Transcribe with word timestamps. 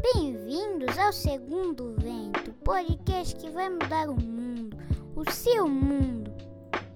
Bem-vindos 0.00 0.96
ao 0.96 1.12
Segundo 1.12 1.96
Vento, 1.98 2.52
podcast 2.64 3.34
que 3.34 3.50
vai 3.50 3.68
mudar 3.68 4.08
o 4.08 4.14
mundo, 4.14 4.76
o 5.16 5.28
seu 5.30 5.68
mundo. 5.68 6.30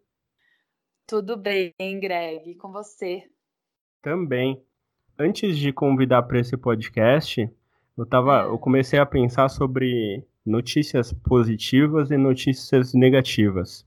Tudo 1.05 1.37
bem, 1.37 1.73
Greg, 1.99 2.55
com 2.55 2.71
você? 2.71 3.23
Também. 4.01 4.63
Antes 5.19 5.57
de 5.57 5.71
convidar 5.71 6.23
para 6.23 6.39
esse 6.39 6.57
podcast, 6.57 7.47
eu 7.97 8.05
tava, 8.05 8.43
eu 8.43 8.57
comecei 8.57 8.97
a 8.97 9.05
pensar 9.05 9.49
sobre 9.49 10.25
notícias 10.45 11.13
positivas 11.13 12.09
e 12.09 12.17
notícias 12.17 12.93
negativas. 12.93 13.85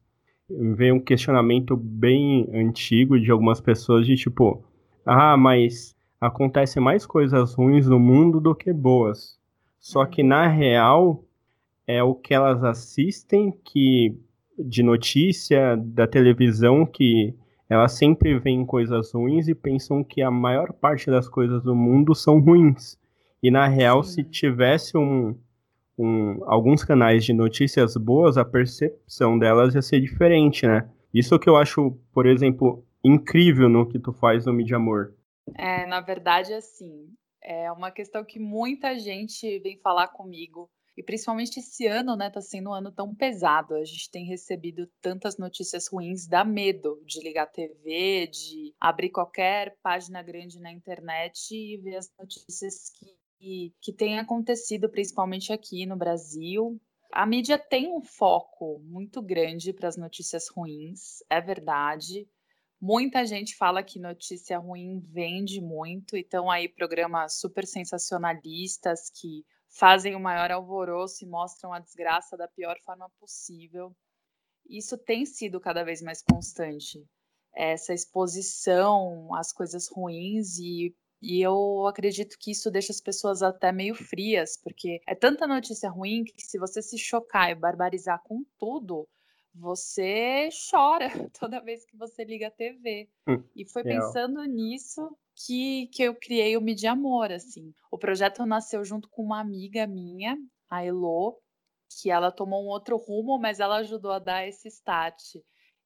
Veio 0.74 0.96
um 0.96 1.00
questionamento 1.00 1.76
bem 1.76 2.48
antigo 2.52 3.18
de 3.18 3.30
algumas 3.30 3.60
pessoas 3.60 4.06
de 4.06 4.14
tipo, 4.14 4.64
ah, 5.04 5.36
mas 5.36 5.94
acontecem 6.20 6.82
mais 6.82 7.06
coisas 7.06 7.54
ruins 7.54 7.86
no 7.86 7.98
mundo 7.98 8.40
do 8.40 8.54
que 8.54 8.72
boas. 8.72 9.38
Só 9.78 10.06
que 10.06 10.22
na 10.22 10.48
real 10.48 11.24
é 11.86 12.02
o 12.02 12.14
que 12.14 12.32
elas 12.32 12.64
assistem 12.64 13.52
que 13.64 14.16
de 14.58 14.82
notícia 14.82 15.76
da 15.76 16.06
televisão 16.06 16.86
que 16.86 17.34
elas 17.68 17.92
sempre 17.92 18.38
veem 18.38 18.64
coisas 18.64 19.12
ruins 19.12 19.48
e 19.48 19.54
pensam 19.54 20.04
que 20.04 20.22
a 20.22 20.30
maior 20.30 20.72
parte 20.72 21.10
das 21.10 21.28
coisas 21.28 21.62
do 21.62 21.74
mundo 21.74 22.14
são 22.14 22.38
ruins. 22.38 22.98
E 23.42 23.50
na 23.50 23.66
real, 23.66 24.02
Sim. 24.02 24.22
se 24.22 24.24
tivesse 24.24 24.96
um, 24.96 25.34
um, 25.98 26.38
alguns 26.44 26.84
canais 26.84 27.24
de 27.24 27.32
notícias 27.32 27.96
boas, 27.96 28.36
a 28.36 28.44
percepção 28.44 29.38
delas 29.38 29.74
ia 29.74 29.82
ser 29.82 30.00
diferente, 30.00 30.66
né? 30.66 30.88
Isso 31.12 31.38
que 31.38 31.48
eu 31.48 31.56
acho, 31.56 31.92
por 32.12 32.26
exemplo, 32.26 32.84
incrível 33.04 33.68
no 33.68 33.88
que 33.88 33.98
tu 33.98 34.12
faz 34.12 34.46
no 34.46 34.52
Mídia 34.52 34.76
Amor. 34.76 35.14
É, 35.56 35.86
na 35.86 36.00
verdade, 36.00 36.52
assim, 36.52 37.08
é 37.42 37.70
uma 37.70 37.90
questão 37.90 38.24
que 38.24 38.38
muita 38.38 38.98
gente 38.98 39.58
vem 39.60 39.78
falar 39.78 40.08
comigo 40.08 40.68
e 40.96 41.02
principalmente 41.02 41.58
esse 41.58 41.86
ano, 41.86 42.16
né, 42.16 42.30
tá 42.30 42.40
sendo 42.40 42.70
um 42.70 42.72
ano 42.72 42.92
tão 42.92 43.14
pesado. 43.14 43.74
A 43.74 43.84
gente 43.84 44.10
tem 44.10 44.24
recebido 44.24 44.88
tantas 45.00 45.36
notícias 45.36 45.88
ruins, 45.88 46.26
dá 46.26 46.44
medo 46.44 47.02
de 47.04 47.20
ligar 47.20 47.44
a 47.44 47.46
TV, 47.46 48.28
de 48.28 48.74
abrir 48.80 49.10
qualquer 49.10 49.76
página 49.82 50.22
grande 50.22 50.60
na 50.60 50.72
internet 50.72 51.52
e 51.52 51.76
ver 51.78 51.96
as 51.96 52.12
notícias 52.16 52.90
que, 52.90 53.06
que 53.38 53.92
têm 53.92 54.18
acontecido, 54.18 54.88
principalmente 54.88 55.52
aqui 55.52 55.86
no 55.86 55.96
Brasil. 55.96 56.80
A 57.12 57.26
mídia 57.26 57.58
tem 57.58 57.92
um 57.92 58.02
foco 58.02 58.80
muito 58.80 59.22
grande 59.22 59.72
para 59.72 59.88
as 59.88 59.96
notícias 59.96 60.48
ruins, 60.48 61.22
é 61.30 61.40
verdade. 61.40 62.28
Muita 62.80 63.24
gente 63.24 63.56
fala 63.56 63.82
que 63.82 63.98
notícia 63.98 64.58
ruim 64.58 65.00
vende 65.00 65.60
muito, 65.60 66.16
então 66.16 66.50
aí 66.50 66.68
programas 66.68 67.38
super 67.38 67.66
sensacionalistas 67.66 69.10
que 69.10 69.44
fazem 69.68 70.14
o 70.14 70.20
maior 70.20 70.50
alvoroço 70.50 71.24
e 71.24 71.28
mostram 71.28 71.72
a 71.72 71.78
desgraça 71.78 72.36
da 72.36 72.48
pior 72.48 72.76
forma 72.84 73.08
possível. 73.18 73.94
Isso 74.68 74.96
tem 74.98 75.24
sido 75.24 75.60
cada 75.60 75.84
vez 75.84 76.02
mais 76.02 76.22
constante, 76.22 77.04
essa 77.54 77.94
exposição 77.94 79.34
às 79.34 79.52
coisas 79.52 79.88
ruins 79.88 80.58
e 80.58 80.94
e 81.24 81.40
eu 81.40 81.86
acredito 81.86 82.36
que 82.38 82.50
isso 82.50 82.70
deixa 82.70 82.92
as 82.92 83.00
pessoas 83.00 83.42
até 83.42 83.72
meio 83.72 83.94
frias, 83.94 84.58
porque 84.62 85.00
é 85.06 85.14
tanta 85.14 85.46
notícia 85.46 85.88
ruim 85.88 86.22
que 86.22 86.42
se 86.42 86.58
você 86.58 86.82
se 86.82 86.98
chocar 86.98 87.50
e 87.50 87.54
barbarizar 87.54 88.22
com 88.22 88.44
tudo, 88.58 89.08
você 89.54 90.50
chora 90.70 91.08
toda 91.40 91.62
vez 91.62 91.86
que 91.86 91.96
você 91.96 92.24
liga 92.24 92.48
a 92.48 92.50
TV. 92.50 93.08
Hum, 93.26 93.42
e 93.56 93.64
foi 93.64 93.82
pensando 93.82 94.44
nisso 94.44 95.16
que, 95.34 95.86
que 95.86 96.02
eu 96.02 96.14
criei 96.14 96.58
o 96.58 96.60
Mídia 96.60 96.92
Amor, 96.92 97.32
assim. 97.32 97.72
O 97.90 97.96
projeto 97.96 98.44
nasceu 98.44 98.84
junto 98.84 99.08
com 99.08 99.22
uma 99.22 99.40
amiga 99.40 99.86
minha, 99.86 100.36
a 100.68 100.84
Elo, 100.84 101.40
que 101.88 102.10
ela 102.10 102.30
tomou 102.30 102.62
um 102.62 102.68
outro 102.68 102.98
rumo, 102.98 103.38
mas 103.38 103.60
ela 103.60 103.76
ajudou 103.76 104.12
a 104.12 104.18
dar 104.18 104.46
esse 104.46 104.68
start. 104.68 105.36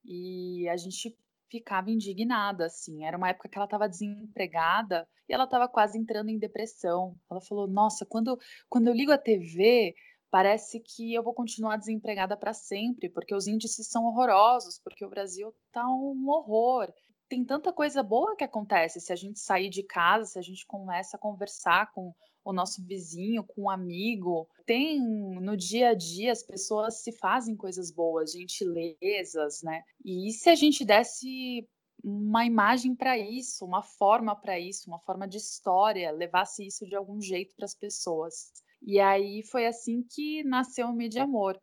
E 0.04 0.68
a 0.68 0.76
gente 0.76 1.16
ficava 1.50 1.90
indignada, 1.90 2.66
assim. 2.66 3.04
Era 3.04 3.16
uma 3.16 3.30
época 3.30 3.48
que 3.48 3.56
ela 3.56 3.64
estava 3.64 3.88
desempregada 3.88 5.08
e 5.28 5.34
ela 5.34 5.44
estava 5.44 5.68
quase 5.68 5.98
entrando 5.98 6.30
em 6.30 6.38
depressão. 6.38 7.16
Ela 7.30 7.40
falou: 7.40 7.66
Nossa, 7.66 8.06
quando, 8.06 8.38
quando 8.68 8.88
eu 8.88 8.94
ligo 8.94 9.12
a 9.12 9.18
TV, 9.18 9.94
parece 10.30 10.80
que 10.80 11.14
eu 11.14 11.22
vou 11.22 11.34
continuar 11.34 11.76
desempregada 11.76 12.36
para 12.36 12.52
sempre, 12.52 13.08
porque 13.08 13.34
os 13.34 13.46
índices 13.46 13.88
são 13.88 14.04
horrorosos, 14.06 14.80
porque 14.82 15.04
o 15.04 15.10
Brasil 15.10 15.54
tá 15.72 15.86
um 15.88 16.28
horror 16.28 16.92
tem 17.28 17.44
tanta 17.44 17.72
coisa 17.72 18.02
boa 18.02 18.34
que 18.34 18.42
acontece 18.42 19.00
se 19.00 19.12
a 19.12 19.16
gente 19.16 19.38
sair 19.38 19.68
de 19.68 19.82
casa, 19.82 20.24
se 20.24 20.38
a 20.38 20.42
gente 20.42 20.66
começa 20.66 21.16
a 21.16 21.20
conversar 21.20 21.92
com 21.92 22.14
o 22.50 22.52
nosso 22.52 22.82
vizinho, 22.84 23.44
com 23.44 23.62
um 23.62 23.70
amigo. 23.70 24.48
Tem 24.64 25.00
no 25.00 25.56
dia 25.56 25.90
a 25.90 25.94
dia 25.94 26.32
as 26.32 26.42
pessoas 26.42 27.02
se 27.02 27.12
fazem 27.12 27.56
coisas 27.56 27.90
boas, 27.90 28.32
gentilezas, 28.32 29.62
né? 29.62 29.82
E 30.04 30.32
se 30.32 30.48
a 30.48 30.54
gente 30.54 30.84
desse 30.84 31.68
uma 32.02 32.46
imagem 32.46 32.94
para 32.94 33.18
isso, 33.18 33.64
uma 33.64 33.82
forma 33.82 34.34
para 34.34 34.58
isso, 34.58 34.88
uma 34.88 35.00
forma 35.00 35.26
de 35.26 35.36
história, 35.36 36.12
levasse 36.12 36.66
isso 36.66 36.86
de 36.86 36.94
algum 36.94 37.20
jeito 37.20 37.54
para 37.56 37.64
as 37.64 37.74
pessoas. 37.74 38.52
E 38.82 39.00
aí 39.00 39.42
foi 39.42 39.66
assim 39.66 40.02
que 40.02 40.44
nasceu 40.44 40.86
o 40.86 40.92
Mídia 40.92 41.24
Amor. 41.24 41.60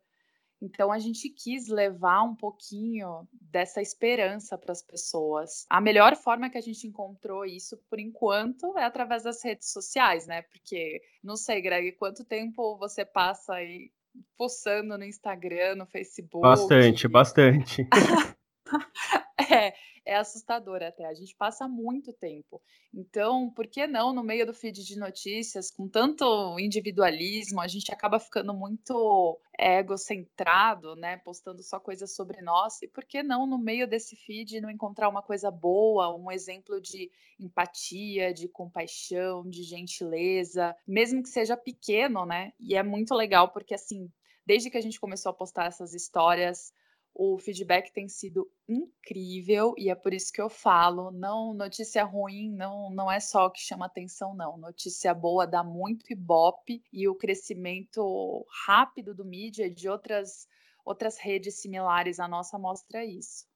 Então 0.60 0.90
a 0.90 0.98
gente 0.98 1.28
quis 1.28 1.68
levar 1.68 2.22
um 2.22 2.34
pouquinho 2.34 3.28
dessa 3.32 3.80
esperança 3.80 4.56
para 4.56 4.72
as 4.72 4.82
pessoas. 4.82 5.66
A 5.68 5.80
melhor 5.80 6.16
forma 6.16 6.48
que 6.48 6.58
a 6.58 6.62
gente 6.62 6.86
encontrou 6.86 7.44
isso 7.44 7.76
por 7.90 7.98
enquanto 7.98 8.76
é 8.78 8.84
através 8.84 9.22
das 9.22 9.42
redes 9.44 9.70
sociais, 9.70 10.26
né? 10.26 10.42
Porque 10.42 11.00
não 11.22 11.36
sei, 11.36 11.60
Greg, 11.60 11.92
quanto 11.92 12.24
tempo 12.24 12.76
você 12.78 13.04
passa 13.04 13.54
aí 13.54 13.90
postando 14.36 14.96
no 14.96 15.04
Instagram, 15.04 15.76
no 15.76 15.86
Facebook? 15.86 16.42
Bastante, 16.42 17.06
bastante. 17.06 17.88
é, 19.38 19.74
é 20.04 20.16
assustador 20.16 20.82
até. 20.82 21.04
A 21.04 21.14
gente 21.14 21.34
passa 21.34 21.68
muito 21.68 22.12
tempo. 22.12 22.62
Então, 22.94 23.50
por 23.50 23.66
que 23.66 23.86
não, 23.86 24.12
no 24.12 24.22
meio 24.22 24.46
do 24.46 24.54
feed 24.54 24.84
de 24.84 24.98
notícias, 24.98 25.70
com 25.70 25.88
tanto 25.88 26.58
individualismo, 26.58 27.60
a 27.60 27.66
gente 27.66 27.92
acaba 27.92 28.18
ficando 28.18 28.54
muito 28.54 29.38
egocentrado, 29.58 30.96
né? 30.96 31.18
Postando 31.18 31.62
só 31.62 31.78
coisas 31.78 32.14
sobre 32.14 32.40
nós. 32.40 32.80
E 32.82 32.88
por 32.88 33.04
que 33.04 33.22
não, 33.22 33.46
no 33.46 33.58
meio 33.58 33.86
desse 33.86 34.16
feed, 34.16 34.60
não 34.60 34.70
encontrar 34.70 35.08
uma 35.08 35.22
coisa 35.22 35.50
boa, 35.50 36.14
um 36.16 36.30
exemplo 36.30 36.80
de 36.80 37.10
empatia, 37.38 38.32
de 38.32 38.48
compaixão, 38.48 39.48
de 39.48 39.62
gentileza, 39.62 40.74
mesmo 40.86 41.22
que 41.22 41.28
seja 41.28 41.56
pequeno, 41.56 42.24
né? 42.24 42.52
E 42.58 42.74
é 42.74 42.82
muito 42.82 43.14
legal 43.14 43.50
porque, 43.50 43.74
assim, 43.74 44.10
desde 44.46 44.70
que 44.70 44.78
a 44.78 44.80
gente 44.80 45.00
começou 45.00 45.30
a 45.30 45.34
postar 45.34 45.66
essas 45.66 45.92
histórias, 45.92 46.72
o 47.18 47.38
feedback 47.38 47.90
tem 47.92 48.08
sido 48.10 48.46
incrível 48.68 49.72
e 49.78 49.88
é 49.88 49.94
por 49.94 50.12
isso 50.12 50.30
que 50.30 50.40
eu 50.40 50.50
falo, 50.50 51.10
não 51.10 51.54
notícia 51.54 52.04
ruim 52.04 52.52
não 52.52 52.90
não 52.90 53.10
é 53.10 53.18
só 53.18 53.46
o 53.46 53.50
que 53.50 53.60
chama 53.60 53.86
atenção 53.86 54.34
não. 54.34 54.58
Notícia 54.58 55.14
boa 55.14 55.46
dá 55.46 55.64
muito 55.64 56.12
ibope 56.12 56.82
e 56.92 57.08
o 57.08 57.14
crescimento 57.14 58.44
rápido 58.66 59.14
do 59.14 59.24
mídia 59.24 59.66
e 59.66 59.74
de 59.74 59.88
outras 59.88 60.46
outras 60.84 61.18
redes 61.18 61.54
similares 61.60 62.20
à 62.20 62.28
nossa 62.28 62.58
mostra 62.58 63.02
isso. 63.02 63.46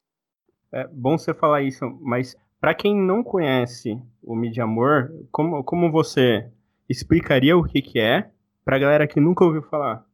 É 0.72 0.86
bom 0.88 1.18
você 1.18 1.34
falar 1.34 1.62
isso, 1.62 1.84
mas 2.00 2.34
para 2.58 2.74
quem 2.74 2.96
não 2.96 3.22
conhece 3.22 4.00
o 4.22 4.34
Mídia 4.34 4.64
Amor, 4.64 5.12
como, 5.30 5.62
como 5.64 5.90
você 5.90 6.50
explicaria 6.88 7.56
o 7.56 7.64
que, 7.64 7.82
que 7.82 7.98
é 7.98 8.30
para 8.64 8.76
a 8.76 8.78
galera 8.78 9.06
que 9.06 9.20
nunca 9.20 9.44
ouviu 9.44 9.62
falar? 9.62 10.04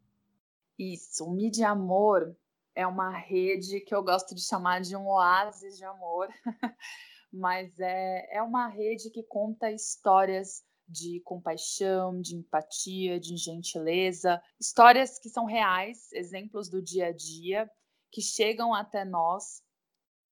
Isso, 0.78 1.24
o 1.24 1.32
Mídia 1.32 1.70
Amor 1.70 2.36
é 2.76 2.86
uma 2.86 3.10
rede 3.10 3.80
que 3.80 3.94
eu 3.94 4.04
gosto 4.04 4.34
de 4.34 4.46
chamar 4.46 4.82
de 4.82 4.94
um 4.94 5.08
oásis 5.08 5.78
de 5.78 5.84
amor, 5.84 6.28
mas 7.32 7.80
é, 7.80 8.36
é 8.36 8.42
uma 8.42 8.68
rede 8.68 9.10
que 9.10 9.22
conta 9.22 9.72
histórias 9.72 10.62
de 10.86 11.20
compaixão, 11.24 12.20
de 12.20 12.36
empatia, 12.36 13.18
de 13.18 13.36
gentileza, 13.36 14.40
histórias 14.60 15.18
que 15.18 15.30
são 15.30 15.46
reais, 15.46 16.12
exemplos 16.12 16.68
do 16.68 16.82
dia 16.82 17.06
a 17.06 17.12
dia, 17.12 17.68
que 18.12 18.20
chegam 18.20 18.72
até 18.74 19.04
nós 19.04 19.62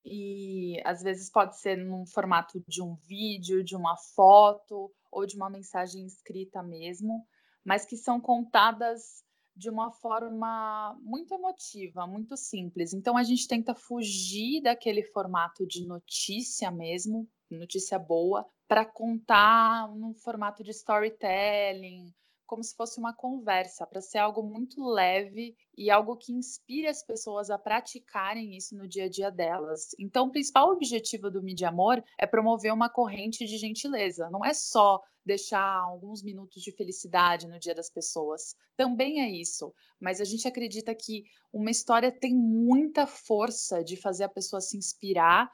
e 0.05 0.81
às 0.85 1.03
vezes 1.03 1.31
pode 1.31 1.59
ser 1.59 1.77
num 1.79 2.07
formato 2.07 2.63
de 2.69 2.83
um 2.83 2.95
vídeo, 2.95 3.65
de 3.65 3.75
uma 3.75 3.97
foto 4.15 4.93
ou 5.11 5.27
de 5.27 5.35
uma 5.35 5.49
mensagem 5.49 6.05
escrita 6.05 6.63
mesmo, 6.63 7.27
mas 7.65 7.87
que 7.87 7.97
são 7.97 8.21
contadas 8.21 9.25
de 9.57 9.71
uma 9.71 9.91
forma 9.91 10.99
muito 11.03 11.33
emotiva, 11.33 12.07
muito 12.07 12.37
simples. 12.37 12.93
Então 12.93 13.17
a 13.17 13.23
gente 13.23 13.47
tenta 13.47 13.75
fugir 13.75 14.61
daquele 14.63 15.03
formato 15.03 15.67
de 15.67 15.87
notícia 15.87 16.71
mesmo, 16.71 17.29
notícia 17.51 17.99
boa, 17.99 18.47
para 18.67 18.85
contar 18.85 19.89
num 19.95 20.15
formato 20.15 20.65
de 20.65 20.71
storytelling, 20.71 22.13
como 22.47 22.63
se 22.63 22.75
fosse 22.75 22.99
uma 22.99 23.15
conversa, 23.15 23.87
para 23.87 24.01
ser 24.01 24.19
algo 24.19 24.43
muito 24.43 24.85
leve 24.85 25.57
e 25.77 25.91
algo 25.91 26.17
que 26.17 26.33
inspire 26.33 26.87
as 26.87 27.03
pessoas 27.03 27.51
a 27.51 27.59
praticarem 27.59 28.57
isso 28.57 28.77
no 28.77 28.87
dia 28.89 29.05
a 29.05 29.09
dia 29.09 29.31
delas. 29.31 29.95
Então, 29.99 30.27
o 30.27 30.31
principal 30.31 30.71
objetivo 30.71 31.31
do 31.31 31.43
Mídia 31.43 31.69
Amor 31.69 32.03
é 32.19 32.27
promover 32.27 32.73
uma 32.73 32.89
corrente 32.89 33.47
de 33.47 33.57
gentileza. 33.57 34.29
Não 34.31 34.45
é 34.45 34.53
só 34.53 35.01
deixar 35.25 35.81
alguns 35.81 36.23
minutos 36.23 36.63
de 36.63 36.71
felicidade 36.71 37.49
no 37.49 37.59
dia 37.59 37.75
das 37.75 37.91
pessoas. 37.91 38.55
Também 38.77 39.23
é 39.23 39.31
isso, 39.31 39.73
mas 39.99 40.21
a 40.21 40.25
gente 40.25 40.47
acredita 40.47 40.95
que 40.95 41.25
uma 41.53 41.71
história 41.71 42.13
tem 42.13 42.35
muita 42.35 43.07
força 43.07 43.83
de 43.83 43.97
fazer 43.97 44.25
a 44.25 44.29
pessoa 44.29 44.61
se 44.61 44.77
inspirar 44.77 45.51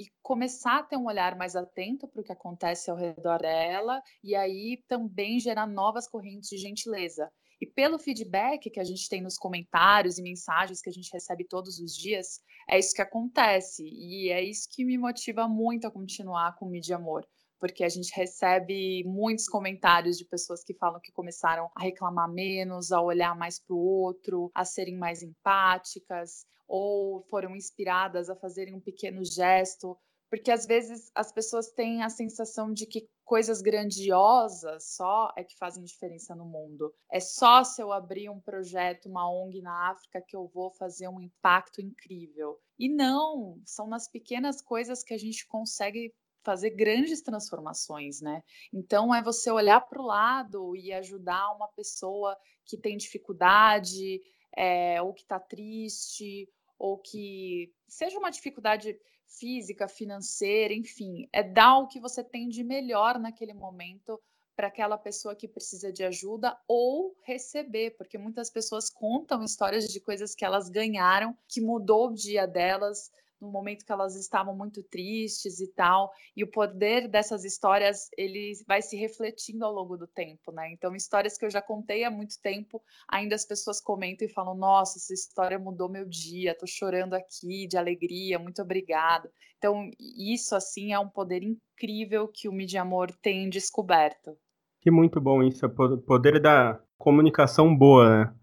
e 0.00 0.10
começar 0.22 0.78
a 0.78 0.82
ter 0.82 0.96
um 0.96 1.04
olhar 1.04 1.36
mais 1.36 1.54
atento 1.54 2.08
para 2.08 2.22
o 2.22 2.24
que 2.24 2.32
acontece 2.32 2.90
ao 2.90 2.96
redor 2.96 3.42
dela 3.42 4.00
e 4.24 4.34
aí 4.34 4.82
também 4.88 5.38
gerar 5.38 5.66
novas 5.66 6.08
correntes 6.08 6.48
de 6.48 6.56
gentileza. 6.56 7.30
E 7.60 7.66
pelo 7.66 7.98
feedback 7.98 8.70
que 8.70 8.80
a 8.80 8.84
gente 8.84 9.06
tem 9.10 9.20
nos 9.20 9.36
comentários 9.36 10.16
e 10.16 10.22
mensagens 10.22 10.80
que 10.80 10.88
a 10.88 10.92
gente 10.92 11.12
recebe 11.12 11.44
todos 11.44 11.78
os 11.78 11.94
dias, 11.94 12.40
é 12.70 12.78
isso 12.78 12.94
que 12.94 13.02
acontece. 13.02 13.84
E 13.84 14.30
é 14.30 14.42
isso 14.42 14.66
que 14.72 14.82
me 14.82 14.96
motiva 14.96 15.46
muito 15.46 15.86
a 15.86 15.90
continuar 15.90 16.56
com 16.56 16.64
o 16.64 16.70
Mídia 16.70 16.96
Amor 16.96 17.26
porque 17.60 17.84
a 17.84 17.88
gente 17.88 18.10
recebe 18.16 19.04
muitos 19.04 19.46
comentários 19.46 20.16
de 20.16 20.24
pessoas 20.24 20.64
que 20.64 20.74
falam 20.74 21.00
que 21.00 21.12
começaram 21.12 21.70
a 21.76 21.82
reclamar 21.82 22.28
menos, 22.28 22.90
a 22.90 23.00
olhar 23.00 23.36
mais 23.36 23.60
para 23.60 23.76
o 23.76 23.78
outro, 23.78 24.50
a 24.54 24.64
serem 24.64 24.96
mais 24.96 25.22
empáticas, 25.22 26.46
ou 26.66 27.22
foram 27.28 27.54
inspiradas 27.54 28.30
a 28.30 28.36
fazerem 28.36 28.74
um 28.74 28.80
pequeno 28.80 29.22
gesto. 29.24 29.96
Porque 30.30 30.52
às 30.52 30.64
vezes 30.64 31.10
as 31.12 31.32
pessoas 31.32 31.72
têm 31.72 32.04
a 32.04 32.08
sensação 32.08 32.72
de 32.72 32.86
que 32.86 33.08
coisas 33.24 33.60
grandiosas 33.60 34.94
só 34.94 35.32
é 35.36 35.42
que 35.42 35.56
fazem 35.58 35.82
diferença 35.82 36.36
no 36.36 36.44
mundo. 36.44 36.94
É 37.10 37.18
só 37.18 37.64
se 37.64 37.82
eu 37.82 37.92
abrir 37.92 38.28
um 38.30 38.40
projeto, 38.40 39.08
uma 39.08 39.28
ONG 39.28 39.60
na 39.60 39.90
África, 39.90 40.22
que 40.26 40.36
eu 40.36 40.46
vou 40.46 40.70
fazer 40.70 41.08
um 41.08 41.20
impacto 41.20 41.80
incrível. 41.80 42.56
E 42.78 42.88
não, 42.88 43.60
são 43.66 43.88
nas 43.88 44.08
pequenas 44.08 44.62
coisas 44.62 45.02
que 45.02 45.12
a 45.12 45.18
gente 45.18 45.46
consegue 45.48 46.14
fazer 46.42 46.70
grandes 46.70 47.20
transformações, 47.20 48.20
né? 48.20 48.42
Então 48.72 49.14
é 49.14 49.22
você 49.22 49.50
olhar 49.50 49.80
para 49.80 50.00
o 50.00 50.06
lado 50.06 50.76
e 50.76 50.92
ajudar 50.92 51.54
uma 51.54 51.68
pessoa 51.68 52.36
que 52.64 52.76
tem 52.76 52.96
dificuldade, 52.96 54.20
é, 54.56 55.00
ou 55.02 55.12
que 55.12 55.22
está 55.22 55.38
triste, 55.38 56.48
ou 56.78 56.98
que 56.98 57.72
seja 57.88 58.18
uma 58.18 58.30
dificuldade 58.30 58.98
física, 59.26 59.86
financeira, 59.86 60.74
enfim, 60.74 61.28
é 61.32 61.42
dar 61.42 61.78
o 61.78 61.86
que 61.86 62.00
você 62.00 62.24
tem 62.24 62.48
de 62.48 62.64
melhor 62.64 63.18
naquele 63.18 63.54
momento 63.54 64.20
para 64.56 64.66
aquela 64.66 64.98
pessoa 64.98 65.34
que 65.34 65.48
precisa 65.48 65.92
de 65.92 66.04
ajuda 66.04 66.58
ou 66.66 67.16
receber, 67.22 67.92
porque 67.96 68.18
muitas 68.18 68.50
pessoas 68.50 68.90
contam 68.90 69.42
histórias 69.42 69.88
de 69.88 70.00
coisas 70.00 70.34
que 70.34 70.44
elas 70.44 70.68
ganharam, 70.68 71.36
que 71.48 71.60
mudou 71.60 72.08
o 72.08 72.14
dia 72.14 72.46
delas, 72.46 73.10
no 73.40 73.50
momento 73.50 73.84
que 73.84 73.92
elas 73.92 74.16
estavam 74.16 74.56
muito 74.56 74.82
tristes 74.82 75.60
e 75.60 75.68
tal, 75.72 76.12
e 76.36 76.44
o 76.44 76.50
poder 76.50 77.08
dessas 77.08 77.44
histórias 77.44 78.08
ele 78.16 78.52
vai 78.66 78.82
se 78.82 78.96
refletindo 78.96 79.64
ao 79.64 79.72
longo 79.72 79.96
do 79.96 80.06
tempo, 80.06 80.52
né? 80.52 80.70
Então, 80.72 80.94
histórias 80.94 81.38
que 81.38 81.44
eu 81.44 81.50
já 81.50 81.62
contei 81.62 82.04
há 82.04 82.10
muito 82.10 82.40
tempo, 82.42 82.82
ainda 83.08 83.34
as 83.34 83.44
pessoas 83.44 83.80
comentam 83.80 84.26
e 84.26 84.30
falam: 84.30 84.54
"Nossa, 84.54 84.98
essa 84.98 85.14
história 85.14 85.58
mudou 85.58 85.88
meu 85.88 86.04
dia, 86.04 86.56
tô 86.56 86.66
chorando 86.66 87.14
aqui 87.14 87.66
de 87.66 87.76
alegria, 87.76 88.38
muito 88.38 88.60
obrigada". 88.62 89.30
Então, 89.58 89.90
isso 89.98 90.54
assim 90.54 90.92
é 90.92 90.98
um 90.98 91.08
poder 91.08 91.42
incrível 91.42 92.28
que 92.28 92.48
o 92.48 92.52
Mídia 92.52 92.82
Amor 92.82 93.12
tem 93.20 93.48
descoberto. 93.50 94.36
Que 94.80 94.90
muito 94.90 95.20
bom 95.20 95.42
isso, 95.42 95.66
o 95.66 95.98
poder 95.98 96.40
da 96.40 96.80
comunicação 96.96 97.76
boa, 97.76 98.24
né? 98.24 98.34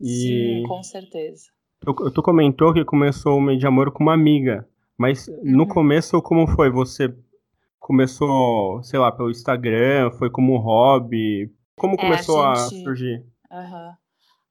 E... 0.00 0.06
Sim, 0.06 0.62
com 0.68 0.82
certeza. 0.82 1.50
Tu, 1.80 2.10
tu 2.10 2.22
comentou 2.22 2.74
que 2.74 2.84
começou 2.84 3.38
o 3.38 3.40
mês 3.40 3.58
de 3.58 3.66
amor 3.66 3.90
com 3.90 4.02
uma 4.02 4.12
amiga, 4.12 4.68
mas 4.98 5.28
uhum. 5.28 5.40
no 5.42 5.66
começo 5.66 6.20
como 6.20 6.46
foi? 6.46 6.70
Você 6.70 7.08
começou, 7.78 8.82
sei 8.82 8.98
lá, 8.98 9.10
pelo 9.10 9.30
Instagram, 9.30 10.10
foi 10.12 10.30
como 10.30 10.58
hobby? 10.58 11.50
Como 11.76 11.94
é, 11.94 11.96
começou 11.96 12.42
a, 12.42 12.54
gente... 12.54 12.82
a 12.82 12.84
surgir? 12.84 13.26
Uhum. 13.50 13.94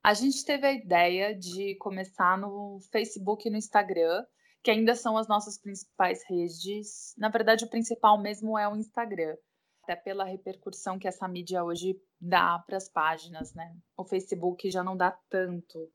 A 0.03 0.13
gente 0.15 0.43
teve 0.43 0.65
a 0.65 0.73
ideia 0.73 1.35
de 1.35 1.75
começar 1.75 2.35
no 2.35 2.79
Facebook 2.91 3.47
e 3.47 3.51
no 3.51 3.57
Instagram, 3.57 4.25
que 4.63 4.71
ainda 4.71 4.95
são 4.95 5.15
as 5.15 5.27
nossas 5.27 5.57
principais 5.61 6.23
redes. 6.27 7.13
Na 7.15 7.29
verdade, 7.29 7.63
o 7.63 7.69
principal 7.69 8.19
mesmo 8.19 8.57
é 8.57 8.67
o 8.67 8.75
Instagram, 8.75 9.35
até 9.83 9.95
pela 9.95 10.25
repercussão 10.25 10.97
que 10.97 11.07
essa 11.07 11.27
mídia 11.27 11.63
hoje 11.63 11.95
dá 12.19 12.57
para 12.65 12.77
as 12.77 12.89
páginas, 12.89 13.53
né? 13.53 13.71
O 13.95 14.03
Facebook 14.03 14.71
já 14.71 14.83
não 14.83 14.97
dá 14.97 15.15
tanto. 15.29 15.91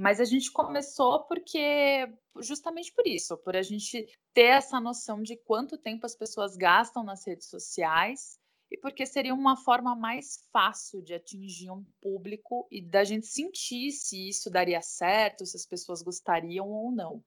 Mas 0.00 0.20
a 0.20 0.24
gente 0.24 0.52
começou 0.52 1.24
porque 1.24 2.08
justamente 2.40 2.94
por 2.94 3.04
isso, 3.04 3.36
por 3.38 3.56
a 3.56 3.62
gente 3.62 4.06
ter 4.32 4.44
essa 4.44 4.78
noção 4.78 5.20
de 5.20 5.36
quanto 5.36 5.76
tempo 5.76 6.06
as 6.06 6.14
pessoas 6.14 6.56
gastam 6.56 7.02
nas 7.02 7.26
redes 7.26 7.48
sociais 7.48 8.38
e 8.70 8.78
porque 8.78 9.04
seria 9.04 9.34
uma 9.34 9.56
forma 9.56 9.96
mais 9.96 10.46
fácil 10.52 11.02
de 11.02 11.14
atingir 11.14 11.72
um 11.72 11.84
público 12.00 12.68
e 12.70 12.80
da 12.80 13.02
gente 13.02 13.26
sentir 13.26 13.90
se 13.90 14.28
isso 14.28 14.48
daria 14.48 14.80
certo, 14.80 15.44
se 15.44 15.56
as 15.56 15.66
pessoas 15.66 16.00
gostariam 16.00 16.70
ou 16.70 16.92
não. 16.92 17.20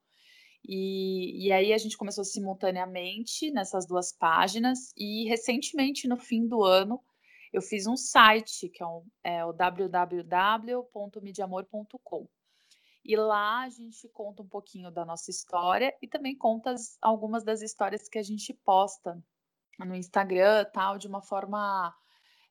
E, 0.66 1.48
e 1.48 1.52
aí 1.52 1.74
a 1.74 1.78
gente 1.78 1.98
começou 1.98 2.24
simultaneamente 2.24 3.52
nessas 3.52 3.86
duas 3.86 4.14
páginas 4.14 4.94
e 4.96 5.28
recentemente, 5.28 6.08
no 6.08 6.16
fim 6.16 6.48
do 6.48 6.64
ano, 6.64 7.04
eu 7.52 7.62
fiz 7.62 7.86
um 7.86 7.98
site 7.98 8.70
que 8.70 8.82
é, 8.82 8.88
um, 8.88 9.06
é 9.26 9.44
o 9.44 9.52
www.mediamor.com. 9.52 12.30
E 13.04 13.16
lá 13.16 13.64
a 13.64 13.70
gente 13.70 14.08
conta 14.10 14.44
um 14.44 14.48
pouquinho 14.48 14.92
da 14.92 15.04
nossa 15.04 15.32
história 15.32 15.96
e 16.02 16.08
também 16.08 16.36
conta 16.36 16.72
as, 16.72 16.98
algumas 17.02 17.44
das 17.44 17.62
histórias 17.62 18.08
que 18.08 18.20
a 18.20 18.24
gente 18.24 18.54
posta 18.54 19.22
no 19.80 19.96
Instagram, 19.96 20.66
tal, 20.72 20.98
de 20.98 21.08
uma 21.08 21.22
forma 21.22 21.94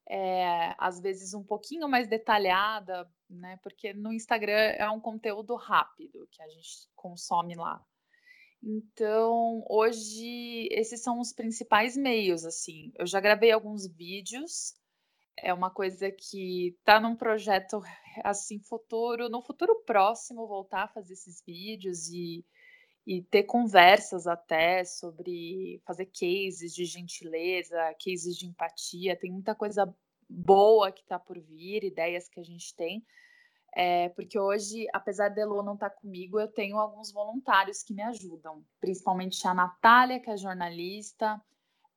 é, 0.09 0.75
às 0.77 1.01
vezes 1.01 1.35
um 1.35 1.45
pouquinho 1.45 1.89
mais 1.89 2.09
detalhada, 2.09 3.09
né? 3.29 3.59
Porque 3.63 3.93
no 3.93 4.13
Instagram 4.13 4.75
é 4.77 4.91
um 4.91 5.01
conteúdo 5.01 5.55
rápido 5.55 6.27
que 6.33 6.43
a 6.43 6.49
gente 6.49 6.89
consome 6.97 7.55
lá. 7.55 7.81
Então, 8.63 9.65
hoje 9.69 10.69
esses 10.71 11.01
são 11.03 11.21
os 11.21 11.33
principais 11.33 11.97
meios, 11.97 12.45
assim. 12.45 12.93
Eu 12.99 13.07
já 13.07 13.21
gravei 13.21 13.53
alguns 13.53 13.87
vídeos 13.87 14.75
é 15.43 15.53
uma 15.53 15.71
coisa 15.71 16.11
que 16.11 16.77
está 16.79 17.01
num 17.01 17.17
projeto 17.17 17.83
assim 18.25 18.59
futuro, 18.61 19.29
no 19.29 19.43
futuro 19.43 19.83
próximo 19.87 20.47
voltar 20.47 20.85
a 20.85 20.89
fazer 20.89 21.15
esses 21.15 21.43
vídeos 21.45 22.09
e, 22.09 22.45
e 23.07 23.23
ter 23.23 23.45
conversas 23.45 24.27
até 24.27 24.85
sobre 24.85 25.81
fazer 25.87 26.07
cases 26.07 26.75
de 26.75 26.85
gentileza, 26.85 27.95
cases 28.05 28.37
de 28.37 28.47
empatia, 28.47 29.17
tem 29.17 29.31
muita 29.31 29.55
coisa 29.55 29.93
boa 30.29 30.93
que 30.93 31.03
está 31.03 31.19
por 31.19 31.39
vir, 31.41 31.85
ideias 31.85 32.29
que 32.29 32.41
a 32.41 32.45
gente 32.45 32.75
tem. 32.75 33.05
É, 33.73 34.09
porque 34.11 34.39
hoje, 34.39 34.87
apesar 34.93 35.29
de 35.29 35.41
Elo 35.41 35.63
não 35.63 35.75
estar 35.75 35.91
tá 35.91 35.97
comigo, 35.97 36.41
eu 36.41 36.49
tenho 36.49 36.77
alguns 36.77 37.13
voluntários 37.13 37.83
que 37.83 37.95
me 37.95 38.03
ajudam, 38.03 38.65
principalmente 38.81 39.47
a 39.47 39.55
Natália, 39.55 40.19
que 40.19 40.29
é 40.29 40.37
jornalista, 40.37 41.41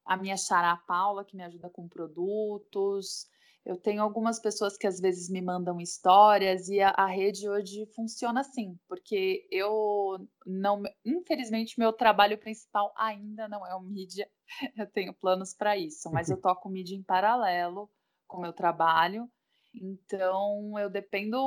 a 0.05 0.17
minha 0.17 0.37
xará 0.37 0.75
Paula, 0.75 1.25
que 1.25 1.35
me 1.35 1.43
ajuda 1.43 1.69
com 1.69 1.87
produtos. 1.87 3.27
Eu 3.65 3.77
tenho 3.77 4.01
algumas 4.03 4.39
pessoas 4.39 4.77
que 4.77 4.85
às 4.85 4.99
vezes 4.99 5.29
me 5.29 5.41
mandam 5.41 5.79
histórias 5.79 6.67
e 6.67 6.81
a, 6.81 6.89
a 6.89 7.05
rede 7.05 7.47
hoje 7.49 7.85
funciona 7.95 8.41
assim, 8.41 8.77
porque 8.87 9.47
eu 9.49 10.27
não, 10.45 10.83
infelizmente, 11.05 11.79
meu 11.79 11.93
trabalho 11.93 12.37
principal 12.37 12.93
ainda 12.97 13.47
não 13.47 13.65
é 13.65 13.73
o 13.73 13.81
mídia. 13.81 14.29
Eu 14.77 14.85
tenho 14.85 15.13
planos 15.13 15.53
para 15.53 15.77
isso, 15.77 16.11
mas 16.11 16.29
eu 16.29 16.37
toco 16.41 16.69
mídia 16.69 16.95
em 16.95 17.01
paralelo 17.01 17.89
com 18.27 18.37
o 18.37 18.41
meu 18.41 18.53
trabalho. 18.53 19.29
Então, 19.73 20.77
eu 20.77 20.89
dependo 20.89 21.39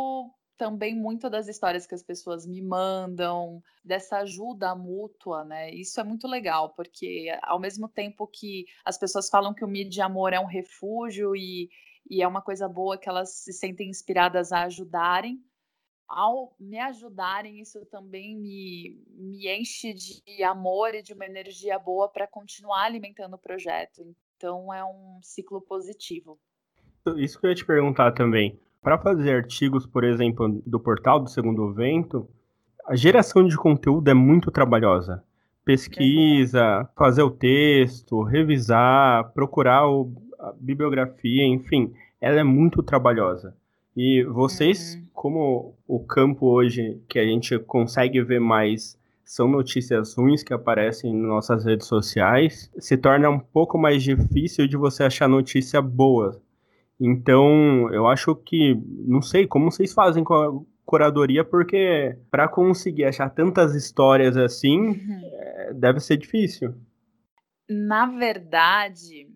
também 0.57 0.95
muito 0.95 1.29
das 1.29 1.49
histórias 1.49 1.87
que 1.87 1.95
as 1.95 2.03
pessoas 2.03 2.47
me 2.47 2.63
mandam, 2.63 3.63
dessa 3.85 4.19
ajuda 4.19 4.75
mútua, 4.75 5.45
né? 5.45 5.71
Isso 5.71 6.01
é 6.01 6.05
muito 6.05 6.27
legal, 6.27 6.75
porque 6.75 7.29
ao 7.43 7.61
mesmo 7.61 7.89
tempo 7.89 8.27
que 8.27 8.65
as 8.85 8.99
pessoas 8.99 9.29
falam 9.29 9.55
que 9.55 9.65
o 9.65 9.69
Mídia 9.69 10.07
Amor 10.07 10.33
é 10.33 10.41
um 10.41 10.47
refúgio 10.47 11.37
e, 11.37 11.69
e 12.09 12.23
é 12.23 12.29
uma 12.29 12.43
coisa 12.43 12.69
boa 12.69 12.99
que 12.99 13.09
elas 13.09 13.31
se 13.31 13.53
sentem 13.53 13.89
inspiradas 13.89 14.53
a 14.53 14.65
ajudarem, 14.65 15.41
ao 16.09 16.55
me 16.59 16.79
ajudarem, 16.79 17.61
isso 17.61 17.85
também 17.87 18.37
me, 18.37 19.03
me 19.09 19.49
enche 19.49 19.93
de 19.93 20.43
amor 20.45 20.95
e 20.95 21.03
de 21.03 21.13
uma 21.13 21.27
energia 21.27 21.79
boa 21.79 22.09
para 22.09 22.29
continuar 22.29 22.85
alimentando 22.85 23.35
o 23.35 23.39
projeto. 23.39 24.03
Então 24.37 24.73
é 24.73 24.85
um 24.85 25.19
ciclo 25.23 25.61
positivo. 25.61 26.39
Isso 27.17 27.41
que 27.41 27.47
eu 27.47 27.51
ia 27.51 27.57
te 27.57 27.65
perguntar 27.65 28.13
também 28.13 28.59
para 28.87 28.99
fazer 28.99 29.35
artigos, 29.35 29.85
por 29.85 30.05
exemplo, 30.05 30.63
do 30.65 30.79
portal 30.79 31.19
do 31.19 31.29
Segundo 31.29 31.73
Vento, 31.73 32.29
a 32.87 32.95
geração 32.95 33.45
de 33.45 33.57
conteúdo 33.57 34.09
é 34.09 34.15
muito 34.15 34.49
trabalhosa. 34.49 35.25
Pesquisa, 35.65 36.89
fazer 36.97 37.25
o 37.25 37.31
texto, 37.33 38.23
revisar, 38.23 39.33
procurar 39.33 39.89
o, 39.89 40.13
a 40.47 40.53
bibliografia, 40.53 41.45
enfim, 41.45 41.93
ela 42.21 42.41
é 42.41 42.45
muito 42.45 42.83
trabalhosa. 42.83 43.55
E 43.97 44.23
vocês, 44.25 44.95
uhum. 44.95 45.07
como 45.12 45.75
o 45.88 46.00
campo 46.00 46.47
hoje 46.47 47.00
que 47.09 47.19
a 47.19 47.25
gente 47.25 47.59
consegue 47.59 48.23
ver 48.23 48.41
mais 48.41 48.99
são 49.25 49.49
notícias 49.49 50.15
ruins 50.15 50.45
que 50.45 50.55
aparecem 50.55 51.11
em 51.11 51.21
nossas 51.21 51.65
redes 51.65 51.88
sociais, 51.88 52.71
se 52.79 52.97
torna 52.97 53.29
um 53.29 53.41
pouco 53.41 53.76
mais 53.76 54.03
difícil 54.03 54.69
de 54.69 54.76
você 54.76 55.03
achar 55.03 55.29
notícia 55.29 55.83
boa. 55.83 56.41
Então, 57.00 57.93
eu 57.93 58.07
acho 58.07 58.37
que, 58.37 58.81
não 59.05 59.21
sei 59.21 59.47
como 59.47 59.71
vocês 59.71 59.93
fazem 59.93 60.23
com 60.23 60.35
a 60.35 60.61
curadoria, 60.85 61.45
porque 61.45 62.17
para 62.31 62.47
conseguir 62.47 63.05
achar 63.05 63.29
tantas 63.29 63.75
histórias 63.75 64.37
assim, 64.37 64.79
uhum. 64.91 65.21
é, 65.25 65.75
deve 65.75 65.99
ser 65.99 66.17
difícil. 66.17 66.75
Na 67.69 68.07
verdade, 68.07 69.26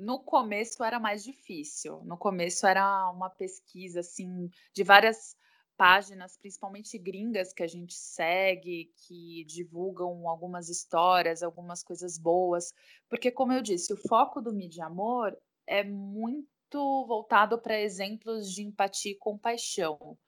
no 0.00 0.18
começo 0.18 0.82
era 0.82 0.98
mais 0.98 1.22
difícil. 1.22 2.02
No 2.04 2.16
começo 2.16 2.66
era 2.66 3.10
uma 3.10 3.28
pesquisa 3.28 4.00
assim 4.00 4.50
de 4.72 4.82
várias 4.82 5.36
páginas, 5.76 6.36
principalmente 6.36 6.98
gringas, 6.98 7.52
que 7.52 7.62
a 7.62 7.66
gente 7.66 7.94
segue, 7.94 8.92
que 9.06 9.44
divulgam 9.44 10.28
algumas 10.28 10.68
histórias, 10.68 11.42
algumas 11.42 11.82
coisas 11.82 12.18
boas. 12.18 12.72
Porque, 13.08 13.30
como 13.30 13.52
eu 13.52 13.62
disse, 13.62 13.92
o 13.92 13.96
foco 13.96 14.40
do 14.40 14.52
Mídia 14.52 14.86
Amor 14.86 15.36
é 15.66 15.84
muito 15.84 17.06
voltado 17.06 17.58
para 17.58 17.80
exemplos 17.80 18.50
de 18.50 18.62
empatia 18.62 19.12
e 19.12 19.18
compaixão. 19.18 20.18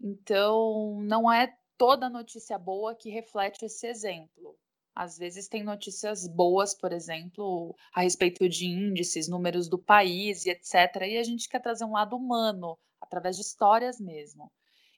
Então, 0.00 0.98
não 1.02 1.30
é 1.30 1.54
toda 1.78 2.10
notícia 2.10 2.58
boa 2.58 2.94
que 2.94 3.08
reflete 3.10 3.64
esse 3.64 3.86
exemplo. 3.86 4.58
Às 4.94 5.16
vezes 5.16 5.48
tem 5.48 5.62
notícias 5.62 6.26
boas, 6.26 6.74
por 6.74 6.92
exemplo, 6.92 7.74
a 7.94 8.02
respeito 8.02 8.48
de 8.48 8.66
índices, 8.66 9.28
números 9.28 9.68
do 9.68 9.78
país 9.78 10.44
e 10.44 10.50
etc. 10.50 10.74
E 11.08 11.16
a 11.16 11.22
gente 11.22 11.48
quer 11.48 11.60
trazer 11.60 11.84
um 11.84 11.92
lado 11.92 12.16
humano, 12.16 12.78
através 13.00 13.36
de 13.36 13.42
histórias 13.42 14.00
mesmo. 14.00 14.50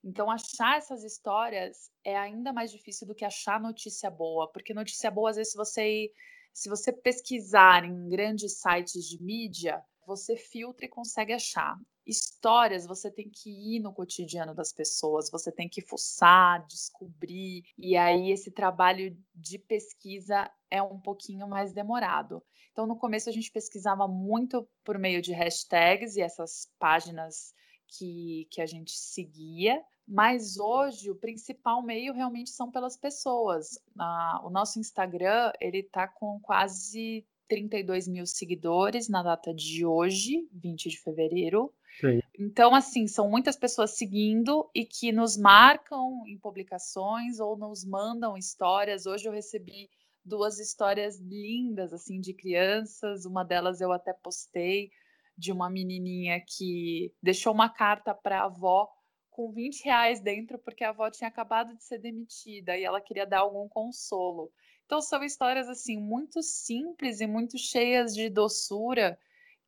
Então, 0.05 0.31
achar 0.31 0.79
essas 0.79 1.05
histórias 1.05 1.91
é 2.05 2.17
ainda 2.17 2.53
mais 2.53 2.73
difícil 2.73 3.07
do 3.07 3.15
que 3.15 3.25
achar 3.25 3.61
notícia 3.61 4.11
boa, 4.11 4.51
porque 4.51 4.75
notícia 4.75 5.11
boa, 5.11 5.31
às 5.31 5.37
vezes, 5.37 5.53
se 5.53 5.57
você, 5.57 6.13
se 6.53 6.69
você 6.69 6.93
pesquisar 6.93 7.85
em 7.85 8.09
grandes 8.09 8.59
sites 8.59 9.09
de 9.09 9.23
mídia, 9.23 9.85
você 10.07 10.37
filtra 10.37 10.87
e 10.87 10.89
consegue 10.89 11.33
achar. 11.33 11.79
Histórias 12.05 12.87
você 12.87 13.11
tem 13.11 13.31
que 13.31 13.51
ir 13.51 13.81
no 13.81 13.93
cotidiano 13.93 14.55
das 14.55 14.73
pessoas, 14.73 15.31
você 15.31 15.53
tem 15.53 15.69
que 15.69 15.81
fuçar, 15.81 16.67
descobrir, 16.67 17.65
e 17.79 17.97
aí 17.97 18.31
esse 18.31 18.51
trabalho 18.51 19.17
de 19.35 19.59
pesquisa 19.59 20.51
é 20.71 20.83
um 20.83 20.99
pouquinho 20.99 21.47
mais 21.47 21.73
demorado. 21.73 22.43
Então, 22.73 22.87
no 22.87 22.97
começo, 22.97 23.29
a 23.29 23.33
gente 23.33 23.53
pesquisava 23.53 24.09
muito 24.09 24.67
por 24.83 24.99
meio 24.99 25.21
de 25.21 25.33
hashtags 25.33 26.17
e 26.17 26.23
essas 26.23 26.67
páginas 26.79 27.55
que, 27.87 28.49
que 28.51 28.63
a 28.63 28.67
gente 28.67 28.93
seguia, 28.93 29.83
mas 30.09 30.59
hoje 30.59 31.11
o 31.11 31.15
principal 31.15 31.83
meio 31.83 32.13
realmente 32.13 32.51
são 32.51 32.71
pelas 32.71 32.97
pessoas. 32.97 33.79
Ah, 33.99 34.41
o 34.43 34.51
nosso 34.51 34.79
Instagram 34.79 35.53
ele 35.61 35.79
está 35.79 36.09
com 36.09 36.41
quase 36.41 37.27
32 37.53 38.09
mil 38.09 38.25
seguidores 38.25 39.11
na 39.11 39.23
data 39.23 39.53
de 39.53 39.85
hoje, 39.85 40.49
20 40.55 40.89
de 40.89 40.99
fevereiro. 40.99 41.71
Sim. 42.01 42.23
Então, 42.39 42.75
assim, 42.75 43.07
são 43.07 43.29
muitas 43.29 43.57
pessoas 43.57 43.91
seguindo 43.91 44.71
e 44.75 44.87
que 44.87 45.13
nos 45.13 45.37
marcam 45.37 46.23
em 46.27 46.39
publicações 46.39 47.41
ou 47.41 47.55
nos 47.55 47.85
mandam 47.85 48.39
histórias. 48.39 49.05
Hoje 49.05 49.29
eu 49.29 49.33
recebi 49.33 49.91
duas 50.25 50.59
histórias 50.59 51.21
lindas, 51.21 51.93
assim, 51.93 52.23
de 52.23 52.33
crianças. 52.33 53.27
Uma 53.27 53.45
delas 53.45 53.83
eu 53.83 53.93
até 53.93 54.15
postei, 54.15 54.91
de 55.37 55.53
uma 55.53 55.69
menininha 55.69 56.43
que 56.49 57.13
deixou 57.23 57.53
uma 57.53 57.69
carta 57.69 58.15
para 58.15 58.41
a 58.41 58.47
avó 58.47 58.89
com 59.31 59.53
20 59.53 59.85
reais 59.85 60.21
dentro 60.21 60.59
porque 60.59 60.85
a 60.85 60.89
avó 60.89 61.11
tinha 61.11 61.29
acabado 61.29 61.77
de 61.77 61.85
ser 61.85 61.99
demitida 61.99 62.79
e 62.79 62.85
ela 62.85 63.01
queria 63.01 63.27
dar 63.27 63.41
algum 63.41 63.69
consolo. 63.69 64.51
Então 64.87 65.01
são 65.01 65.23
histórias 65.23 65.69
assim 65.69 65.99
muito 65.99 66.43
simples 66.43 67.21
e 67.21 67.27
muito 67.27 67.57
cheias 67.59 68.15
de 68.15 68.29
doçura 68.29 69.19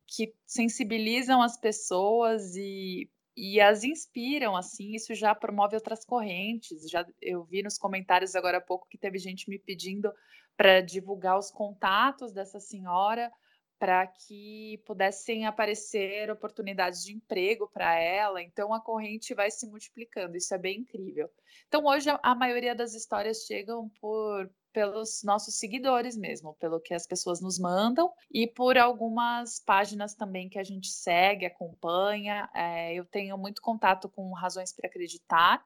que 0.07 0.33
sensibilizam 0.45 1.41
as 1.41 1.57
pessoas 1.57 2.55
e, 2.55 3.09
e 3.35 3.59
as 3.59 3.83
inspiram 3.83 4.55
assim. 4.55 4.93
Isso 4.93 5.13
já 5.15 5.33
promove 5.33 5.75
outras 5.75 6.05
correntes. 6.05 6.89
Já 6.89 7.05
eu 7.21 7.43
vi 7.43 7.63
nos 7.63 7.77
comentários 7.77 8.35
agora 8.35 8.59
há 8.59 8.61
pouco 8.61 8.87
que 8.87 8.97
teve 8.97 9.17
gente 9.17 9.49
me 9.49 9.57
pedindo 9.57 10.13
para 10.55 10.81
divulgar 10.81 11.37
os 11.37 11.51
contatos 11.51 12.31
dessa 12.31 12.59
senhora 12.59 13.31
para 13.77 14.07
que 14.07 14.81
pudessem 14.85 15.45
aparecer 15.45 16.31
oportunidades 16.31 17.03
de 17.03 17.13
emprego 17.13 17.67
para 17.67 17.99
ela. 17.99 18.41
Então 18.41 18.73
a 18.73 18.79
corrente 18.79 19.33
vai 19.33 19.51
se 19.51 19.67
multiplicando, 19.67 20.37
isso 20.37 20.53
é 20.53 20.57
bem 20.57 20.79
incrível. 20.79 21.29
Então 21.67 21.85
hoje 21.85 22.09
a 22.09 22.35
maioria 22.35 22.73
das 22.73 22.93
histórias 22.93 23.45
chegam 23.45 23.89
por 23.99 24.49
pelos 24.75 25.23
nossos 25.23 25.55
seguidores 25.55 26.17
mesmo, 26.17 26.53
pelo 26.55 26.81
que 26.81 26.93
as 26.93 27.07
pessoas 27.07 27.39
nos 27.39 27.57
mandam 27.57 28.11
e 28.29 28.45
por 28.45 28.77
algumas 28.77 29.57
páginas 29.57 30.13
também 30.13 30.49
que 30.49 30.59
a 30.59 30.63
gente 30.65 30.89
segue, 30.89 31.45
acompanha. 31.45 32.49
É, 32.53 32.93
eu 32.93 33.05
tenho 33.05 33.37
muito 33.37 33.61
contato 33.61 34.09
com 34.09 34.33
Razões 34.33 34.73
para 34.73 34.89
Acreditar, 34.89 35.65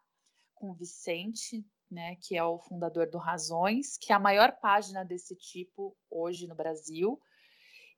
com 0.53 0.69
o 0.69 0.75
Vicente, 0.75 1.65
né, 1.89 2.17
que 2.21 2.37
é 2.37 2.43
o 2.43 2.59
fundador 2.59 3.09
do 3.09 3.17
Razões, 3.17 3.97
que 3.97 4.13
é 4.13 4.15
a 4.15 4.19
maior 4.19 4.51
página 4.61 5.03
desse 5.03 5.35
tipo 5.35 5.97
hoje 6.07 6.47
no 6.47 6.53
Brasil. 6.53 7.19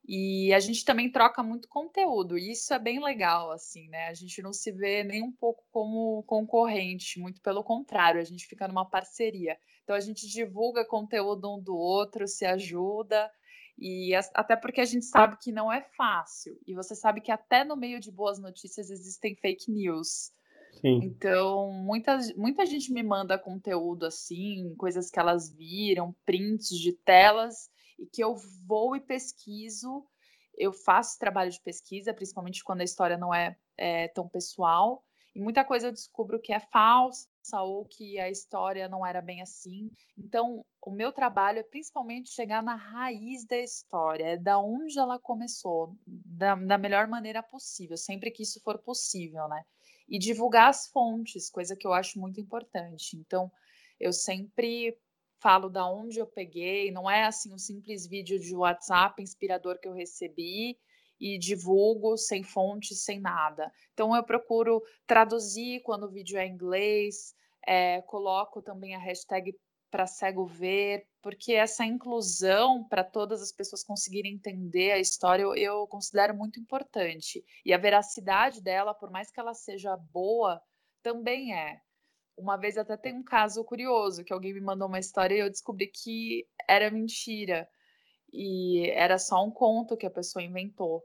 E 0.08 0.50
a 0.54 0.60
gente 0.60 0.82
também 0.82 1.12
troca 1.12 1.42
muito 1.42 1.68
conteúdo, 1.68 2.38
e 2.38 2.52
isso 2.52 2.72
é 2.72 2.78
bem 2.78 3.04
legal, 3.04 3.52
assim, 3.52 3.86
né? 3.88 4.08
A 4.08 4.14
gente 4.14 4.42
não 4.42 4.52
se 4.52 4.72
vê 4.72 5.04
nem 5.04 5.22
um 5.22 5.30
pouco 5.30 5.62
como 5.70 6.24
concorrente, 6.24 7.20
muito 7.20 7.40
pelo 7.40 7.62
contrário, 7.62 8.20
a 8.20 8.24
gente 8.24 8.46
fica 8.46 8.66
numa 8.66 8.84
parceria. 8.84 9.56
Então 9.82 9.96
a 9.96 10.00
gente 10.00 10.26
divulga 10.28 10.84
conteúdo 10.84 11.54
um 11.54 11.60
do 11.60 11.76
outro, 11.76 12.26
se 12.28 12.44
ajuda, 12.44 13.30
e 13.78 14.14
até 14.34 14.54
porque 14.54 14.80
a 14.80 14.84
gente 14.84 15.04
sabe 15.04 15.36
que 15.40 15.50
não 15.50 15.72
é 15.72 15.82
fácil. 15.96 16.58
E 16.66 16.74
você 16.74 16.94
sabe 16.94 17.20
que 17.20 17.32
até 17.32 17.64
no 17.64 17.76
meio 17.76 17.98
de 17.98 18.10
boas 18.10 18.38
notícias 18.38 18.90
existem 18.90 19.34
fake 19.34 19.70
news. 19.70 20.30
Sim. 20.80 21.00
Então, 21.02 21.72
muita, 21.72 22.18
muita 22.36 22.64
gente 22.64 22.92
me 22.92 23.02
manda 23.02 23.38
conteúdo 23.38 24.06
assim, 24.06 24.74
coisas 24.76 25.10
que 25.10 25.18
elas 25.18 25.52
viram, 25.52 26.14
prints 26.24 26.68
de 26.68 26.92
telas 26.92 27.70
e 27.98 28.06
que 28.06 28.22
eu 28.22 28.34
vou 28.66 28.96
e 28.96 29.00
pesquiso. 29.00 30.04
Eu 30.56 30.72
faço 30.72 31.18
trabalho 31.18 31.50
de 31.50 31.60
pesquisa, 31.60 32.14
principalmente 32.14 32.62
quando 32.64 32.80
a 32.80 32.84
história 32.84 33.16
não 33.16 33.34
é, 33.34 33.56
é 33.76 34.08
tão 34.08 34.28
pessoal. 34.28 35.04
E 35.34 35.40
muita 35.40 35.64
coisa 35.64 35.88
eu 35.88 35.92
descubro 35.92 36.38
que 36.40 36.52
é 36.52 36.60
falsa 36.60 37.26
ou 37.62 37.86
que 37.86 38.18
a 38.18 38.28
história 38.28 38.88
não 38.88 39.04
era 39.04 39.22
bem 39.22 39.40
assim. 39.40 39.90
Então, 40.16 40.64
o 40.80 40.90
meu 40.90 41.10
trabalho 41.10 41.60
é 41.60 41.62
principalmente 41.62 42.30
chegar 42.30 42.62
na 42.62 42.74
raiz 42.74 43.46
da 43.46 43.56
história, 43.56 44.24
é 44.24 44.36
da 44.36 44.58
onde 44.58 44.98
ela 44.98 45.18
começou, 45.18 45.96
da, 46.06 46.54
da 46.54 46.76
melhor 46.76 47.06
maneira 47.08 47.42
possível, 47.42 47.96
sempre 47.96 48.30
que 48.30 48.42
isso 48.42 48.60
for 48.60 48.78
possível, 48.78 49.48
né? 49.48 49.64
E 50.06 50.18
divulgar 50.18 50.68
as 50.68 50.88
fontes, 50.88 51.48
coisa 51.48 51.74
que 51.74 51.86
eu 51.86 51.94
acho 51.94 52.20
muito 52.20 52.38
importante. 52.38 53.16
Então, 53.16 53.50
eu 53.98 54.12
sempre 54.12 54.98
falo 55.40 55.70
da 55.70 55.86
onde 55.90 56.18
eu 56.18 56.26
peguei, 56.26 56.92
não 56.92 57.10
é 57.10 57.24
assim 57.24 57.52
um 57.52 57.58
simples 57.58 58.06
vídeo 58.06 58.38
de 58.38 58.54
WhatsApp 58.54 59.20
inspirador 59.22 59.78
que 59.80 59.88
eu 59.88 59.92
recebi 59.92 60.78
e 61.22 61.38
divulgo 61.38 62.16
sem 62.16 62.42
fonte, 62.42 62.96
sem 62.96 63.20
nada. 63.20 63.72
Então 63.92 64.14
eu 64.16 64.24
procuro 64.24 64.82
traduzir 65.06 65.80
quando 65.82 66.02
o 66.02 66.10
vídeo 66.10 66.36
é 66.36 66.44
em 66.44 66.52
inglês, 66.52 67.32
é, 67.64 68.02
coloco 68.02 68.60
também 68.60 68.96
a 68.96 68.98
hashtag 68.98 69.56
para 69.88 70.04
cego 70.06 70.44
ver, 70.44 71.06
porque 71.22 71.52
essa 71.52 71.84
inclusão 71.84 72.82
para 72.88 73.04
todas 73.04 73.40
as 73.40 73.52
pessoas 73.52 73.84
conseguirem 73.84 74.34
entender 74.34 74.90
a 74.90 74.98
história 74.98 75.42
eu, 75.44 75.54
eu 75.54 75.86
considero 75.86 76.34
muito 76.34 76.58
importante. 76.58 77.44
E 77.64 77.72
a 77.72 77.78
veracidade 77.78 78.60
dela, 78.60 78.92
por 78.92 79.08
mais 79.08 79.30
que 79.30 79.38
ela 79.38 79.54
seja 79.54 79.96
boa, 79.96 80.60
também 81.04 81.54
é. 81.54 81.80
Uma 82.36 82.56
vez 82.56 82.76
até 82.76 82.96
tem 82.96 83.14
um 83.14 83.22
caso 83.22 83.62
curioso, 83.62 84.24
que 84.24 84.32
alguém 84.32 84.54
me 84.54 84.60
mandou 84.60 84.88
uma 84.88 84.98
história 84.98 85.36
e 85.36 85.40
eu 85.40 85.50
descobri 85.50 85.86
que 85.86 86.48
era 86.66 86.90
mentira. 86.90 87.68
E 88.32 88.88
era 88.90 89.18
só 89.18 89.44
um 89.44 89.50
conto 89.50 89.96
que 89.96 90.06
a 90.06 90.10
pessoa 90.10 90.42
inventou. 90.42 91.04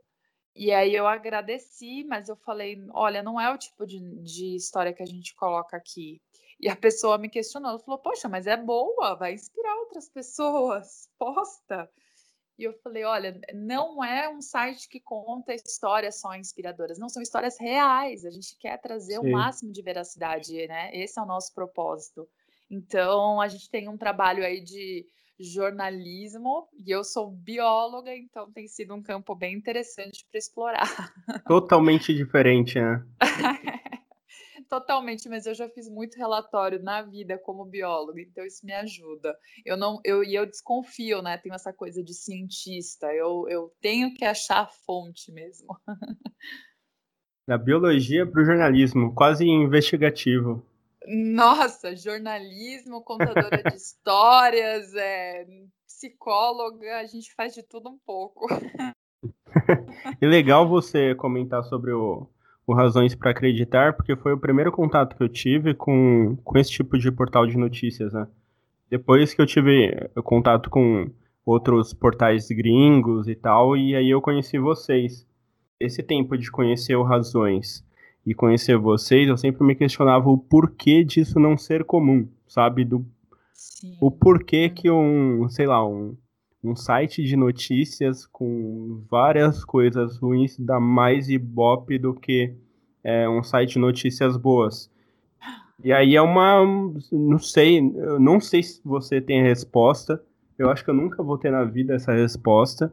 E 0.57 0.71
aí 0.71 0.95
eu 0.95 1.05
agradeci, 1.05 2.03
mas 2.03 2.29
eu 2.29 2.35
falei, 2.35 2.83
olha, 2.91 3.21
não 3.21 3.39
é 3.39 3.53
o 3.53 3.57
tipo 3.57 3.85
de, 3.85 3.99
de 4.23 4.55
história 4.55 4.91
que 4.91 5.03
a 5.03 5.05
gente 5.05 5.35
coloca 5.35 5.77
aqui. 5.77 6.19
E 6.59 6.67
a 6.67 6.75
pessoa 6.75 7.19
me 7.19 7.29
questionou, 7.29 7.77
falou, 7.77 7.99
poxa, 7.99 8.27
mas 8.27 8.47
é 8.47 8.57
boa, 8.57 9.15
vai 9.15 9.33
inspirar 9.33 9.75
outras 9.75 10.09
pessoas, 10.09 11.07
posta. 11.19 11.87
E 12.57 12.63
eu 12.63 12.73
falei, 12.81 13.03
olha, 13.03 13.39
não 13.53 14.03
é 14.03 14.27
um 14.27 14.41
site 14.41 14.89
que 14.89 14.99
conta 14.99 15.53
histórias 15.53 16.19
só 16.19 16.33
inspiradoras, 16.33 16.97
não 16.97 17.07
são 17.07 17.21
histórias 17.21 17.59
reais. 17.59 18.25
A 18.25 18.31
gente 18.31 18.57
quer 18.57 18.81
trazer 18.81 19.19
Sim. 19.19 19.27
o 19.27 19.31
máximo 19.31 19.71
de 19.71 19.83
veracidade, 19.83 20.67
né? 20.67 20.89
Esse 20.91 21.19
é 21.19 21.21
o 21.21 21.27
nosso 21.27 21.53
propósito. 21.53 22.27
Então, 22.67 23.39
a 23.39 23.47
gente 23.47 23.69
tem 23.69 23.87
um 23.87 23.97
trabalho 23.97 24.43
aí 24.43 24.59
de 24.59 25.05
jornalismo 25.39 26.67
e 26.73 26.91
eu 26.91 27.03
sou 27.03 27.31
bióloga, 27.31 28.15
então 28.15 28.51
tem 28.51 28.67
sido 28.67 28.93
um 28.93 29.01
campo 29.01 29.35
bem 29.35 29.55
interessante 29.55 30.25
para 30.29 30.37
explorar. 30.37 31.13
Totalmente 31.47 32.13
diferente, 32.13 32.79
né? 32.79 33.05
Totalmente, 34.69 35.29
mas 35.29 35.45
eu 35.45 35.53
já 35.53 35.69
fiz 35.69 35.89
muito 35.89 36.17
relatório 36.17 36.81
na 36.83 37.01
vida 37.01 37.37
como 37.37 37.63
bióloga, 37.63 38.19
então 38.19 38.45
isso 38.45 38.65
me 38.65 38.73
ajuda. 38.73 39.37
Eu 39.65 39.77
não, 39.77 40.01
eu 40.03 40.23
e 40.23 40.35
eu 40.35 40.45
desconfio, 40.45 41.21
né? 41.21 41.37
Tenho 41.37 41.55
essa 41.55 41.71
coisa 41.71 42.03
de 42.03 42.13
cientista. 42.13 43.07
Eu, 43.13 43.47
eu 43.47 43.71
tenho 43.79 44.13
que 44.13 44.25
achar 44.25 44.63
a 44.63 44.67
fonte 44.67 45.31
mesmo. 45.31 45.67
Da 47.47 47.57
biologia 47.57 48.27
para 48.27 48.41
o 48.41 48.45
jornalismo, 48.45 49.15
quase 49.15 49.45
investigativo. 49.45 50.66
Nossa, 51.07 51.95
jornalismo, 51.95 53.01
contadora 53.01 53.63
de 53.63 53.75
histórias, 53.75 54.93
é, 54.93 55.45
psicóloga, 55.85 56.99
a 56.99 57.05
gente 57.05 57.33
faz 57.33 57.53
de 57.53 57.63
tudo 57.63 57.89
um 57.89 57.97
pouco. 58.05 58.45
e 60.21 60.27
legal 60.27 60.67
você 60.67 61.15
comentar 61.15 61.63
sobre 61.63 61.93
o, 61.93 62.27
o 62.65 62.73
Razões 62.73 63.15
para 63.15 63.31
Acreditar, 63.31 63.93
porque 63.93 64.17
foi 64.17 64.33
o 64.33 64.39
primeiro 64.39 64.71
contato 64.71 65.15
que 65.15 65.23
eu 65.23 65.29
tive 65.29 65.73
com, 65.73 66.35
com 66.43 66.57
esse 66.57 66.71
tipo 66.71 66.97
de 66.97 67.09
portal 67.09 67.47
de 67.47 67.57
notícias, 67.57 68.11
né? 68.11 68.27
Depois 68.89 69.33
que 69.33 69.41
eu 69.41 69.45
tive 69.45 70.09
contato 70.23 70.69
com 70.69 71.09
outros 71.45 71.93
portais 71.93 72.47
gringos 72.49 73.27
e 73.27 73.35
tal, 73.35 73.77
e 73.77 73.95
aí 73.95 74.09
eu 74.09 74.21
conheci 74.21 74.59
vocês. 74.59 75.25
Esse 75.79 76.03
tempo 76.03 76.37
de 76.37 76.51
conhecer 76.51 76.95
o 76.95 77.03
Razões 77.03 77.85
e 78.27 78.33
conhecer 78.33 78.77
vocês, 78.77 79.29
eu 79.29 79.37
sempre 79.37 79.65
me 79.65 79.73
questionava 79.73 80.29
o 80.29 80.37
porquê 80.37 81.01
disso 81.01 81.39
não 81.39 81.57
ser 81.57 81.85
comum, 81.85 82.27
sabe? 82.45 82.83
Do, 82.83 83.05
o 84.01 84.11
porquê 84.11 84.69
que 84.69 84.91
um, 84.91 85.47
sei 85.47 85.65
lá, 85.65 85.87
um, 85.87 86.17
um 86.61 86.75
site 86.75 87.23
de 87.23 87.37
notícias 87.37 88.25
com 88.25 89.01
várias 89.09 89.63
coisas 89.63 90.17
ruins 90.17 90.59
dá 90.59 90.77
mais 90.77 91.29
ibope 91.29 91.97
do 91.97 92.13
que 92.13 92.53
é, 93.01 93.29
um 93.29 93.41
site 93.41 93.75
de 93.75 93.79
notícias 93.79 94.35
boas. 94.35 94.91
E 95.81 95.93
aí 95.93 96.17
é 96.17 96.21
uma. 96.21 96.65
Não 97.09 97.39
sei, 97.39 97.79
não 98.19 98.41
sei 98.41 98.61
se 98.61 98.81
você 98.83 99.21
tem 99.21 99.39
a 99.39 99.43
resposta. 99.45 100.21
Eu 100.59 100.69
acho 100.69 100.83
que 100.83 100.89
eu 100.89 100.93
nunca 100.93 101.23
vou 101.23 101.37
ter 101.37 101.51
na 101.51 101.63
vida 101.63 101.93
essa 101.93 102.11
resposta, 102.11 102.91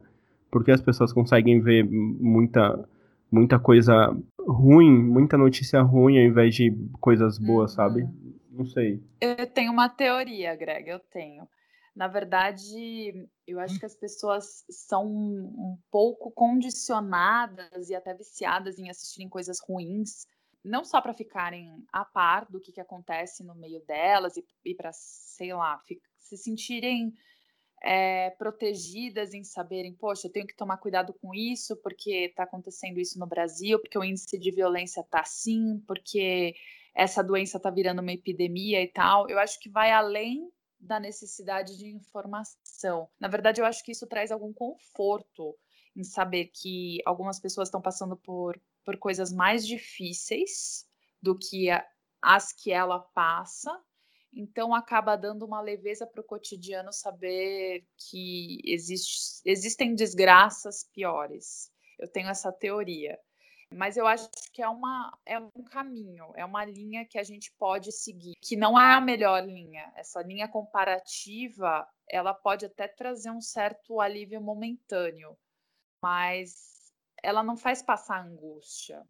porque 0.49 0.71
as 0.71 0.79
pessoas 0.79 1.11
conseguem 1.11 1.59
ver 1.59 1.83
muita, 1.83 2.87
muita 3.29 3.59
coisa 3.59 4.15
ruim, 4.47 4.91
muita 4.91 5.37
notícia 5.37 5.81
ruim 5.81 6.17
ao 6.17 6.25
invés 6.25 6.55
de 6.55 6.71
coisas 6.99 7.37
boas, 7.37 7.71
uhum. 7.71 7.75
sabe? 7.75 8.09
Não 8.51 8.65
sei. 8.65 9.03
Eu 9.19 9.47
tenho 9.47 9.71
uma 9.71 9.89
teoria, 9.89 10.55
Greg, 10.55 10.89
eu 10.89 10.99
tenho. 10.99 11.47
Na 11.95 12.07
verdade, 12.07 13.27
eu 13.47 13.59
acho 13.59 13.79
que 13.79 13.85
as 13.85 13.95
pessoas 13.95 14.65
são 14.69 15.05
um 15.05 15.77
pouco 15.89 16.29
condicionadas 16.31 17.89
e 17.89 17.95
até 17.95 18.13
viciadas 18.13 18.77
em 18.77 18.89
assistirem 18.89 19.29
coisas 19.29 19.59
ruins, 19.61 20.27
não 20.63 20.83
só 20.83 20.99
para 20.99 21.13
ficarem 21.13 21.85
a 21.93 22.03
par 22.03 22.45
do 22.49 22.59
que, 22.59 22.71
que 22.73 22.81
acontece 22.81 23.43
no 23.43 23.55
meio 23.55 23.81
delas 23.85 24.35
e, 24.35 24.43
e 24.65 24.75
para, 24.75 24.91
sei 24.93 25.53
lá, 25.53 25.81
se 26.17 26.37
sentirem 26.37 27.13
é, 27.85 28.31
protegidas 28.31 29.35
em 29.35 29.43
saberem, 29.43 29.93
poxa, 29.93 30.25
eu 30.25 30.31
tenho 30.31 30.47
que 30.47 30.55
tomar 30.55 30.77
cuidado 30.77 31.13
com 31.21 31.35
isso 31.35 31.77
porque 31.77 32.25
está 32.25 32.41
acontecendo 32.41 32.99
isso 32.99 33.19
no 33.19 33.27
Brasil, 33.27 33.79
porque 33.79 33.97
o 33.97 34.03
índice 34.03 34.39
de 34.39 34.49
violência 34.49 35.01
está 35.01 35.19
assim, 35.19 35.79
porque 35.85 36.55
essa 36.95 37.23
doença 37.23 37.57
está 37.57 37.69
virando 37.69 38.01
uma 38.01 38.11
epidemia 38.11 38.81
e 38.81 38.87
tal. 38.87 39.29
Eu 39.29 39.37
acho 39.37 39.59
que 39.59 39.69
vai 39.69 39.91
além 39.91 40.51
da 40.79 40.99
necessidade 40.99 41.77
de 41.77 41.87
informação. 41.87 43.07
Na 43.19 43.27
verdade, 43.27 43.61
eu 43.61 43.65
acho 43.65 43.83
que 43.83 43.91
isso 43.91 44.07
traz 44.07 44.31
algum 44.31 44.51
conforto 44.51 45.55
em 45.95 46.03
saber 46.03 46.45
que 46.53 46.97
algumas 47.05 47.39
pessoas 47.39 47.67
estão 47.67 47.81
passando 47.81 48.17
por, 48.17 48.59
por 48.83 48.97
coisas 48.97 49.31
mais 49.31 49.65
difíceis 49.65 50.87
do 51.21 51.37
que 51.37 51.69
a, 51.69 51.85
as 52.19 52.51
que 52.51 52.71
ela 52.71 52.99
passa. 52.99 53.71
Então, 54.35 54.75
acaba 54.75 55.15
dando 55.15 55.45
uma 55.45 55.61
leveza 55.61 56.05
para 56.05 56.19
o 56.19 56.25
cotidiano 56.25 56.91
saber 56.91 57.85
que 57.97 58.59
existe, 58.65 59.41
existem 59.45 59.95
desgraças 59.95 60.83
piores. 60.93 61.71
Eu 61.97 62.11
tenho 62.11 62.27
essa 62.27 62.51
teoria. 62.51 63.17
Mas 63.71 63.97
eu 63.97 64.05
acho 64.05 64.29
que 64.53 64.61
é, 64.61 64.69
uma, 64.69 65.17
é 65.25 65.39
um 65.39 65.63
caminho, 65.63 66.31
é 66.35 66.45
uma 66.45 66.63
linha 66.63 67.05
que 67.05 67.17
a 67.17 67.23
gente 67.23 67.51
pode 67.57 67.91
seguir, 67.91 68.33
que 68.41 68.55
não 68.55 68.79
é 68.79 68.93
a 68.93 69.01
melhor 69.01 69.43
linha. 69.43 69.91
Essa 69.95 70.21
linha 70.21 70.47
comparativa, 70.47 71.87
ela 72.09 72.33
pode 72.33 72.65
até 72.65 72.87
trazer 72.87 73.31
um 73.31 73.41
certo 73.41 73.99
alívio 73.99 74.39
momentâneo, 74.39 75.35
mas 76.01 76.75
ela 77.23 77.41
não 77.43 77.57
faz 77.57 77.81
passar 77.81 78.23
angústia. 78.23 79.03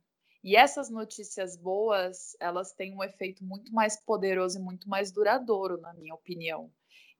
E 0.45 0.55
essas 0.55 0.91
notícias 0.91 1.57
boas, 1.57 2.37
elas 2.39 2.71
têm 2.71 2.95
um 2.95 3.03
efeito 3.03 3.43
muito 3.43 3.73
mais 3.73 3.99
poderoso 3.99 4.59
e 4.59 4.61
muito 4.61 4.87
mais 4.87 5.11
duradouro, 5.11 5.81
na 5.81 5.91
minha 5.95 6.13
opinião. 6.13 6.71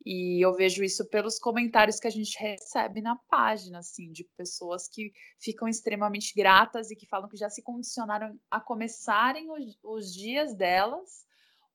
E 0.06 0.46
eu 0.46 0.54
vejo 0.54 0.84
isso 0.84 1.04
pelos 1.10 1.40
comentários 1.40 2.00
que 2.00 2.06
a 2.06 2.12
gente 2.12 2.38
recebe 2.38 3.02
na 3.02 3.16
página, 3.28 3.80
assim, 3.80 4.12
de 4.12 4.24
pessoas 4.38 4.88
que 4.88 5.12
ficam 5.40 5.68
extremamente 5.68 6.36
gratas 6.36 6.92
e 6.92 6.96
que 6.96 7.08
falam 7.08 7.28
que 7.28 7.36
já 7.36 7.50
se 7.50 7.64
condicionaram 7.64 8.40
a 8.52 8.62
começarem 8.62 9.50
os, 9.50 9.76
os 9.82 10.14
dias 10.14 10.54
delas 10.54 11.26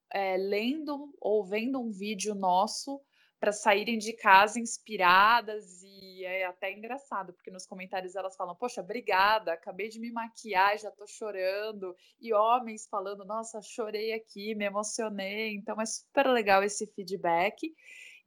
é, 0.09 0.37
lendo 0.37 1.13
ou 1.19 1.45
vendo 1.45 1.81
um 1.81 1.91
vídeo 1.91 2.33
nosso 2.33 3.01
para 3.41 3.51
saírem 3.51 3.97
de 3.97 4.13
casa 4.13 4.59
inspiradas 4.59 5.81
e 5.81 6.23
é 6.23 6.45
até 6.45 6.71
engraçado, 6.71 7.33
porque 7.33 7.49
nos 7.49 7.65
comentários 7.65 8.15
elas 8.15 8.35
falam: 8.35 8.55
"Poxa, 8.55 8.81
obrigada, 8.81 9.53
acabei 9.53 9.89
de 9.89 9.99
me 9.99 10.11
maquiar, 10.11 10.77
já 10.77 10.89
estou 10.89 11.07
chorando". 11.07 11.95
E 12.21 12.31
homens 12.31 12.87
falando: 12.87 13.25
"Nossa, 13.25 13.59
chorei 13.63 14.13
aqui, 14.13 14.53
me 14.53 14.65
emocionei". 14.65 15.55
Então 15.55 15.81
é 15.81 15.85
super 15.87 16.27
legal 16.27 16.63
esse 16.63 16.85
feedback 16.85 17.73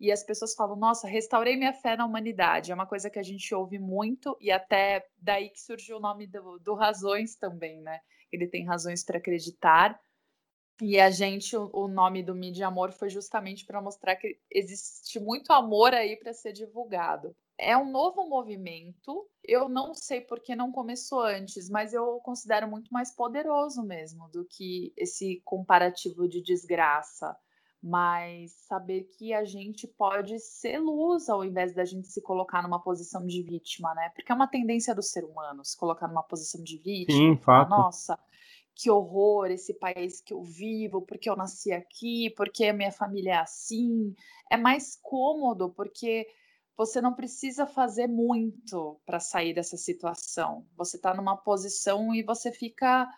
e 0.00 0.10
as 0.10 0.24
pessoas 0.24 0.54
falam: 0.54 0.74
Nossa, 0.76 1.06
restaurei 1.06 1.56
minha 1.56 1.72
fé 1.72 1.96
na 1.96 2.04
humanidade. 2.04 2.72
É 2.72 2.74
uma 2.74 2.86
coisa 2.86 3.08
que 3.08 3.18
a 3.18 3.22
gente 3.22 3.54
ouve 3.54 3.78
muito, 3.78 4.36
e 4.40 4.50
até 4.50 5.06
daí 5.16 5.48
que 5.48 5.60
surgiu 5.60 5.98
o 5.98 6.00
nome 6.00 6.26
do, 6.26 6.58
do 6.58 6.74
Razões 6.74 7.36
também, 7.36 7.80
né? 7.80 8.00
Ele 8.32 8.48
tem 8.48 8.66
razões 8.66 9.04
para 9.04 9.18
acreditar. 9.18 10.00
E 10.80 10.98
a 10.98 11.10
gente, 11.10 11.56
o, 11.56 11.70
o 11.72 11.88
nome 11.88 12.22
do 12.22 12.34
Mídia 12.34 12.66
Amor 12.66 12.92
foi 12.92 13.08
justamente 13.08 13.64
para 13.64 13.80
mostrar 13.80 14.16
que 14.16 14.38
existe 14.50 15.20
muito 15.20 15.52
amor 15.52 15.94
aí 15.94 16.16
para 16.16 16.32
ser 16.32 16.52
divulgado. 16.52 17.34
É 17.56 17.76
um 17.76 17.90
novo 17.90 18.28
movimento. 18.28 19.28
Eu 19.42 19.68
não 19.68 19.94
sei 19.94 20.20
por 20.20 20.40
que 20.40 20.56
não 20.56 20.72
começou 20.72 21.20
antes, 21.20 21.70
mas 21.70 21.94
eu 21.94 22.18
considero 22.24 22.68
muito 22.68 22.92
mais 22.92 23.14
poderoso 23.14 23.82
mesmo 23.82 24.28
do 24.28 24.44
que 24.44 24.92
esse 24.96 25.40
comparativo 25.44 26.28
de 26.28 26.42
desgraça 26.42 27.36
mas 27.86 28.52
saber 28.66 29.02
que 29.18 29.34
a 29.34 29.44
gente 29.44 29.86
pode 29.86 30.38
ser 30.38 30.78
luz 30.78 31.28
ao 31.28 31.44
invés 31.44 31.74
da 31.74 31.84
gente 31.84 32.08
se 32.08 32.22
colocar 32.22 32.62
numa 32.62 32.80
posição 32.80 33.26
de 33.26 33.42
vítima, 33.42 33.94
né? 33.94 34.08
Porque 34.14 34.32
é 34.32 34.34
uma 34.34 34.46
tendência 34.46 34.94
do 34.94 35.02
ser 35.02 35.22
humano 35.22 35.62
se 35.62 35.76
colocar 35.76 36.08
numa 36.08 36.22
posição 36.22 36.62
de 36.64 36.78
vítima. 36.78 37.18
Sim, 37.18 37.36
fato. 37.36 37.68
Nossa, 37.68 38.18
que 38.74 38.90
horror 38.90 39.50
esse 39.50 39.74
país 39.74 40.20
que 40.20 40.34
eu 40.34 40.42
vivo, 40.42 41.02
porque 41.02 41.30
eu 41.30 41.36
nasci 41.36 41.72
aqui, 41.72 42.30
porque 42.36 42.66
a 42.66 42.72
minha 42.72 42.92
família 42.92 43.34
é 43.34 43.36
assim. 43.36 44.14
É 44.50 44.56
mais 44.56 44.96
cômodo 45.02 45.70
porque 45.70 46.26
você 46.76 47.00
não 47.00 47.14
precisa 47.14 47.66
fazer 47.66 48.08
muito 48.08 49.00
para 49.06 49.20
sair 49.20 49.54
dessa 49.54 49.76
situação. 49.76 50.66
Você 50.76 50.96
está 50.96 51.14
numa 51.14 51.36
posição 51.36 52.14
e 52.14 52.22
você 52.22 52.50
fica 52.50 53.08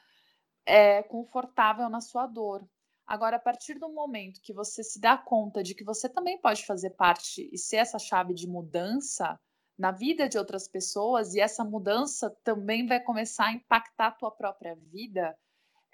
é, 0.67 1.03
confortável 1.05 1.89
na 1.89 2.01
sua 2.01 2.27
dor. 2.27 2.69
Agora, 3.07 3.37
a 3.37 3.41
partir 3.41 3.79
do 3.79 3.89
momento 3.89 4.41
que 4.43 4.53
você 4.53 4.83
se 4.83 5.01
dá 5.01 5.17
conta 5.17 5.63
de 5.63 5.75
que 5.75 5.85
você 5.85 6.09
também 6.09 6.41
pode 6.41 6.67
fazer 6.67 6.91
parte 6.91 7.49
e 7.53 7.57
ser 7.57 7.77
essa 7.77 7.99
chave 7.99 8.35
de 8.35 8.49
mudança 8.49 9.39
na 9.79 9.93
vida 9.93 10.29
de 10.29 10.39
outras 10.39 10.67
pessoas, 10.67 11.35
e 11.35 11.41
essa 11.41 11.63
mudança 11.63 12.31
também 12.43 12.87
vai 12.87 12.99
começar 12.99 13.47
a 13.47 13.53
impactar 13.53 14.09
a 14.09 14.11
tua 14.13 14.31
própria 14.31 14.75
vida, 14.75 15.37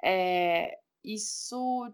é, 0.02 0.78
isso 1.04 1.92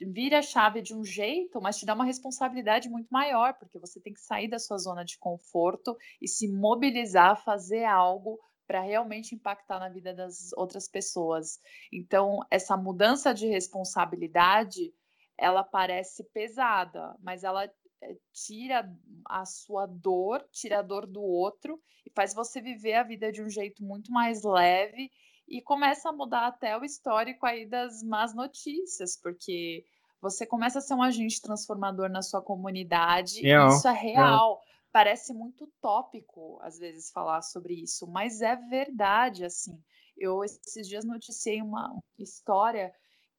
vira 0.00 0.38
a 0.38 0.42
chave 0.42 0.80
de 0.80 0.94
um 0.94 1.04
jeito, 1.04 1.60
mas 1.60 1.76
te 1.76 1.84
dá 1.84 1.94
uma 1.94 2.04
responsabilidade 2.04 2.88
muito 2.88 3.08
maior, 3.10 3.54
porque 3.58 3.78
você 3.78 4.00
tem 4.00 4.12
que 4.12 4.20
sair 4.20 4.48
da 4.48 4.58
sua 4.58 4.78
zona 4.78 5.04
de 5.04 5.18
conforto 5.18 5.96
e 6.20 6.26
se 6.26 6.48
mobilizar 6.48 7.30
a 7.30 7.36
fazer 7.36 7.84
algo 7.84 8.38
para 8.66 8.80
realmente 8.80 9.34
impactar 9.34 9.80
na 9.80 9.88
vida 9.88 10.14
das 10.14 10.52
outras 10.52 10.88
pessoas. 10.88 11.58
Então, 11.92 12.40
essa 12.50 12.76
mudança 12.76 13.34
de 13.34 13.46
responsabilidade, 13.48 14.94
ela 15.36 15.64
parece 15.64 16.24
pesada, 16.32 17.16
mas 17.20 17.42
ela 17.42 17.64
é, 17.64 18.16
tira 18.32 18.88
a 19.26 19.44
sua 19.44 19.86
dor, 19.86 20.46
tira 20.52 20.78
a 20.78 20.82
dor 20.82 21.06
do 21.06 21.20
outro 21.20 21.80
e 22.06 22.10
faz 22.14 22.32
você 22.32 22.60
viver 22.60 22.94
a 22.94 23.02
vida 23.02 23.32
de 23.32 23.42
um 23.42 23.50
jeito 23.50 23.82
muito 23.82 24.12
mais 24.12 24.44
leve 24.44 25.10
e 25.50 25.60
começa 25.60 26.08
a 26.08 26.12
mudar 26.12 26.46
até 26.46 26.78
o 26.78 26.84
histórico 26.84 27.44
aí 27.44 27.66
das 27.66 28.04
más 28.04 28.32
notícias, 28.32 29.16
porque 29.16 29.84
você 30.22 30.46
começa 30.46 30.78
a 30.78 30.82
ser 30.82 30.94
um 30.94 31.02
agente 31.02 31.42
transformador 31.42 32.08
na 32.08 32.22
sua 32.22 32.40
comunidade 32.40 33.40
real, 33.40 33.68
e 33.68 33.76
isso 33.76 33.88
é 33.88 33.92
real. 33.92 34.14
real. 34.14 34.60
Parece 34.92 35.34
muito 35.34 35.66
tópico, 35.80 36.58
às 36.62 36.78
vezes, 36.78 37.10
falar 37.10 37.42
sobre 37.42 37.74
isso, 37.74 38.06
mas 38.06 38.40
é 38.40 38.54
verdade, 38.54 39.44
assim. 39.44 39.76
Eu, 40.16 40.44
esses 40.44 40.86
dias, 40.86 41.04
noticiei 41.04 41.62
uma 41.62 41.98
história 42.18 42.92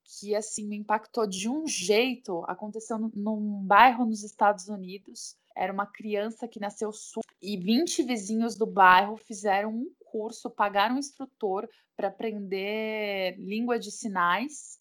que, 0.03 0.33
assim, 0.33 0.67
me 0.67 0.77
impactou 0.77 1.27
de 1.27 1.47
um 1.47 1.67
jeito. 1.67 2.43
Aconteceu 2.47 2.97
num 2.97 3.63
bairro 3.63 4.05
nos 4.05 4.23
Estados 4.23 4.67
Unidos. 4.67 5.35
Era 5.55 5.71
uma 5.71 5.85
criança 5.85 6.47
que 6.47 6.59
nasceu 6.59 6.91
sul 6.91 7.21
e 7.41 7.57
20 7.57 8.03
vizinhos 8.03 8.57
do 8.57 8.65
bairro 8.65 9.17
fizeram 9.17 9.71
um 9.71 9.91
curso, 10.11 10.49
pagaram 10.49 10.95
um 10.95 10.99
instrutor 10.99 11.67
para 11.95 12.09
aprender 12.09 13.35
língua 13.37 13.79
de 13.79 13.91
sinais 13.91 14.79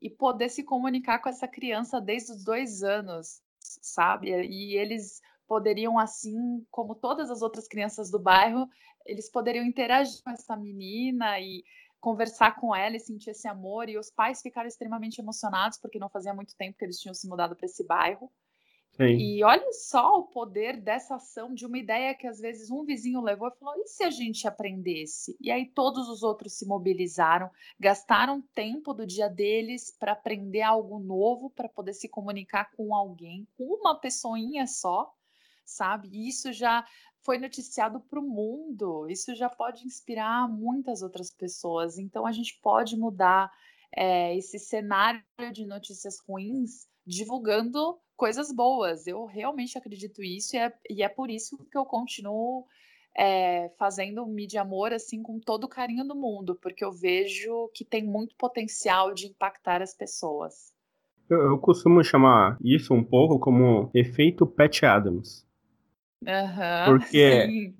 e 0.00 0.08
poder 0.10 0.48
se 0.48 0.62
comunicar 0.62 1.18
com 1.18 1.28
essa 1.28 1.48
criança 1.48 2.00
desde 2.00 2.32
os 2.32 2.44
dois 2.44 2.82
anos, 2.82 3.42
sabe? 3.60 4.30
E 4.30 4.76
eles 4.76 5.20
poderiam, 5.46 5.98
assim 5.98 6.64
como 6.70 6.94
todas 6.94 7.30
as 7.30 7.42
outras 7.42 7.68
crianças 7.68 8.10
do 8.10 8.18
bairro, 8.18 8.68
eles 9.04 9.30
poderiam 9.30 9.64
interagir 9.64 10.22
com 10.22 10.30
essa 10.30 10.56
menina 10.56 11.38
e 11.40 11.64
conversar 12.00 12.56
com 12.56 12.74
ela 12.74 12.96
e 12.96 13.00
sentir 13.00 13.30
esse 13.30 13.48
amor. 13.48 13.88
E 13.88 13.98
os 13.98 14.10
pais 14.10 14.42
ficaram 14.42 14.68
extremamente 14.68 15.18
emocionados 15.18 15.78
porque 15.78 15.98
não 15.98 16.08
fazia 16.08 16.34
muito 16.34 16.56
tempo 16.56 16.76
que 16.78 16.84
eles 16.84 16.98
tinham 16.98 17.14
se 17.14 17.28
mudado 17.28 17.54
para 17.56 17.66
esse 17.66 17.84
bairro. 17.86 18.30
Sim. 18.96 19.18
E 19.18 19.44
olha 19.44 19.72
só 19.72 20.18
o 20.18 20.24
poder 20.24 20.80
dessa 20.80 21.16
ação, 21.16 21.52
de 21.52 21.66
uma 21.66 21.76
ideia 21.76 22.14
que 22.14 22.26
às 22.26 22.40
vezes 22.40 22.70
um 22.70 22.82
vizinho 22.82 23.20
levou 23.20 23.48
e 23.48 23.58
falou: 23.58 23.74
e 23.76 23.86
se 23.86 24.02
a 24.02 24.10
gente 24.10 24.48
aprendesse? 24.48 25.36
E 25.38 25.50
aí 25.50 25.66
todos 25.66 26.08
os 26.08 26.22
outros 26.22 26.54
se 26.54 26.66
mobilizaram, 26.66 27.50
gastaram 27.78 28.40
tempo 28.54 28.94
do 28.94 29.06
dia 29.06 29.28
deles 29.28 29.94
para 29.98 30.12
aprender 30.12 30.62
algo 30.62 30.98
novo, 30.98 31.50
para 31.50 31.68
poder 31.68 31.92
se 31.92 32.08
comunicar 32.08 32.70
com 32.74 32.94
alguém, 32.94 33.46
com 33.58 33.64
uma 33.64 33.94
pessoinha 34.00 34.66
só, 34.66 35.12
sabe? 35.62 36.08
E 36.08 36.28
isso 36.28 36.50
já 36.50 36.82
foi 37.20 37.36
noticiado 37.36 38.00
para 38.00 38.20
o 38.20 38.22
mundo, 38.22 39.10
isso 39.10 39.34
já 39.34 39.50
pode 39.50 39.84
inspirar 39.84 40.48
muitas 40.48 41.02
outras 41.02 41.30
pessoas. 41.30 41.98
Então 41.98 42.26
a 42.26 42.32
gente 42.32 42.58
pode 42.62 42.96
mudar 42.96 43.52
é, 43.94 44.34
esse 44.36 44.58
cenário 44.58 45.22
de 45.52 45.66
notícias 45.66 46.18
ruins 46.26 46.86
divulgando 47.06 48.00
coisas 48.16 48.50
boas. 48.50 49.06
Eu 49.06 49.26
realmente 49.26 49.76
acredito 49.76 50.22
isso 50.22 50.56
e 50.56 50.58
é, 50.58 50.72
e 50.90 51.02
é 51.02 51.08
por 51.08 51.30
isso 51.30 51.56
que 51.70 51.76
eu 51.76 51.84
continuo 51.84 52.64
é, 53.16 53.70
fazendo 53.78 54.26
mídia 54.26 54.62
amor 54.62 54.92
assim 54.92 55.22
com 55.22 55.38
todo 55.38 55.64
o 55.64 55.68
carinho 55.68 56.06
do 56.06 56.14
mundo, 56.14 56.58
porque 56.60 56.84
eu 56.84 56.92
vejo 56.92 57.70
que 57.74 57.84
tem 57.84 58.04
muito 58.04 58.34
potencial 58.36 59.14
de 59.14 59.26
impactar 59.26 59.80
as 59.82 59.94
pessoas. 59.94 60.74
Eu, 61.28 61.42
eu 61.42 61.58
costumo 61.58 62.02
chamar 62.04 62.56
isso 62.62 62.92
um 62.94 63.04
pouco 63.04 63.38
como 63.38 63.90
efeito 63.94 64.46
Pat 64.46 64.82
Adams. 64.82 65.46
Uhum, 66.22 66.84
porque 66.86 67.46
sim. 67.46 67.74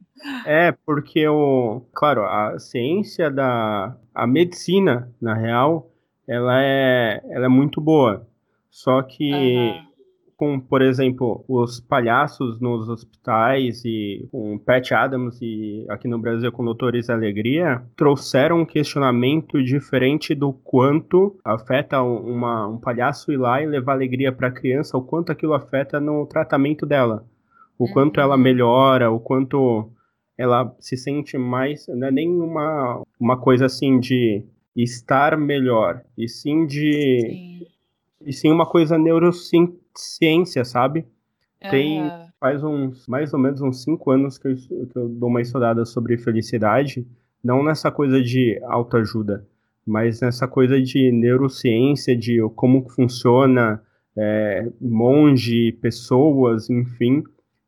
é 0.45 0.71
porque 0.85 1.27
o 1.27 1.81
claro 1.95 2.23
a 2.23 2.59
ciência 2.59 3.31
da 3.31 3.97
a 4.15 4.27
medicina 4.27 5.11
na 5.19 5.35
real 5.35 5.91
ela 6.29 6.63
é 6.63 7.23
ela 7.31 7.47
é 7.47 7.49
muito 7.49 7.81
boa 7.81 8.29
só 8.71 9.03
que 9.03 9.33
uhum 9.33 9.96
com, 10.37 10.61
por 10.61 10.83
exemplo, 10.83 11.45
os 11.49 11.81
palhaços 11.81 12.61
nos 12.61 12.89
hospitais 12.89 13.83
e 13.85 14.29
com 14.31 14.59
Pat 14.59 14.93
Adams 14.93 15.41
e 15.41 15.87
aqui 15.89 16.07
no 16.07 16.19
Brasil 16.19 16.53
com 16.53 16.65
Doutores 16.65 17.09
Alegria, 17.09 17.83
trouxeram 17.97 18.61
um 18.61 18.67
questionamento 18.67 19.63
diferente 19.63 20.35
do 20.35 20.53
quanto 20.53 21.39
afeta 21.43 22.03
uma, 22.03 22.69
um 22.69 22.79
palhaço 22.79 23.33
ir 23.33 23.39
lá 23.39 23.63
e 23.63 23.67
levar 23.67 23.95
alegria 23.95 24.31
para 24.31 24.49
a 24.49 24.53
criança, 24.53 24.99
o 24.99 25.03
quanto 25.03 25.33
aquilo 25.33 25.55
afeta 25.55 25.99
no 25.99 26.27
tratamento 26.27 26.85
dela, 26.85 27.25
o 27.79 27.91
quanto 27.91 28.21
ela 28.21 28.37
uhum. 28.37 28.43
melhora, 28.43 29.11
o 29.11 29.19
quanto 29.19 29.91
ela 30.37 30.77
se 30.79 30.99
sente 30.99 31.39
mais, 31.39 31.87
não 31.89 32.09
é 32.09 32.11
nem 32.11 32.29
uma, 32.29 33.03
uma 33.19 33.39
coisa 33.39 33.65
assim 33.65 33.99
de 33.99 34.45
estar 34.77 35.39
melhor, 35.39 36.03
e 36.17 36.29
sim 36.29 36.67
de... 36.67 37.21
Sim. 37.21 37.67
E 38.25 38.33
sim 38.33 38.51
uma 38.51 38.67
coisa 38.67 38.99
neurocientífica 38.99 39.86
ciência, 40.01 40.65
sabe? 40.65 41.07
Tem 41.71 42.11
faz 42.39 42.63
uns 42.63 43.07
mais 43.09 43.33
ou 43.33 43.39
menos 43.39 43.61
uns 43.61 43.83
cinco 43.83 44.11
anos 44.11 44.39
que 44.39 44.49
eu, 44.49 44.55
que 44.55 44.99
eu 44.99 45.09
dou 45.09 45.29
uma 45.29 45.41
estudada 45.41 45.85
sobre 45.85 46.19
felicidade, 46.19 47.07
não 47.43 47.63
nessa 47.63 47.91
coisa 47.91 48.23
de 48.23 48.61
autoajuda, 48.65 49.47
mas 49.87 50.21
nessa 50.21 50.47
coisa 50.47 50.81
de 50.81 51.11
neurociência, 51.13 52.17
de 52.17 52.41
como 52.55 52.89
funciona 52.89 53.83
é, 54.17 54.71
monge, 54.81 55.73
pessoas, 55.81 56.69
enfim. 56.71 57.23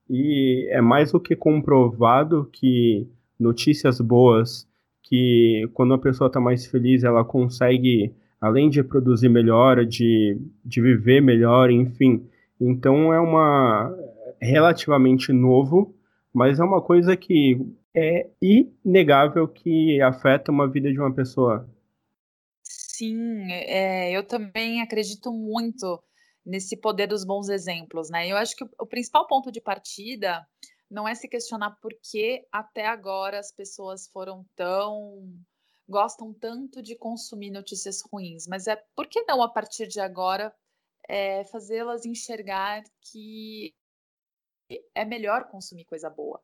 E 0.08 0.66
é 0.70 0.80
mais 0.80 1.12
do 1.12 1.20
que 1.20 1.36
comprovado 1.36 2.48
que 2.52 3.06
notícias 3.38 4.00
boas, 4.00 4.66
que 5.02 5.68
quando 5.74 5.94
a 5.94 5.98
pessoa 5.98 6.28
está 6.28 6.40
mais 6.40 6.66
feliz, 6.66 7.04
ela 7.04 7.24
consegue 7.24 8.12
além 8.40 8.68
de 8.68 8.82
produzir 8.82 9.28
melhor, 9.28 9.84
de, 9.84 10.38
de 10.64 10.80
viver 10.80 11.20
melhor, 11.20 11.70
enfim. 11.70 12.28
Então 12.60 13.12
é 13.12 13.20
uma 13.20 13.94
relativamente 14.40 15.32
novo, 15.32 15.94
mas 16.32 16.60
é 16.60 16.64
uma 16.64 16.80
coisa 16.80 17.16
que 17.16 17.58
é 17.94 18.28
inegável 18.40 19.48
que 19.48 20.00
afeta 20.00 20.52
uma 20.52 20.68
vida 20.68 20.92
de 20.92 20.98
uma 20.98 21.12
pessoa. 21.12 21.68
Sim, 22.62 23.50
é, 23.52 24.10
eu 24.12 24.24
também 24.24 24.80
acredito 24.80 25.32
muito 25.32 26.02
nesse 26.44 26.76
poder 26.76 27.06
dos 27.06 27.24
bons 27.24 27.48
exemplos, 27.48 28.10
né? 28.10 28.26
Eu 28.26 28.36
acho 28.36 28.56
que 28.56 28.64
o, 28.64 28.70
o 28.80 28.86
principal 28.86 29.26
ponto 29.26 29.52
de 29.52 29.60
partida 29.60 30.46
não 30.90 31.06
é 31.06 31.14
se 31.14 31.28
questionar 31.28 31.76
por 31.82 31.92
que 32.02 32.44
até 32.50 32.86
agora 32.86 33.38
as 33.38 33.52
pessoas 33.52 34.08
foram 34.08 34.44
tão 34.56 35.22
gostam 35.88 36.32
tanto 36.34 36.82
de 36.82 36.94
consumir 36.94 37.50
notícias 37.50 38.02
ruins, 38.02 38.46
mas 38.46 38.66
é 38.66 38.76
por 38.94 39.06
que 39.06 39.22
não 39.22 39.42
a 39.42 39.48
partir 39.48 39.86
de 39.86 40.00
agora 40.00 40.54
é, 41.08 41.44
fazê-las 41.44 42.04
enxergar 42.04 42.84
que 43.00 43.74
é 44.94 45.04
melhor 45.04 45.48
consumir 45.48 45.86
coisa 45.86 46.10
boa? 46.10 46.42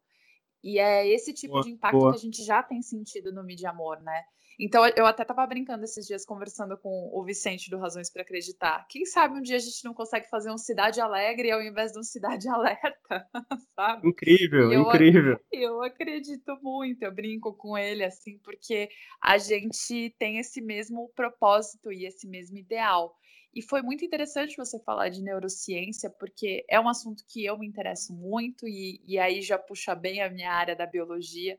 E 0.62 0.78
é 0.78 1.07
esse 1.07 1.35
tipo 1.35 1.52
boa, 1.52 1.62
de 1.62 1.70
impacto 1.70 1.98
boa. 1.98 2.12
que 2.12 2.18
a 2.18 2.20
gente 2.20 2.42
já 2.42 2.62
tem 2.62 2.80
sentido 2.80 3.30
no 3.30 3.44
Mídia 3.44 3.68
Amor, 3.68 4.00
né? 4.00 4.24
Então, 4.58 4.86
eu 4.96 5.06
até 5.06 5.22
estava 5.22 5.46
brincando 5.46 5.84
esses 5.84 6.06
dias, 6.06 6.24
conversando 6.24 6.76
com 6.78 7.10
o 7.12 7.24
Vicente 7.24 7.70
do 7.70 7.78
Razões 7.78 8.10
para 8.10 8.22
Acreditar. 8.22 8.86
Quem 8.88 9.04
sabe 9.04 9.38
um 9.38 9.42
dia 9.42 9.56
a 9.56 9.60
gente 9.60 9.84
não 9.84 9.94
consegue 9.94 10.28
fazer 10.28 10.50
um 10.50 10.58
Cidade 10.58 11.00
Alegre 11.00 11.50
ao 11.50 11.62
invés 11.62 11.92
de 11.92 11.98
um 11.98 12.02
Cidade 12.02 12.48
Alerta, 12.48 13.28
sabe? 13.74 14.08
Incrível, 14.08 14.72
eu, 14.72 14.82
incrível. 14.82 15.40
Eu 15.52 15.82
acredito 15.82 16.58
muito, 16.62 17.02
eu 17.02 17.12
brinco 17.12 17.54
com 17.54 17.78
ele, 17.78 18.04
assim, 18.04 18.38
porque 18.38 18.88
a 19.20 19.38
gente 19.38 20.14
tem 20.18 20.38
esse 20.38 20.60
mesmo 20.60 21.10
propósito 21.14 21.92
e 21.92 22.06
esse 22.06 22.26
mesmo 22.26 22.58
ideal. 22.58 23.14
E 23.54 23.62
foi 23.62 23.82
muito 23.82 24.04
interessante 24.04 24.56
você 24.56 24.80
falar 24.80 25.10
de 25.10 25.22
neurociência, 25.22 26.10
porque 26.10 26.64
é 26.68 26.78
um 26.80 26.88
assunto 26.88 27.24
que 27.28 27.44
eu 27.44 27.56
me 27.56 27.66
interesso 27.66 28.12
muito, 28.12 28.66
e, 28.66 29.00
e 29.06 29.16
aí 29.18 29.40
já 29.40 29.56
puxa 29.56 29.94
bem 29.94 30.20
a 30.20 30.28
minha 30.28 30.52
área 30.52 30.74
da 30.74 30.86
biologia 30.86 31.58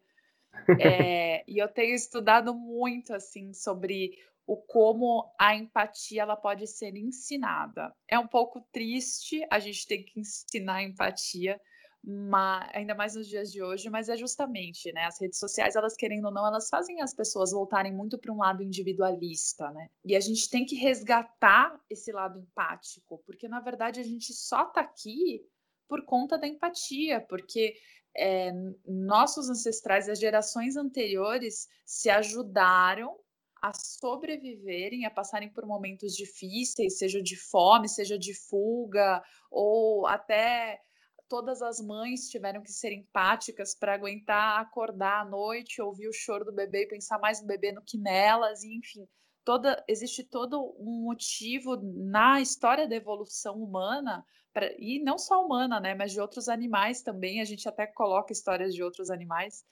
é, 0.80 1.44
e 1.48 1.58
eu 1.58 1.68
tenho 1.68 1.96
estudado 1.96 2.54
muito 2.54 3.13
assim 3.13 3.54
sobre 3.54 4.12
o 4.48 4.58
como 4.58 5.34
a 5.39 5.56
empatia 5.56 6.22
ela 6.22 6.36
pode 6.36 6.68
ser 6.68 6.96
ensinada. 6.96 7.94
É 8.08 8.18
um 8.20 8.28
pouco 8.28 8.62
triste 8.72 9.46
a 9.50 9.60
gente 9.60 9.88
ter 9.88 10.00
que 10.00 10.20
ensinar 10.20 10.84
empatia, 10.84 11.60
mas, 12.04 12.70
ainda 12.76 12.94
mais 12.94 13.15
nos 13.15 13.28
dias 13.28 13.52
de 13.52 13.63
hoje, 13.63 13.89
mas 13.89 14.10
é 14.10 14.15
justamente, 14.15 14.91
né? 14.94 15.06
As 15.06 15.20
redes 15.20 15.39
sociais, 15.39 15.76
elas 15.76 15.96
querendo 15.96 16.26
ou 16.26 16.32
não, 16.32 16.46
elas 16.46 16.70
fazem 16.70 17.02
as 17.02 17.15
pessoas 17.15 17.52
voltarem 17.52 17.91
muito 17.91 18.20
para 18.20 18.32
um 18.32 18.38
lado 18.38 18.62
individualista, 18.62 19.72
né? 19.72 19.88
E 20.06 20.15
a 20.15 20.20
gente 20.20 20.48
tem 20.48 20.63
que 20.63 20.76
resgatar 20.76 21.76
esse 21.89 22.12
lado 22.12 22.39
empático, 22.39 23.24
porque 23.26 23.48
na 23.48 23.60
verdade 23.60 24.00
a 24.00 24.04
gente 24.04 24.32
só 24.34 24.68
está 24.68 24.82
aqui 24.82 25.41
por 25.88 26.06
conta 26.06 26.38
da 26.38 26.48
empatia, 26.48 27.22
porque 27.22 27.76
é, 28.17 28.51
nossos 28.86 29.49
ancestrais, 29.49 30.08
as 30.08 30.19
gerações 30.19 30.75
anteriores, 30.75 31.67
se 31.86 32.10
ajudaram 32.10 33.17
a 33.62 33.73
sobreviverem, 33.73 35.06
a 35.06 35.12
passarem 35.12 35.49
por 35.49 35.65
momentos 35.65 36.15
difíceis, 36.15 36.97
seja 36.97 37.21
de 37.21 37.36
fome, 37.36 37.89
seja 37.89 38.17
de 38.17 38.34
fuga, 38.47 39.23
ou 39.49 40.06
até 40.06 40.80
todas 41.28 41.62
as 41.62 41.80
mães 41.80 42.30
tiveram 42.30 42.62
que 42.62 42.71
ser 42.71 42.91
empáticas 42.91 43.73
para 43.73 43.95
aguentar 43.95 44.62
acordar 44.62 45.21
à 45.21 45.25
noite, 45.25 45.82
ouvir 45.82 46.08
o 46.08 46.13
choro 46.13 46.45
do 46.45 46.54
bebê 46.54 46.84
e 46.84 46.88
pensar 46.88 47.19
mais 47.19 47.41
no 47.41 47.47
bebê 47.47 47.71
do 47.73 47.82
que 47.82 47.97
nelas, 47.97 48.63
e 48.63 48.78
enfim, 48.78 49.08
toda 49.43 49.84
existe 49.88 50.23
todo 50.23 50.75
um 50.80 51.04
motivo 51.04 51.78
na 51.82 52.39
história 52.41 52.88
da 52.88 52.95
evolução 52.95 53.56
humana 53.56 54.23
pra, 54.56 54.72
e 54.80 55.00
não 55.00 55.18
só 55.18 55.46
humana, 55.46 55.82
né, 55.82 55.94
mas 55.94 56.13
de 56.13 56.22
outros 56.22 56.48
animais 56.48 57.02
também. 57.02 57.41
A 57.41 57.46
gente 57.46 57.68
até 57.68 57.86
coloca 57.86 58.32
histórias 58.32 58.74
de 58.74 58.82
outros 58.82 59.12
animais, 59.12 59.65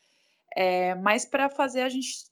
é, 0.54 0.94
mas 0.96 1.26
para 1.26 1.50
fazer 1.50 1.82
a 1.82 1.90
gente 1.90 2.26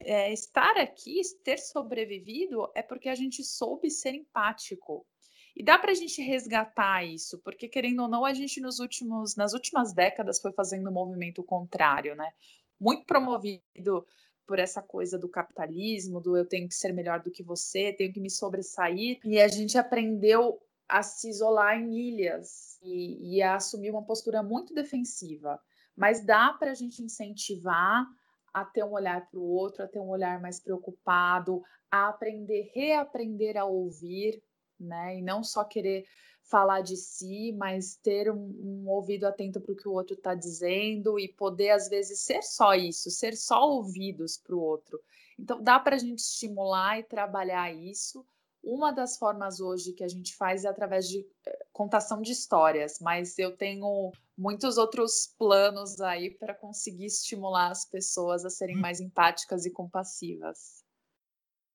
é, 0.00 0.32
estar 0.32 0.76
aqui, 0.76 1.20
ter 1.44 1.58
sobrevivido, 1.58 2.68
é 2.74 2.82
porque 2.82 3.08
a 3.08 3.14
gente 3.14 3.44
soube 3.44 3.88
ser 3.88 4.14
empático. 4.14 5.06
E 5.54 5.62
dá 5.62 5.78
para 5.78 5.92
a 5.92 5.94
gente 5.94 6.20
resgatar 6.20 7.04
isso, 7.04 7.38
porque 7.44 7.68
querendo 7.68 8.02
ou 8.02 8.08
não, 8.08 8.24
a 8.24 8.34
gente 8.34 8.60
nos 8.60 8.80
últimos, 8.80 9.36
nas 9.36 9.52
últimas 9.52 9.92
décadas 9.92 10.40
foi 10.40 10.50
fazendo 10.52 10.90
um 10.90 10.92
movimento 10.92 11.42
contrário, 11.44 12.16
né? 12.16 12.32
Muito 12.80 13.04
promovido 13.04 14.04
por 14.44 14.58
essa 14.58 14.82
coisa 14.82 15.18
do 15.18 15.28
capitalismo, 15.28 16.20
do 16.20 16.36
eu 16.36 16.46
tenho 16.46 16.66
que 16.66 16.74
ser 16.74 16.92
melhor 16.92 17.20
do 17.20 17.30
que 17.30 17.42
você, 17.42 17.92
tenho 17.92 18.12
que 18.12 18.18
me 18.18 18.30
sobressair. 18.30 19.20
E 19.24 19.40
a 19.40 19.46
gente 19.46 19.78
aprendeu 19.78 20.60
a 20.92 21.02
se 21.02 21.30
isolar 21.30 21.80
em 21.80 21.96
ilhas 21.96 22.78
e, 22.82 23.36
e 23.36 23.42
a 23.42 23.54
assumir 23.54 23.90
uma 23.90 24.04
postura 24.04 24.42
muito 24.42 24.74
defensiva. 24.74 25.58
Mas 25.96 26.22
dá 26.22 26.52
para 26.52 26.72
a 26.72 26.74
gente 26.74 27.02
incentivar 27.02 28.06
a 28.52 28.62
ter 28.62 28.84
um 28.84 28.92
olhar 28.92 29.26
para 29.30 29.40
o 29.40 29.48
outro, 29.48 29.82
a 29.82 29.88
ter 29.88 29.98
um 29.98 30.10
olhar 30.10 30.38
mais 30.38 30.60
preocupado, 30.60 31.62
a 31.90 32.08
aprender, 32.08 32.70
reaprender 32.74 33.56
a 33.56 33.64
ouvir, 33.64 34.42
né? 34.78 35.16
E 35.16 35.22
não 35.22 35.42
só 35.42 35.64
querer 35.64 36.04
falar 36.42 36.82
de 36.82 36.98
si, 36.98 37.52
mas 37.52 37.96
ter 37.96 38.30
um, 38.30 38.54
um 38.62 38.88
ouvido 38.90 39.24
atento 39.24 39.62
para 39.62 39.72
o 39.72 39.76
que 39.76 39.88
o 39.88 39.92
outro 39.92 40.14
está 40.14 40.34
dizendo 40.34 41.18
e 41.18 41.26
poder, 41.26 41.70
às 41.70 41.88
vezes, 41.88 42.20
ser 42.20 42.42
só 42.42 42.74
isso, 42.74 43.10
ser 43.10 43.34
só 43.34 43.66
ouvidos 43.66 44.36
para 44.36 44.54
o 44.54 44.60
outro. 44.60 45.00
Então, 45.38 45.62
dá 45.62 45.78
para 45.80 45.96
a 45.96 45.98
gente 45.98 46.18
estimular 46.18 46.98
e 46.98 47.02
trabalhar 47.02 47.72
isso. 47.72 48.26
Uma 48.62 48.92
das 48.92 49.18
formas 49.18 49.60
hoje 49.60 49.92
que 49.92 50.04
a 50.04 50.08
gente 50.08 50.36
faz 50.36 50.64
é 50.64 50.68
através 50.68 51.08
de 51.08 51.26
eh, 51.46 51.66
contação 51.72 52.22
de 52.22 52.30
histórias, 52.30 52.98
mas 53.00 53.36
eu 53.36 53.56
tenho 53.56 54.12
muitos 54.38 54.78
outros 54.78 55.34
planos 55.36 56.00
aí 56.00 56.30
para 56.30 56.54
conseguir 56.54 57.06
estimular 57.06 57.70
as 57.70 57.84
pessoas 57.84 58.44
a 58.44 58.50
serem 58.50 58.76
mais 58.76 59.00
empáticas 59.00 59.66
e 59.66 59.70
compassivas. 59.70 60.84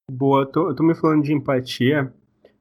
Boa, 0.10 0.45
tô, 0.45 0.69
eu 0.69 0.76
tô 0.76 0.84
me 0.84 0.95
falando 0.95 1.23
de 1.23 1.34
empatia. 1.34 2.13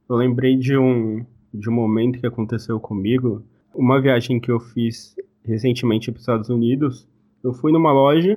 Eu 0.08 0.16
lembrei 0.16 0.56
de 0.56 0.76
um, 0.76 1.24
de 1.54 1.70
um 1.70 1.72
momento 1.72 2.18
que 2.18 2.26
aconteceu 2.26 2.80
comigo. 2.80 3.44
Uma 3.72 4.00
viagem 4.00 4.40
que 4.40 4.50
eu 4.50 4.58
fiz 4.58 5.14
recentemente 5.44 6.10
para 6.10 6.16
os 6.16 6.22
Estados 6.22 6.48
Unidos. 6.48 7.08
Eu 7.44 7.52
fui 7.52 7.70
numa 7.70 7.92
loja 7.92 8.36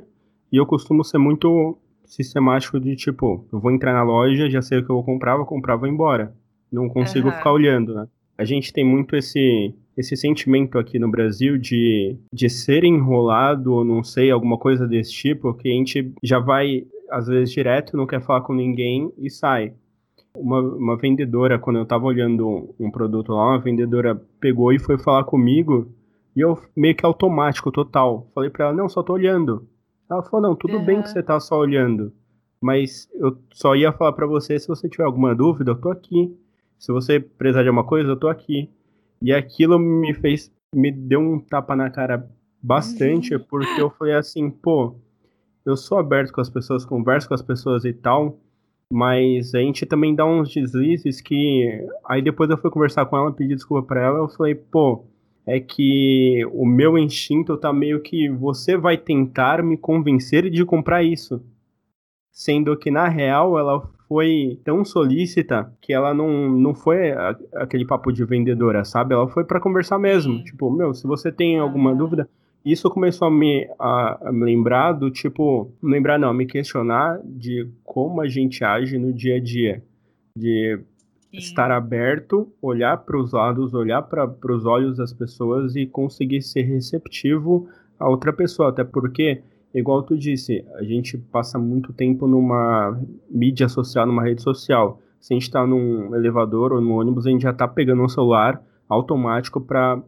e 0.52 0.58
eu 0.58 0.66
costumo 0.68 1.04
ser 1.04 1.18
muito 1.18 1.76
sistemático 2.10 2.80
de 2.80 2.96
tipo, 2.96 3.46
eu 3.54 3.60
vou 3.60 3.72
entrar 3.72 3.94
na 3.94 4.04
loja, 4.04 4.50
já 4.50 4.62
sei 4.62 4.80
o 4.80 4.86
que 4.86 4.90
eu 4.90 4.96
vou 4.96 5.06
comprar, 5.06 5.38
vou 5.38 5.46
comprar, 5.46 5.78
vou 5.78 5.88
embora. 5.88 6.34
Não 6.72 6.90
consigo 6.90 7.30
uhum. 7.30 7.34
ficar 7.34 7.54
olhando, 7.54 7.94
né? 7.94 8.08
A 8.38 8.44
gente 8.44 8.74
tem 8.74 8.86
muito 8.86 9.16
esse 9.16 9.74
esse 10.00 10.16
sentimento 10.16 10.80
aqui 10.80 10.98
no 10.98 11.12
Brasil 11.12 11.58
de, 11.58 12.16
de 12.34 12.50
ser 12.50 12.86
enrolado, 12.86 13.74
ou 13.74 13.84
não 13.84 14.02
sei, 14.02 14.32
alguma 14.32 14.58
coisa 14.58 14.88
desse 14.88 15.12
tipo, 15.12 15.54
que 15.54 15.68
a 15.68 15.74
gente 15.74 16.14
já 16.24 16.40
vai, 16.40 16.88
às 17.12 17.28
vezes, 17.28 17.54
direto, 17.54 17.98
não 17.98 18.08
quer 18.08 18.22
falar 18.22 18.42
com 18.42 18.54
ninguém 18.54 19.12
e 19.18 19.30
sai. 19.30 19.74
Uma, 20.34 20.62
uma 20.62 20.98
vendedora, 20.98 21.60
quando 21.60 21.80
eu 21.80 21.86
tava 21.86 22.06
olhando 22.06 22.74
um 22.80 22.90
produto 22.90 23.34
lá, 23.34 23.50
uma 23.50 23.60
vendedora 23.60 24.16
pegou 24.40 24.72
e 24.72 24.80
foi 24.80 24.98
falar 24.98 25.26
comigo, 25.26 25.92
e 26.34 26.40
eu 26.40 26.58
meio 26.74 26.96
que 26.96 27.06
automático, 27.06 27.74
total. 27.74 28.32
Falei 28.34 28.50
pra 28.50 28.68
ela, 28.68 28.74
não, 28.74 28.88
só 28.88 29.04
tô 29.04 29.12
olhando. 29.12 29.68
Ela 30.10 30.24
falou, 30.24 30.50
não, 30.50 30.56
tudo 30.56 30.78
uhum. 30.78 30.86
bem 30.86 31.02
que 31.02 31.10
você 31.10 31.22
tá 31.22 31.40
só 31.40 31.60
olhando, 31.60 32.12
mas 32.60 33.08
eu 33.14 33.38
só 33.52 33.76
ia 33.76 33.92
falar 33.92 34.14
para 34.14 34.26
você 34.26 34.60
se 34.60 34.68
você 34.68 34.90
tiver 34.90 35.04
alguma 35.04 35.36
dúvida, 35.36 35.72
eu 35.72 35.80
tô 35.80 35.90
aqui. 35.90 36.36
Se 36.78 36.92
você 36.92 37.20
precisar 37.20 37.62
de 37.62 37.68
alguma 37.68 37.86
coisa, 37.86 38.10
eu 38.10 38.18
tô 38.18 38.28
aqui. 38.28 38.70
E 39.22 39.34
aquilo 39.34 39.78
me 39.78 40.14
fez, 40.14 40.52
me 40.74 40.92
deu 40.92 41.20
um 41.20 41.40
tapa 41.40 41.76
na 41.76 41.90
cara 41.90 42.28
bastante, 42.62 43.36
uhum. 43.36 43.44
porque 43.50 43.82
eu 43.82 43.90
falei 43.92 44.16
assim, 44.16 44.50
pô, 44.50 44.96
eu 45.66 45.78
sou 45.78 45.98
aberto 45.98 46.34
com 46.34 46.42
as 46.42 46.50
pessoas, 46.50 46.86
converso 46.86 47.28
com 47.28 47.34
as 47.34 47.42
pessoas 47.42 47.86
e 47.86 47.94
tal, 47.94 48.40
mas 48.92 49.54
a 49.54 49.60
gente 49.60 49.86
também 49.86 50.16
dá 50.16 50.26
uns 50.26 50.54
deslizes 50.54 51.22
que. 51.22 51.88
Aí 52.06 52.22
depois 52.22 52.50
eu 52.50 52.58
fui 52.58 52.72
conversar 52.72 53.06
com 53.06 53.18
ela, 53.18 53.32
pedi 53.32 53.54
desculpa 53.54 53.88
pra 53.88 54.04
ela, 54.04 54.20
eu 54.20 54.30
falei, 54.30 54.56
pô, 54.56 55.06
é 55.50 55.60
que 55.60 56.46
o 56.54 56.64
meu 56.64 56.96
instinto 56.96 57.58
tá 57.58 57.74
meio 57.74 58.00
que 58.02 58.30
você 58.30 58.78
vai 58.78 58.96
tentar 58.98 59.64
me 59.64 59.76
convencer 59.76 60.48
de 60.48 60.64
comprar 60.64 61.02
isso. 61.04 61.42
Sendo 62.32 62.78
que 62.78 62.92
na 62.92 63.10
real 63.10 63.58
ela 63.58 63.82
foi 64.08 64.60
tão 64.64 64.86
solícita 64.86 65.74
que 65.82 65.92
ela 65.92 66.14
não, 66.14 66.50
não 66.50 66.76
foi 66.76 67.12
a, 67.14 67.36
aquele 67.56 67.84
papo 67.84 68.12
de 68.12 68.24
vendedora, 68.24 68.86
sabe? 68.86 69.16
Ela 69.16 69.28
foi 69.28 69.44
para 69.44 69.60
conversar 69.60 69.98
mesmo. 69.98 70.44
Tipo, 70.44 70.70
meu, 70.70 70.94
se 70.94 71.08
você 71.08 71.32
tem 71.32 71.58
alguma 71.58 71.96
dúvida. 71.96 72.30
Isso 72.64 72.90
começou 72.90 73.28
a 73.28 73.32
me, 73.32 73.68
a, 73.80 74.30
a 74.30 74.32
me 74.32 74.46
lembrar 74.46 74.92
do 74.92 75.10
tipo. 75.10 75.72
Lembrar 75.82 76.20
não, 76.20 76.32
me 76.32 76.46
questionar 76.46 77.20
de 77.24 77.68
como 77.84 78.22
a 78.22 78.28
gente 78.28 78.64
age 78.64 79.00
no 79.00 79.12
dia 79.12 79.38
a 79.38 79.40
dia. 79.40 79.84
De 80.38 80.80
Sim. 81.32 81.38
estar 81.38 81.72
aberto, 81.72 82.52
olhar 82.62 82.98
para 82.98 83.20
os 83.20 83.32
lados, 83.32 83.74
olhar 83.74 84.02
para 84.02 84.34
os 84.52 84.66
olhos 84.66 84.98
das 84.98 85.14
pessoas 85.14 85.76
e 85.76 85.86
conseguir 85.86 86.42
ser 86.42 86.64
receptivo 86.64 87.68
a 88.00 88.10
outra 88.10 88.34
pessoa. 88.34 88.70
Até 88.70 88.84
porque 88.84 89.44
igual 89.74 90.02
tu 90.04 90.18
disse, 90.18 90.66
a 90.76 90.84
gente 90.84 91.18
passa 91.18 91.60
muito 91.60 91.94
tempo 91.94 92.26
numa 92.28 93.00
mídia 93.30 93.70
social, 93.70 94.08
numa 94.08 94.24
rede 94.24 94.42
social. 94.42 95.00
Se 95.20 95.34
a 95.34 95.36
gente 95.36 95.44
está 95.44 95.66
num 95.68 96.16
elevador 96.16 96.74
ou 96.74 96.82
no 96.82 97.00
ônibus, 97.00 97.28
a 97.28 97.30
gente 97.30 97.44
já 97.44 97.52
está 97.52 97.68
pegando 97.68 98.02
um 98.02 98.10
celular 98.10 98.64
automático 98.88 99.62
para 99.62 100.02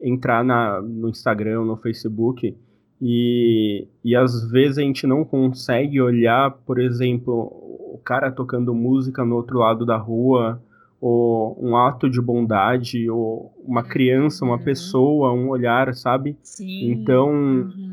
entrar 0.00 0.44
na, 0.44 0.80
no 0.80 1.08
Instagram, 1.08 1.64
no 1.64 1.76
Facebook. 1.76 2.56
E, 3.02 3.88
e 4.04 4.14
às 4.14 4.50
vezes 4.50 4.78
a 4.78 4.82
gente 4.82 5.06
não 5.06 5.24
consegue 5.24 6.00
olhar, 6.00 6.50
por 6.66 6.78
exemplo, 6.78 7.69
cara 8.04 8.30
tocando 8.30 8.74
música 8.74 9.24
no 9.24 9.36
outro 9.36 9.58
lado 9.58 9.86
da 9.86 9.96
rua, 9.96 10.62
ou 11.00 11.56
um 11.60 11.76
ato 11.76 12.10
de 12.10 12.20
bondade, 12.20 13.08
ou 13.08 13.54
uma 13.64 13.82
criança, 13.82 14.44
uma 14.44 14.56
uhum. 14.56 14.64
pessoa, 14.64 15.32
um 15.32 15.48
olhar, 15.48 15.94
sabe? 15.94 16.36
Sim. 16.42 16.90
Então, 16.90 17.28
uhum 17.30 17.90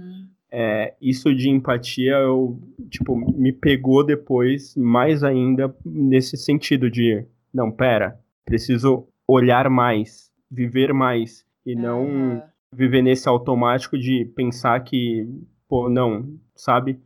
é, 0.51 0.95
isso 1.01 1.33
de 1.35 1.49
empatia 1.49 2.13
eu, 2.13 2.59
tipo, 2.89 3.15
me 3.15 3.51
pegou 3.51 4.03
depois 4.03 4.75
mais 4.75 5.23
ainda 5.23 5.75
nesse 5.85 6.37
sentido 6.37 6.89
de, 6.89 7.25
não, 7.53 7.71
pera, 7.71 8.19
preciso 8.45 9.07
olhar 9.27 9.69
mais, 9.69 10.31
viver 10.49 10.93
mais 10.93 11.45
e 11.65 11.75
não 11.75 12.05
uhum. 12.05 12.41
viver 12.71 13.01
nesse 13.01 13.27
automático 13.27 13.97
de 13.97 14.25
pensar 14.35 14.79
que, 14.83 15.27
pô, 15.67 15.89
não, 15.89 16.39
sabe? 16.55 17.01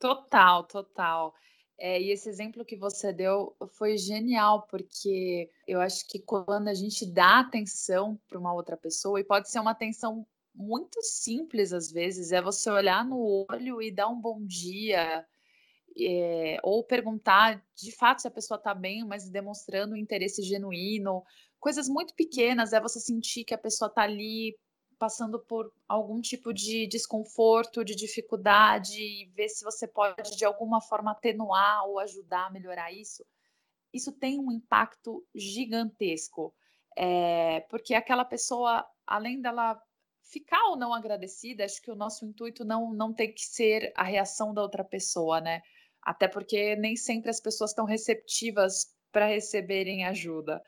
Total, 0.00 0.64
total. 0.64 1.34
É, 1.78 2.00
e 2.00 2.10
esse 2.10 2.28
exemplo 2.28 2.64
que 2.64 2.76
você 2.76 3.12
deu 3.12 3.54
foi 3.68 3.98
genial, 3.98 4.62
porque 4.62 5.50
eu 5.68 5.80
acho 5.80 6.06
que 6.08 6.18
quando 6.18 6.68
a 6.68 6.74
gente 6.74 7.04
dá 7.04 7.40
atenção 7.40 8.18
para 8.26 8.38
uma 8.38 8.54
outra 8.54 8.76
pessoa, 8.76 9.20
e 9.20 9.24
pode 9.24 9.50
ser 9.50 9.60
uma 9.60 9.72
atenção 9.72 10.26
muito 10.54 11.02
simples 11.02 11.72
às 11.72 11.92
vezes, 11.92 12.32
é 12.32 12.40
você 12.40 12.70
olhar 12.70 13.04
no 13.04 13.46
olho 13.50 13.82
e 13.82 13.90
dar 13.90 14.08
um 14.08 14.18
bom 14.18 14.42
dia, 14.42 15.26
é, 15.98 16.58
ou 16.62 16.82
perguntar 16.82 17.62
de 17.74 17.92
fato 17.92 18.22
se 18.22 18.28
a 18.28 18.30
pessoa 18.30 18.56
está 18.56 18.74
bem, 18.74 19.04
mas 19.04 19.28
demonstrando 19.28 19.94
um 19.94 19.98
interesse 19.98 20.42
genuíno. 20.42 21.22
Coisas 21.58 21.88
muito 21.88 22.14
pequenas, 22.14 22.72
é 22.72 22.80
você 22.80 23.00
sentir 23.00 23.44
que 23.44 23.54
a 23.54 23.58
pessoa 23.58 23.88
está 23.88 24.02
ali 24.02 24.56
passando 24.98 25.38
por 25.38 25.72
algum 25.88 26.20
tipo 26.20 26.52
de 26.52 26.86
desconforto, 26.86 27.84
de 27.84 27.94
dificuldade, 27.94 29.00
e 29.00 29.26
ver 29.34 29.48
se 29.48 29.64
você 29.64 29.86
pode 29.86 30.36
de 30.36 30.44
alguma 30.44 30.80
forma 30.80 31.12
atenuar 31.12 31.86
ou 31.86 31.98
ajudar 31.98 32.46
a 32.46 32.50
melhorar 32.50 32.92
isso. 32.92 33.24
Isso 33.92 34.12
tem 34.12 34.38
um 34.38 34.50
impacto 34.50 35.24
gigantesco, 35.34 36.54
é, 36.96 37.60
porque 37.68 37.94
aquela 37.94 38.24
pessoa, 38.24 38.86
além 39.06 39.40
dela 39.40 39.80
ficar 40.22 40.62
ou 40.68 40.76
não 40.76 40.92
agradecida, 40.92 41.64
acho 41.64 41.80
que 41.80 41.90
o 41.90 41.96
nosso 41.96 42.24
intuito 42.24 42.64
não, 42.64 42.92
não 42.92 43.12
tem 43.12 43.32
que 43.32 43.44
ser 43.44 43.92
a 43.94 44.02
reação 44.02 44.52
da 44.52 44.62
outra 44.62 44.84
pessoa, 44.84 45.40
né? 45.40 45.62
Até 46.02 46.28
porque 46.28 46.76
nem 46.76 46.96
sempre 46.96 47.30
as 47.30 47.40
pessoas 47.40 47.70
estão 47.70 47.84
receptivas 47.84 48.94
para 49.12 49.26
receberem 49.26 50.04
ajuda. 50.04 50.62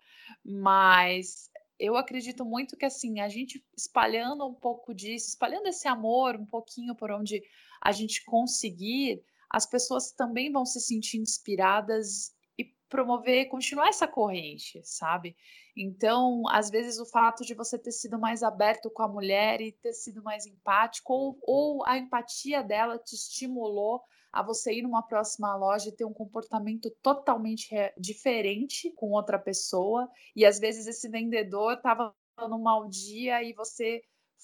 Mas 0.45 1.51
eu 1.79 1.97
acredito 1.97 2.45
muito 2.45 2.77
que 2.77 2.85
assim, 2.85 3.21
a 3.21 3.29
gente 3.29 3.65
espalhando 3.77 4.47
um 4.47 4.55
pouco 4.55 4.95
disso, 4.95 5.29
espalhando 5.29 5.69
esse 5.69 5.87
amor 5.87 6.37
um 6.37 6.47
pouquinho 6.47 6.95
por 6.95 7.11
onde 7.11 7.43
a 7.81 7.93
gente 7.93 8.25
conseguir, 8.25 9.23
as 9.51 9.65
pessoas 9.65 10.13
também 10.13 10.51
vão 10.53 10.67
se 10.67 10.81
sentir 10.81 11.19
inspiradas 11.19 12.35
e 12.59 12.65
promover, 12.89 13.49
continuar 13.49 13.89
essa 13.89 14.09
corrente, 14.09 14.81
sabe? 14.85 15.37
Então, 15.77 16.43
às 16.51 16.69
vezes, 16.71 16.99
o 16.99 17.07
fato 17.07 17.45
de 17.45 17.55
você 17.55 17.79
ter 17.79 17.93
sido 17.93 18.19
mais 18.19 18.43
aberto 18.43 18.91
com 18.91 19.03
a 19.03 19.09
mulher 19.09 19.61
e 19.61 19.73
ter 19.73 19.93
sido 19.93 20.23
mais 20.23 20.45
empático, 20.45 21.13
ou, 21.13 21.39
ou 21.43 21.87
a 21.87 21.97
empatia 21.97 22.63
dela 22.63 22.99
te 22.99 23.15
estimulou 23.15 24.03
a 24.39 24.43
você 24.43 24.73
ir 24.73 24.83
numa 24.83 25.03
próxima 25.03 25.57
loja 25.57 25.89
e 25.89 25.93
ter 25.93 26.05
um 26.05 26.13
comportamento 26.13 26.89
totalmente 27.03 27.69
diferente 27.99 28.93
com 28.93 29.11
outra 29.11 29.37
pessoa. 29.37 30.09
E 30.37 30.47
às 30.47 30.61
vezes 30.61 30.87
esse 30.87 31.09
vendedor 31.09 31.73
estava 31.75 32.15
num 32.49 32.63
mau 32.63 32.89
dia 32.89 33.43
e 33.43 33.53
você 33.53 34.01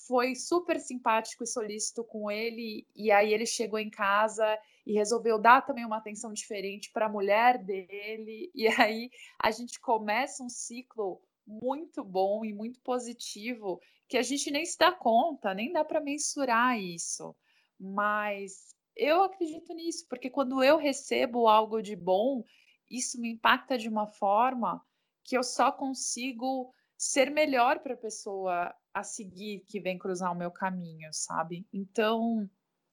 foi 0.09 0.35
super 0.35 0.81
simpático 0.81 1.45
e 1.45 1.47
solícito 1.47 2.03
com 2.03 2.29
ele, 2.29 2.85
e 2.97 3.13
aí 3.13 3.33
ele 3.33 3.47
chegou 3.47 3.79
em 3.79 3.89
casa 3.89 4.59
e 4.85 4.93
resolveu 4.93 5.39
dar 5.39 5.65
também 5.65 5.87
uma 5.87 5.99
atenção 5.99 6.33
diferente 6.33 6.91
para 6.93 7.07
a 7.07 7.09
mulher 7.09 7.57
dele, 7.57 8.51
e 8.53 8.67
aí 8.67 9.09
a 9.41 9.53
gente 9.53 9.81
começa 9.81 10.43
um 10.43 10.49
ciclo 10.49 11.23
muito 11.47 12.03
bom 12.03 12.45
e 12.45 12.53
muito 12.53 12.81
positivo 12.81 13.81
que 14.09 14.19
a 14.19 14.23
gente 14.23 14.51
nem 14.51 14.67
se 14.67 14.77
dá 14.77 14.91
conta, 14.91 15.55
nem 15.55 15.73
dá 15.73 15.85
para 15.85 16.01
mensurar 16.01 16.79
isso. 16.79 17.35
Mas 17.79 18.74
eu 18.97 19.23
acredito 19.23 19.73
nisso, 19.75 20.07
porque 20.09 20.31
quando 20.31 20.63
eu 20.63 20.77
recebo 20.77 21.49
algo 21.49 21.83
de 21.83 21.97
bom, 21.97 22.45
isso 22.91 23.21
me 23.21 23.31
impacta 23.31 23.77
de 23.77 23.89
uma 23.89 24.07
forma 24.07 24.85
que 25.25 25.37
eu 25.37 25.43
só 25.43 25.73
consigo 25.73 26.73
ser 26.97 27.31
melhor 27.31 27.81
para 27.81 27.95
a 27.95 27.99
pessoa 27.99 28.75
a 28.93 29.03
seguir 29.03 29.65
que 29.67 29.81
vem 29.81 29.99
cruzar 29.99 30.33
o 30.33 30.37
meu 30.37 30.51
caminho, 30.51 31.09
sabe? 31.13 31.67
Então, 31.73 32.49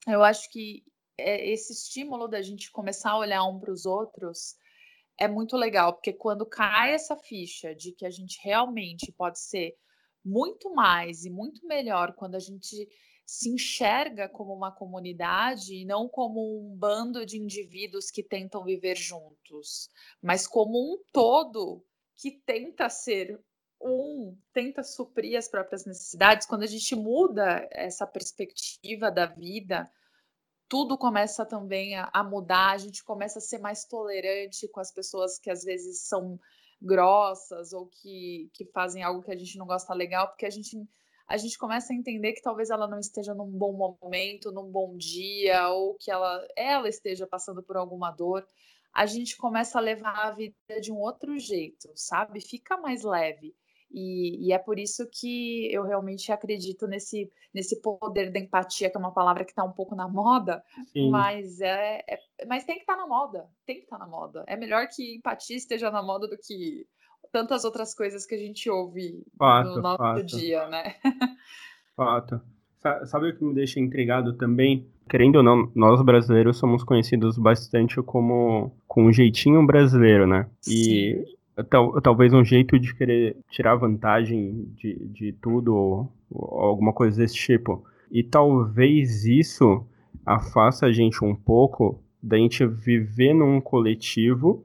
eu 0.06 0.22
acho 0.24 0.50
que 0.50 0.84
é, 1.16 1.48
esse 1.50 1.72
estímulo 1.72 2.26
da 2.26 2.42
gente 2.42 2.70
começar 2.72 3.12
a 3.12 3.18
olhar 3.18 3.44
um 3.44 3.60
para 3.60 3.72
os 3.72 3.86
outros 3.86 4.56
é 5.18 5.28
muito 5.28 5.56
legal, 5.56 5.92
porque 5.92 6.12
quando 6.12 6.44
cai 6.44 6.94
essa 6.94 7.16
ficha 7.16 7.74
de 7.74 7.92
que 7.92 8.04
a 8.04 8.10
gente 8.10 8.40
realmente 8.42 9.12
pode 9.12 9.38
ser 9.38 9.76
muito 10.24 10.74
mais 10.74 11.24
e 11.24 11.30
muito 11.30 11.66
melhor 11.66 12.14
quando 12.14 12.34
a 12.34 12.40
gente 12.40 12.88
se 13.24 13.48
enxerga 13.48 14.28
como 14.28 14.52
uma 14.52 14.72
comunidade 14.72 15.74
e 15.74 15.84
não 15.84 16.08
como 16.08 16.58
um 16.58 16.76
bando 16.76 17.24
de 17.24 17.38
indivíduos 17.38 18.10
que 18.10 18.22
tentam 18.22 18.64
viver 18.64 18.96
juntos, 18.96 19.88
mas 20.20 20.46
como 20.46 20.78
um 20.78 21.02
todo 21.12 21.84
que 22.16 22.30
tenta 22.30 22.88
ser 22.88 23.40
um, 23.80 24.36
tenta 24.52 24.82
suprir 24.82 25.36
as 25.36 25.48
próprias 25.48 25.84
necessidades. 25.84 26.46
Quando 26.46 26.62
a 26.62 26.66
gente 26.66 26.94
muda 26.94 27.68
essa 27.72 28.06
perspectiva 28.06 29.10
da 29.10 29.26
vida, 29.26 29.90
tudo 30.68 30.96
começa 30.96 31.44
também 31.44 31.96
a, 31.96 32.24
mudar, 32.24 32.70
a 32.70 32.78
gente 32.78 33.04
começa 33.04 33.38
a 33.38 33.42
ser 33.42 33.58
mais 33.58 33.84
tolerante 33.84 34.68
com 34.68 34.80
as 34.80 34.92
pessoas 34.92 35.38
que 35.38 35.50
às 35.50 35.64
vezes 35.64 36.02
são 36.06 36.38
grossas 36.80 37.72
ou 37.72 37.86
que, 37.86 38.50
que 38.54 38.64
fazem 38.66 39.02
algo 39.02 39.22
que 39.22 39.30
a 39.30 39.36
gente 39.36 39.58
não 39.58 39.66
gosta 39.66 39.92
legal, 39.92 40.28
porque 40.28 40.46
a 40.46 40.50
gente, 40.50 40.76
a 41.28 41.36
gente 41.36 41.58
começa 41.58 41.92
a 41.92 41.96
entender 41.96 42.32
que 42.32 42.42
talvez 42.42 42.70
ela 42.70 42.86
não 42.86 42.98
esteja 42.98 43.34
num 43.34 43.50
bom 43.50 43.72
momento, 43.72 44.52
num 44.52 44.70
bom 44.70 44.96
dia, 44.96 45.68
ou 45.68 45.94
que 45.94 46.10
ela, 46.10 46.46
ela 46.56 46.88
esteja 46.88 47.26
passando 47.26 47.62
por 47.62 47.76
alguma 47.76 48.10
dor. 48.10 48.46
A 48.92 49.06
gente 49.06 49.36
começa 49.36 49.78
a 49.78 49.80
levar 49.80 50.26
a 50.26 50.30
vida 50.32 50.80
de 50.80 50.92
um 50.92 50.98
outro 50.98 51.38
jeito, 51.38 51.90
sabe? 51.94 52.40
Fica 52.40 52.76
mais 52.76 53.02
leve. 53.02 53.54
E, 53.92 54.48
e, 54.48 54.52
é 54.52 54.58
por 54.58 54.78
isso 54.78 55.06
que 55.10 55.70
eu 55.70 55.82
realmente 55.82 56.32
acredito 56.32 56.86
nesse, 56.86 57.30
nesse 57.52 57.80
poder 57.82 58.32
da 58.32 58.38
empatia, 58.38 58.88
que 58.88 58.96
é 58.96 59.00
uma 59.00 59.12
palavra 59.12 59.44
que 59.44 59.50
está 59.52 59.62
um 59.62 59.72
pouco 59.72 59.94
na 59.94 60.08
moda, 60.08 60.64
Sim. 60.92 61.10
mas 61.10 61.60
é, 61.60 62.02
é, 62.08 62.18
mas 62.46 62.64
tem 62.64 62.76
que 62.76 62.82
estar 62.82 62.96
tá 62.96 63.02
na 63.02 63.06
moda, 63.06 63.46
tem 63.66 63.76
que 63.76 63.82
estar 63.82 63.98
tá 63.98 64.04
na 64.04 64.10
moda. 64.10 64.44
É 64.46 64.56
melhor 64.56 64.88
que 64.88 65.16
empatia 65.16 65.56
esteja 65.56 65.90
na 65.90 66.02
moda 66.02 66.26
do 66.26 66.38
que 66.38 66.86
tantas 67.32 67.64
outras 67.64 67.94
coisas 67.94 68.26
que 68.26 68.34
a 68.34 68.38
gente 68.38 68.68
ouve 68.70 69.24
fato, 69.38 69.76
no 69.76 69.82
nosso 69.82 69.98
fato. 69.98 70.26
dia, 70.26 70.68
né? 70.68 70.94
Fato. 71.96 72.40
Sabe 73.04 73.28
o 73.28 73.36
que 73.36 73.44
me 73.44 73.54
deixa 73.54 73.78
intrigado 73.78 74.32
também? 74.32 74.86
Querendo 75.08 75.36
ou 75.36 75.42
não, 75.42 75.70
nós 75.74 76.02
brasileiros 76.02 76.56
somos 76.56 76.82
conhecidos 76.82 77.38
bastante 77.38 78.02
como 78.02 78.74
com 78.88 79.04
um 79.04 79.12
jeitinho 79.12 79.64
brasileiro, 79.64 80.26
né? 80.26 80.48
E 80.66 81.24
tal, 81.70 82.00
talvez 82.00 82.32
um 82.32 82.44
jeito 82.44 82.78
de 82.78 82.94
querer 82.94 83.36
tirar 83.50 83.76
vantagem 83.76 84.72
de, 84.74 84.94
de 85.06 85.32
tudo, 85.34 85.74
ou, 85.74 86.12
ou 86.30 86.60
alguma 86.60 86.92
coisa 86.92 87.18
desse 87.18 87.34
tipo. 87.34 87.84
E 88.10 88.22
talvez 88.22 89.26
isso 89.26 89.86
afasta 90.26 90.86
a 90.86 90.92
gente 90.92 91.24
um 91.24 91.36
pouco 91.36 92.02
da 92.22 92.36
gente 92.36 92.66
viver 92.66 93.32
num 93.32 93.60
coletivo, 93.60 94.64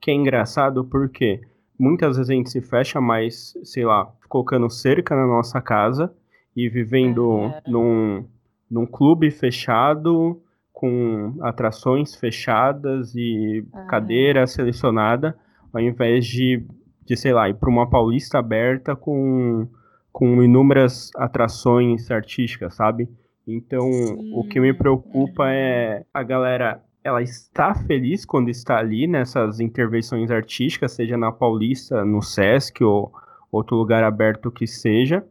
que 0.00 0.10
é 0.10 0.14
engraçado 0.14 0.84
porque 0.84 1.42
muitas 1.78 2.16
vezes 2.16 2.30
a 2.30 2.34
gente 2.34 2.50
se 2.50 2.60
fecha 2.60 3.00
mais, 3.00 3.54
sei 3.62 3.84
lá, 3.84 4.10
colocando 4.28 4.68
cerca 4.68 5.14
na 5.14 5.26
nossa 5.26 5.60
casa 5.60 6.12
e 6.56 6.68
vivendo 6.68 7.28
uhum. 7.28 7.52
num, 7.66 8.24
num 8.70 8.86
clube 8.86 9.30
fechado, 9.30 10.42
com 10.72 11.34
atrações 11.40 12.14
fechadas 12.14 13.12
e 13.14 13.64
uhum. 13.72 13.86
cadeira 13.88 14.46
selecionada, 14.46 15.36
ao 15.72 15.80
invés 15.80 16.24
de, 16.26 16.64
de 17.04 17.16
sei 17.16 17.32
lá, 17.32 17.48
ir 17.48 17.54
para 17.54 17.68
uma 17.68 17.90
Paulista 17.90 18.38
aberta 18.38 18.94
com, 18.94 19.66
com 20.12 20.42
inúmeras 20.42 21.10
atrações 21.16 22.10
artísticas, 22.10 22.74
sabe? 22.74 23.08
Então, 23.46 23.90
Sim. 23.90 24.32
o 24.34 24.46
que 24.46 24.60
me 24.60 24.74
preocupa 24.74 25.50
é 25.50 26.04
a 26.12 26.22
galera, 26.22 26.80
ela 27.08 27.22
está 27.22 27.74
feliz 27.74 28.24
quando 28.24 28.48
está 28.50 28.78
ali 28.78 29.06
nessas 29.06 29.60
intervenções 29.60 30.30
artísticas, 30.30 30.92
seja 30.92 31.16
na 31.16 31.32
Paulista, 31.32 32.04
no 32.04 32.22
Sesc 32.22 32.82
ou 32.84 33.12
outro 33.50 33.76
lugar 33.76 34.04
aberto 34.04 34.50
que 34.50 34.66
seja, 34.66 35.24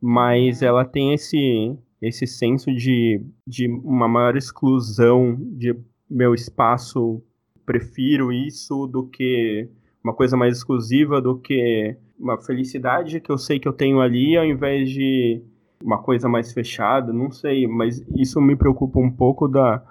mas 0.00 0.60
uhum. 0.60 0.68
ela 0.68 0.84
tem 0.84 1.14
esse 1.14 1.76
esse 2.02 2.26
senso 2.26 2.74
de, 2.74 3.22
de 3.46 3.68
uma 3.68 4.08
maior 4.08 4.34
exclusão 4.34 5.36
de 5.38 5.76
meu 6.08 6.34
espaço, 6.34 7.22
prefiro 7.66 8.32
isso 8.32 8.86
do 8.86 9.06
que 9.06 9.68
uma 10.02 10.14
coisa 10.14 10.34
mais 10.34 10.56
exclusiva 10.56 11.20
do 11.20 11.36
que 11.36 11.94
uma 12.18 12.40
felicidade 12.40 13.20
que 13.20 13.30
eu 13.30 13.36
sei 13.36 13.60
que 13.60 13.68
eu 13.68 13.72
tenho 13.72 14.00
ali, 14.00 14.34
ao 14.34 14.46
invés 14.46 14.88
de 14.88 15.42
uma 15.84 15.98
coisa 15.98 16.26
mais 16.26 16.52
fechada, 16.52 17.12
não 17.12 17.30
sei, 17.30 17.66
mas 17.66 18.02
isso 18.16 18.40
me 18.40 18.56
preocupa 18.56 18.98
um 18.98 19.10
pouco 19.10 19.46
da, 19.46 19.82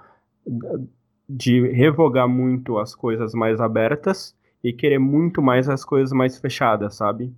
da 0.44 0.80
de 1.36 1.68
revogar 1.72 2.28
muito 2.28 2.78
as 2.78 2.94
coisas 2.94 3.32
mais 3.34 3.60
abertas 3.60 4.34
e 4.62 4.72
querer 4.72 4.98
muito 4.98 5.40
mais 5.40 5.68
as 5.68 5.84
coisas 5.84 6.12
mais 6.12 6.38
fechadas, 6.38 6.96
sabe? 6.96 7.32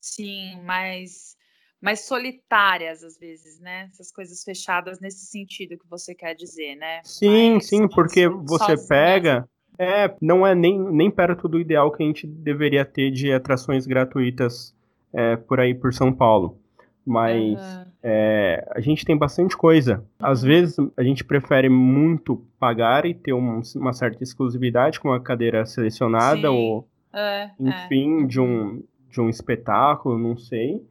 Sim, 0.00 0.60
mais 0.64 1.38
mais 1.80 2.00
solitárias 2.00 3.02
às 3.02 3.18
vezes, 3.18 3.58
né? 3.58 3.88
Essas 3.90 4.12
coisas 4.12 4.44
fechadas 4.44 5.00
nesse 5.00 5.24
sentido 5.26 5.78
que 5.78 5.88
você 5.88 6.14
quer 6.14 6.34
dizer, 6.34 6.76
né? 6.76 7.00
Sim, 7.04 7.52
mais, 7.52 7.68
sim, 7.68 7.88
porque 7.88 8.28
você 8.28 8.76
pega 8.86 9.48
é, 9.78 10.14
não 10.20 10.46
é 10.46 10.54
nem, 10.54 10.78
nem 10.78 11.10
perto 11.10 11.48
do 11.48 11.58
ideal 11.58 11.90
que 11.90 12.02
a 12.02 12.06
gente 12.06 12.26
deveria 12.26 12.84
ter 12.84 13.10
de 13.10 13.32
atrações 13.32 13.86
gratuitas 13.86 14.74
é, 15.10 15.36
por 15.36 15.58
aí 15.58 15.74
por 15.74 15.94
São 15.94 16.12
Paulo. 16.12 16.58
Mas 17.06 17.58
uhum. 17.58 17.89
É, 18.02 18.66
a 18.74 18.80
gente 18.80 19.04
tem 19.04 19.16
bastante 19.16 19.56
coisa. 19.56 20.04
Às 20.18 20.42
uhum. 20.42 20.48
vezes 20.48 20.76
a 20.96 21.02
gente 21.02 21.24
prefere 21.24 21.68
muito 21.68 22.42
pagar 22.58 23.06
e 23.06 23.14
ter 23.14 23.32
um, 23.32 23.60
uma 23.76 23.92
certa 23.92 24.22
exclusividade 24.22 25.00
com 25.00 25.12
a 25.12 25.20
cadeira 25.20 25.64
selecionada 25.66 26.42
Sim. 26.42 26.46
ou, 26.46 26.88
é, 27.12 27.42
é. 27.44 27.50
enfim, 27.60 28.26
de, 28.26 28.40
um, 28.40 28.82
de 29.10 29.20
um 29.20 29.28
espetáculo, 29.28 30.18
não 30.18 30.36
sei 30.36 30.82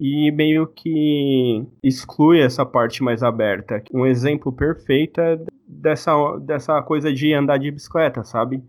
e 0.00 0.30
meio 0.30 0.66
que 0.66 1.66
exclui 1.82 2.40
essa 2.40 2.64
parte 2.64 3.02
mais 3.02 3.22
aberta. 3.22 3.82
Um 3.92 4.06
exemplo 4.06 4.52
perfeito 4.52 5.20
é 5.20 5.38
dessa, 5.66 6.12
dessa 6.38 6.80
coisa 6.82 7.12
de 7.12 7.34
andar 7.34 7.58
de 7.58 7.70
bicicleta, 7.70 8.22
sabe? 8.22 8.62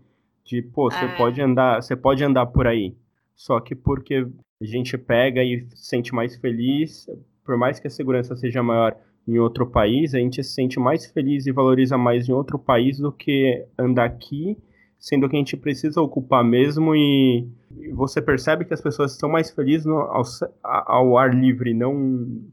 De, 0.44 0.60
pô, 0.60 0.90
você 0.90 1.04
é. 1.04 1.16
pode 1.16 1.40
andar, 1.40 1.82
você 1.82 1.94
pode 1.94 2.24
andar 2.24 2.46
por 2.46 2.66
aí. 2.66 2.94
Só 3.36 3.60
que 3.60 3.74
porque 3.74 4.26
a 4.60 4.64
gente 4.64 4.98
pega 4.98 5.42
e 5.42 5.66
se 5.70 5.86
sente 5.86 6.12
mais 6.12 6.36
feliz, 6.36 7.08
por 7.50 7.56
mais 7.56 7.80
que 7.80 7.88
a 7.88 7.90
segurança 7.90 8.36
seja 8.36 8.62
maior 8.62 8.96
em 9.26 9.36
outro 9.40 9.66
país, 9.66 10.14
a 10.14 10.18
gente 10.18 10.40
se 10.44 10.54
sente 10.54 10.78
mais 10.78 11.06
feliz 11.06 11.46
e 11.46 11.52
valoriza 11.52 11.98
mais 11.98 12.28
em 12.28 12.32
outro 12.32 12.60
país 12.60 13.00
do 13.00 13.10
que 13.10 13.66
andar 13.76 14.04
aqui 14.04 14.56
sendo 15.00 15.28
que 15.28 15.34
a 15.34 15.38
gente 15.38 15.56
precisa 15.56 16.00
ocupar 16.00 16.44
mesmo 16.44 16.94
e 16.94 17.50
você 17.92 18.22
percebe 18.22 18.66
que 18.66 18.74
as 18.74 18.80
pessoas 18.80 19.12
estão 19.12 19.28
mais 19.28 19.50
felizes 19.50 19.86
no, 19.86 19.98
ao, 19.98 20.22
ao, 20.62 21.18
ar 21.18 21.34
livre, 21.34 21.74
não 21.74 21.94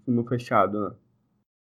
no 0.07 0.25
fechado. 0.25 0.79
Né? 0.79 0.95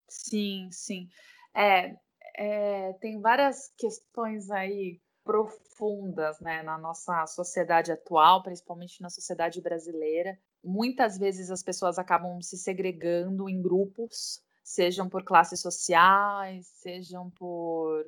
Sim, 0.07 0.69
sim. 0.71 1.07
É, 1.53 1.93
é, 2.35 2.93
tem 2.93 3.19
várias 3.19 3.71
questões 3.77 4.49
aí 4.49 5.01
profundas 5.23 6.39
né, 6.39 6.63
na 6.63 6.77
nossa 6.77 7.27
sociedade 7.27 7.91
atual, 7.91 8.41
principalmente 8.41 9.01
na 9.01 9.09
sociedade 9.09 9.61
brasileira. 9.61 10.39
Muitas 10.63 11.17
vezes 11.17 11.49
as 11.49 11.63
pessoas 11.63 11.97
acabam 11.97 12.41
se 12.41 12.57
segregando 12.57 13.49
em 13.49 13.61
grupos, 13.61 14.41
sejam 14.63 15.09
por 15.09 15.23
classes 15.23 15.61
sociais, 15.61 16.67
sejam 16.67 17.29
por 17.31 18.05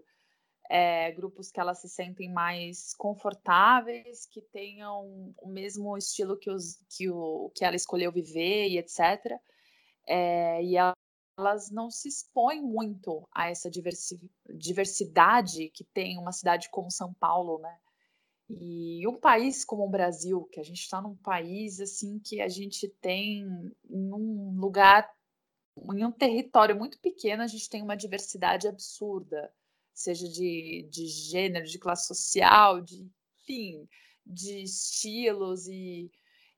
é, 0.69 1.11
grupos 1.11 1.51
que 1.51 1.59
elas 1.59 1.81
se 1.81 1.89
sentem 1.89 2.31
mais 2.31 2.93
confortáveis, 2.93 4.25
que 4.25 4.41
tenham 4.41 5.33
o 5.37 5.49
mesmo 5.49 5.97
estilo 5.97 6.37
que, 6.37 6.49
os, 6.49 6.77
que, 6.89 7.09
o, 7.09 7.51
que 7.53 7.65
ela 7.65 7.75
escolheu 7.75 8.11
viver 8.11 8.69
e 8.69 8.77
etc. 8.77 9.37
É, 10.07 10.63
e 10.63 10.75
elas 10.77 11.69
não 11.71 11.89
se 11.89 12.07
expõem 12.07 12.61
muito 12.61 13.27
a 13.33 13.49
essa 13.49 13.69
diversidade 14.49 15.69
que 15.69 15.83
tem 15.83 16.17
uma 16.17 16.31
cidade 16.31 16.69
como 16.69 16.89
São 16.89 17.13
Paulo, 17.15 17.59
né? 17.59 17.77
E 18.59 19.07
um 19.07 19.19
país 19.19 19.63
como 19.63 19.83
o 19.85 19.89
Brasil, 19.89 20.43
que 20.51 20.59
a 20.59 20.63
gente 20.63 20.79
está 20.81 21.01
num 21.01 21.15
país 21.15 21.79
assim 21.79 22.19
que 22.19 22.41
a 22.41 22.47
gente 22.47 22.87
tem 23.01 23.45
um 23.89 24.55
lugar, 24.59 25.09
em 25.93 26.05
um 26.05 26.11
território 26.11 26.75
muito 26.75 26.99
pequeno, 26.99 27.43
a 27.43 27.47
gente 27.47 27.69
tem 27.69 27.81
uma 27.81 27.95
diversidade 27.95 28.67
absurda, 28.67 29.51
seja 29.93 30.27
de, 30.27 30.87
de 30.89 31.07
gênero, 31.07 31.65
de 31.65 31.79
classe 31.79 32.07
social, 32.07 32.81
de 32.81 33.09
enfim, 33.43 33.87
de 34.25 34.63
estilos 34.63 35.67
e 35.67 36.11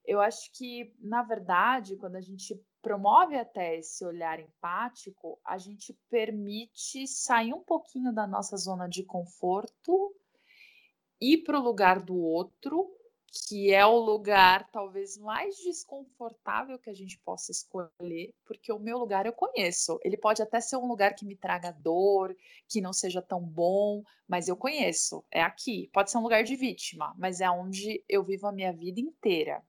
eu 0.06 0.20
acho 0.20 0.52
que, 0.52 0.94
na 1.00 1.24
verdade, 1.24 1.96
quando 1.96 2.18
a 2.18 2.22
gente 2.22 2.60
promove 2.82 3.36
até 3.38 3.78
esse 3.78 4.04
olhar 4.06 4.38
empático, 4.40 5.40
a 5.46 5.58
gente 5.58 5.98
permite 6.10 7.08
sair 7.08 7.54
um 7.54 7.64
pouquinho 7.64 8.14
da 8.14 8.28
nossa 8.28 8.58
zona 8.58 8.88
de 8.88 9.04
conforto, 9.04 10.14
ir 11.24 11.44
para 11.44 11.60
o 11.60 11.64
lugar 11.64 12.00
do 12.02 12.18
outro, 12.18 12.92
que 13.48 13.74
é 13.74 13.84
o 13.84 13.98
lugar 13.98 14.70
talvez 14.72 15.18
mais 15.18 15.58
desconfortável 15.58 16.78
que 16.78 16.90
a 16.90 16.94
gente 16.94 17.18
possa 17.20 17.52
escolher, 17.52 18.32
porque 18.46 18.72
o 18.72 18.78
meu 18.78 18.98
lugar 19.00 19.26
eu 19.26 19.34
conheço. 19.34 20.00
Ele 20.04 20.16
pode 20.16 20.42
até 20.42 20.62
ser 20.62 20.78
um 20.78 20.86
lugar 20.86 21.16
que 21.16 21.26
me 21.26 21.36
traga 21.36 21.72
dor, 21.72 22.36
que 22.70 22.80
não 22.80 22.94
seja 22.94 23.24
tão 23.24 23.42
bom, 23.42 24.04
mas 24.28 24.48
eu 24.48 24.56
conheço. 24.56 25.26
É 25.32 25.42
aqui. 25.42 25.90
Pode 25.92 26.12
ser 26.12 26.20
um 26.20 26.24
lugar 26.24 26.44
de 26.44 26.56
vítima, 26.56 27.16
mas 27.18 27.42
é 27.42 27.50
onde 27.50 28.04
eu 28.08 28.24
vivo 28.24 28.46
a 28.46 28.52
minha 28.52 28.72
vida 28.72 29.00
inteira. 29.00 29.64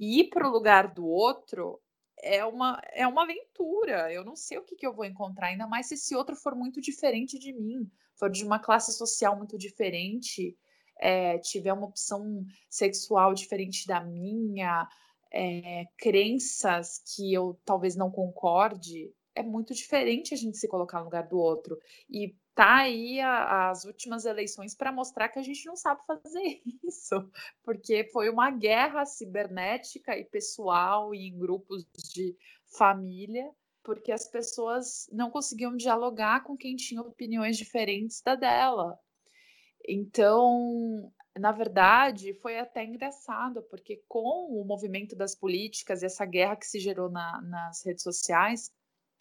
E 0.00 0.20
ir 0.20 0.24
para 0.30 0.48
o 0.48 0.50
lugar 0.50 0.92
do 0.92 1.06
outro 1.06 1.80
é 2.18 2.44
uma, 2.44 2.82
é 2.92 3.06
uma 3.06 3.22
aventura. 3.22 4.12
Eu 4.12 4.24
não 4.24 4.34
sei 4.34 4.58
o 4.58 4.64
que, 4.64 4.74
que 4.74 4.86
eu 4.86 4.92
vou 4.92 5.04
encontrar, 5.04 5.48
ainda 5.48 5.68
mais 5.68 5.86
se 5.86 5.94
esse 5.94 6.16
outro 6.16 6.34
for 6.34 6.56
muito 6.56 6.80
diferente 6.80 7.38
de 7.38 7.52
mim, 7.52 7.88
for 8.16 8.30
de 8.30 8.44
uma 8.44 8.58
classe 8.58 8.92
social 8.92 9.36
muito 9.36 9.58
diferente, 9.58 10.56
é, 11.00 11.38
tiver 11.38 11.72
uma 11.72 11.86
opção 11.86 12.44
sexual 12.70 13.34
diferente 13.34 13.86
da 13.86 14.00
minha, 14.00 14.88
é, 15.32 15.86
crenças 15.98 17.02
que 17.14 17.32
eu 17.32 17.58
talvez 17.64 17.96
não 17.96 18.10
concorde. 18.10 19.12
É 19.34 19.42
muito 19.42 19.74
diferente 19.74 20.34
a 20.34 20.36
gente 20.36 20.58
se 20.58 20.68
colocar 20.68 20.98
no 20.98 21.06
lugar 21.06 21.26
do 21.26 21.38
outro. 21.38 21.78
E 22.08 22.36
tá 22.54 22.80
aí 22.80 23.18
a, 23.20 23.70
as 23.70 23.84
últimas 23.84 24.24
eleições 24.24 24.74
para 24.74 24.92
mostrar 24.92 25.28
que 25.28 25.38
a 25.38 25.42
gente 25.42 25.64
não 25.66 25.74
sabe 25.74 26.04
fazer 26.06 26.60
isso, 26.84 27.30
porque 27.64 28.04
foi 28.12 28.28
uma 28.28 28.50
guerra 28.50 29.04
cibernética 29.06 30.16
e 30.16 30.24
pessoal 30.24 31.14
e 31.14 31.28
em 31.28 31.38
grupos 31.38 31.84
de 32.14 32.36
família, 32.76 33.50
porque 33.82 34.12
as 34.12 34.28
pessoas 34.28 35.08
não 35.12 35.30
conseguiam 35.30 35.76
dialogar 35.76 36.44
com 36.44 36.56
quem 36.56 36.76
tinha 36.76 37.02
opiniões 37.02 37.56
diferentes 37.56 38.22
da 38.22 38.34
dela. 38.34 38.98
Então, 39.86 41.12
na 41.38 41.50
verdade, 41.50 42.34
foi 42.34 42.58
até 42.58 42.84
engraçado, 42.84 43.62
porque 43.62 44.02
com 44.06 44.48
o 44.50 44.64
movimento 44.64 45.16
das 45.16 45.34
políticas 45.34 46.02
e 46.02 46.06
essa 46.06 46.24
guerra 46.24 46.56
que 46.56 46.66
se 46.66 46.78
gerou 46.78 47.10
na, 47.10 47.40
nas 47.42 47.84
redes 47.84 48.02
sociais, 48.02 48.70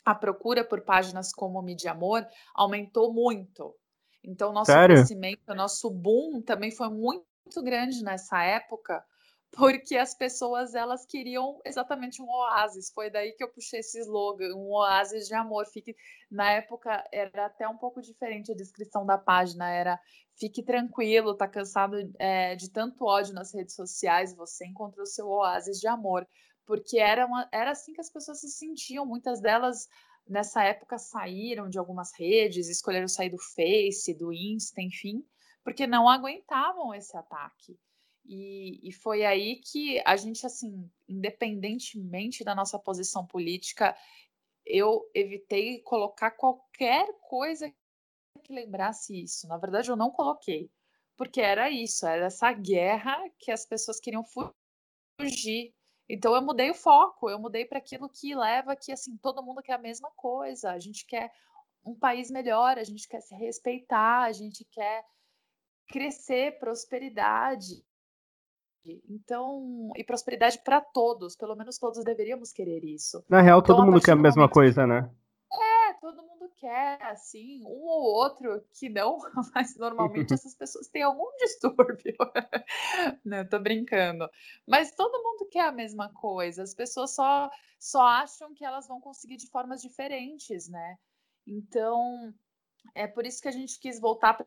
a 0.06 0.14
procura 0.14 0.64
por 0.64 0.82
páginas 0.82 1.32
como 1.32 1.62
Mídia 1.62 1.92
Amor 1.92 2.28
aumentou 2.54 3.14
muito. 3.14 3.76
Então, 4.24 4.52
nosso 4.52 4.72
Sério? 4.72 4.96
crescimento, 4.96 5.56
nosso 5.56 5.90
boom 5.90 6.42
também 6.42 6.72
foi 6.72 6.90
muito 6.90 7.64
grande 7.64 8.04
nessa 8.04 8.44
época, 8.44 9.04
porque 9.52 9.98
as 9.98 10.14
pessoas 10.16 10.74
elas 10.76 11.06
queriam 11.06 11.60
exatamente 11.66 12.22
um 12.22 12.30
oásis. 12.30 12.90
Foi 12.92 13.10
daí 13.10 13.34
que 13.34 13.44
eu 13.44 13.50
puxei 13.50 13.82
esse 13.82 14.00
slogan, 14.00 14.56
um 14.56 14.72
oásis 14.72 15.28
de 15.28 15.34
amor. 15.34 15.66
Fique 15.68 15.96
na 16.30 16.52
época 16.52 17.04
era 17.12 17.48
até 17.48 17.68
um 17.68 17.78
pouco 17.78 18.02
diferente 18.02 18.52
a 18.52 18.56
descrição 18.56 19.06
da 19.06 19.18
página, 19.18 19.70
era 19.70 20.00
fique 20.40 20.64
tranquilo, 20.64 21.36
tá 21.36 21.48
cansado 21.48 21.98
é, 22.18 22.56
de 22.56 22.70
tanto 22.70 23.06
ódio 23.06 23.34
nas 23.34 23.54
redes 23.54 23.76
sociais, 23.76 24.36
você 24.36 24.66
encontrou 24.66 25.06
seu 25.06 25.28
oásis 25.28 25.80
de 25.80 25.88
amor 25.88 26.26
porque 26.72 27.00
era, 27.00 27.26
uma, 27.26 27.50
era 27.52 27.72
assim 27.72 27.92
que 27.92 28.00
as 28.00 28.10
pessoas 28.10 28.40
se 28.40 28.50
sentiam. 28.50 29.06
Muitas 29.06 29.42
delas, 29.42 29.90
nessa 30.26 30.64
época, 30.64 30.98
saíram 30.98 31.68
de 31.70 31.78
algumas 31.78 32.12
redes, 32.18 32.70
escolheram 32.70 33.10
sair 33.10 33.30
do 33.30 33.38
Face, 33.38 34.14
do 34.14 34.32
Insta, 34.32 34.82
enfim, 34.82 35.22
porque 35.66 35.86
não 35.86 36.08
aguentavam 36.08 36.94
esse 36.94 37.16
ataque. 37.18 37.78
E, 38.26 38.80
e 38.88 38.92
foi 38.92 39.26
aí 39.26 39.58
que 39.58 40.02
a 40.06 40.16
gente, 40.16 40.46
assim, 40.46 40.90
independentemente 41.08 42.44
da 42.44 42.56
nossa 42.56 42.78
posição 42.80 43.26
política, 43.26 43.96
eu 44.66 45.10
evitei 45.14 45.80
colocar 45.82 46.32
qualquer 46.32 47.08
coisa 47.22 47.72
que 48.44 48.54
lembrasse 48.54 49.24
isso. 49.24 49.48
Na 49.48 49.58
verdade, 49.58 49.90
eu 49.90 49.96
não 49.96 50.12
coloquei, 50.12 50.72
porque 51.18 51.42
era 51.42 51.70
isso, 51.70 52.06
era 52.06 52.26
essa 52.26 52.52
guerra 52.54 53.18
que 53.40 53.52
as 53.52 53.66
pessoas 53.66 54.00
queriam 54.00 54.24
fugir 54.24 55.74
então 56.14 56.36
eu 56.36 56.42
mudei 56.42 56.70
o 56.70 56.76
foco, 56.76 57.30
eu 57.30 57.40
mudei 57.40 57.64
para 57.64 57.78
aquilo 57.78 58.10
que 58.10 58.36
leva 58.36 58.76
que 58.76 58.92
assim 58.92 59.16
todo 59.16 59.42
mundo 59.42 59.62
quer 59.62 59.76
a 59.76 59.78
mesma 59.78 60.12
coisa. 60.12 60.72
A 60.72 60.78
gente 60.78 61.06
quer 61.06 61.32
um 61.86 61.96
país 61.96 62.30
melhor, 62.30 62.78
a 62.78 62.84
gente 62.84 63.08
quer 63.08 63.22
se 63.22 63.34
respeitar, 63.34 64.24
a 64.24 64.32
gente 64.34 64.66
quer 64.66 65.06
crescer, 65.88 66.60
prosperidade. 66.60 67.82
Então, 68.86 69.92
e 69.96 70.04
prosperidade 70.04 70.60
para 70.64 70.82
todos, 70.82 71.36
pelo 71.36 71.56
menos 71.56 71.78
todos 71.78 72.04
deveríamos 72.04 72.52
querer 72.52 72.84
isso. 72.84 73.24
Na 73.30 73.42
real, 73.42 73.62
todo 73.62 73.78
então, 73.78 73.86
mundo 73.86 74.02
quer 74.02 74.14
a 74.14 74.16
mesma 74.16 74.42
momento... 74.42 74.54
coisa, 74.54 74.88
né? 74.88 75.10
É, 75.54 75.94
todo 75.94 76.24
mundo 76.24 76.50
quer, 76.56 77.02
assim, 77.04 77.64
um 77.64 77.84
ou 77.86 78.04
outro 78.04 78.64
que 78.74 78.90
não, 78.90 79.18
mas 79.54 79.76
normalmente 79.78 80.34
essas 80.34 80.56
pessoas 80.56 80.88
têm 80.88 81.04
algum 81.04 81.30
distúrbio. 81.38 82.16
não, 83.24 83.48
tô 83.48 83.60
brincando. 83.60 84.30
Mas 84.68 84.96
todo 84.96 85.22
mundo 85.24 85.48
quer 85.50 85.68
a 85.68 85.72
mesma 85.72 86.10
coisa, 86.10 86.64
as 86.64 86.74
pessoas 86.74 87.12
só, 87.12 87.50
só 87.80 88.02
acham 88.02 88.54
que 88.54 88.66
elas 88.66 88.88
vão 88.88 89.00
conseguir 89.00 89.38
de 89.38 89.50
formas 89.50 89.82
diferentes, 89.82 90.68
né? 90.68 90.98
Então, 91.46 92.34
é 92.96 93.08
por 93.08 93.26
isso 93.26 93.42
que 93.42 93.48
a 93.48 93.52
gente 93.52 93.80
quis 93.80 94.00
voltar 94.00 94.44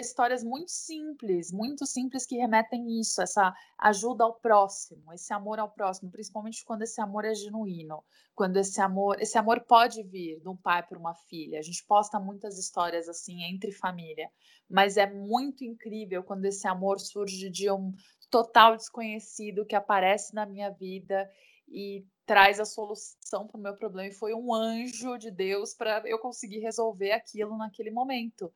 histórias 0.00 0.42
muito 0.42 0.70
simples, 0.70 1.52
muito 1.52 1.84
simples 1.86 2.24
que 2.24 2.36
remetem 2.36 2.98
isso, 2.98 3.20
essa 3.20 3.54
ajuda 3.78 4.24
ao 4.24 4.34
próximo, 4.34 5.12
esse 5.12 5.32
amor 5.34 5.58
ao 5.58 5.70
próximo, 5.70 6.10
principalmente 6.10 6.64
quando 6.64 6.82
esse 6.82 7.00
amor 7.00 7.24
é 7.24 7.34
genuíno, 7.34 8.02
quando 8.34 8.56
esse 8.56 8.80
amor, 8.80 9.20
esse 9.20 9.36
amor 9.36 9.60
pode 9.60 10.02
vir 10.02 10.40
de 10.40 10.48
um 10.48 10.56
pai 10.56 10.82
para 10.82 10.98
uma 10.98 11.14
filha. 11.14 11.58
A 11.58 11.62
gente 11.62 11.84
posta 11.84 12.18
muitas 12.18 12.58
histórias 12.58 13.08
assim 13.08 13.42
entre 13.44 13.70
família, 13.70 14.30
mas 14.68 14.96
é 14.96 15.06
muito 15.06 15.62
incrível 15.64 16.22
quando 16.22 16.46
esse 16.46 16.66
amor 16.66 16.98
surge 16.98 17.50
de 17.50 17.70
um 17.70 17.92
total 18.30 18.76
desconhecido 18.76 19.66
que 19.66 19.76
aparece 19.76 20.34
na 20.34 20.46
minha 20.46 20.70
vida 20.70 21.30
e 21.68 22.06
traz 22.24 22.58
a 22.58 22.64
solução 22.64 23.46
para 23.46 23.58
o 23.58 23.62
meu 23.62 23.76
problema 23.76 24.08
e 24.08 24.14
foi 24.14 24.32
um 24.32 24.54
anjo 24.54 25.18
de 25.18 25.30
Deus 25.30 25.74
para 25.74 26.02
eu 26.06 26.18
conseguir 26.18 26.60
resolver 26.60 27.12
aquilo 27.12 27.58
naquele 27.58 27.90
momento. 27.90 28.50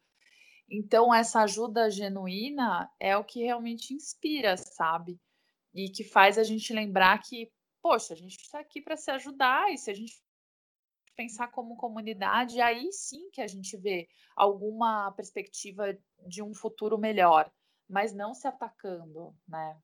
Então, 0.68 1.14
essa 1.14 1.42
ajuda 1.42 1.90
genuína 1.90 2.90
é 2.98 3.16
o 3.16 3.24
que 3.24 3.44
realmente 3.44 3.94
inspira, 3.94 4.56
sabe? 4.56 5.20
E 5.74 5.88
que 5.88 6.02
faz 6.02 6.38
a 6.38 6.42
gente 6.42 6.72
lembrar 6.72 7.18
que, 7.22 7.50
poxa, 7.82 8.14
a 8.14 8.16
gente 8.16 8.36
está 8.36 8.58
aqui 8.58 8.80
para 8.80 8.96
se 8.96 9.10
ajudar, 9.10 9.70
e 9.72 9.78
se 9.78 9.90
a 9.90 9.94
gente 9.94 10.20
pensar 11.16 11.48
como 11.48 11.76
comunidade, 11.76 12.60
aí 12.60 12.92
sim 12.92 13.30
que 13.30 13.40
a 13.40 13.46
gente 13.46 13.76
vê 13.76 14.06
alguma 14.36 15.10
perspectiva 15.12 15.96
de 16.26 16.42
um 16.42 16.52
futuro 16.52 16.98
melhor, 16.98 17.50
mas 17.88 18.14
não 18.14 18.34
se 18.34 18.46
atacando, 18.46 19.34
né? 19.48 19.76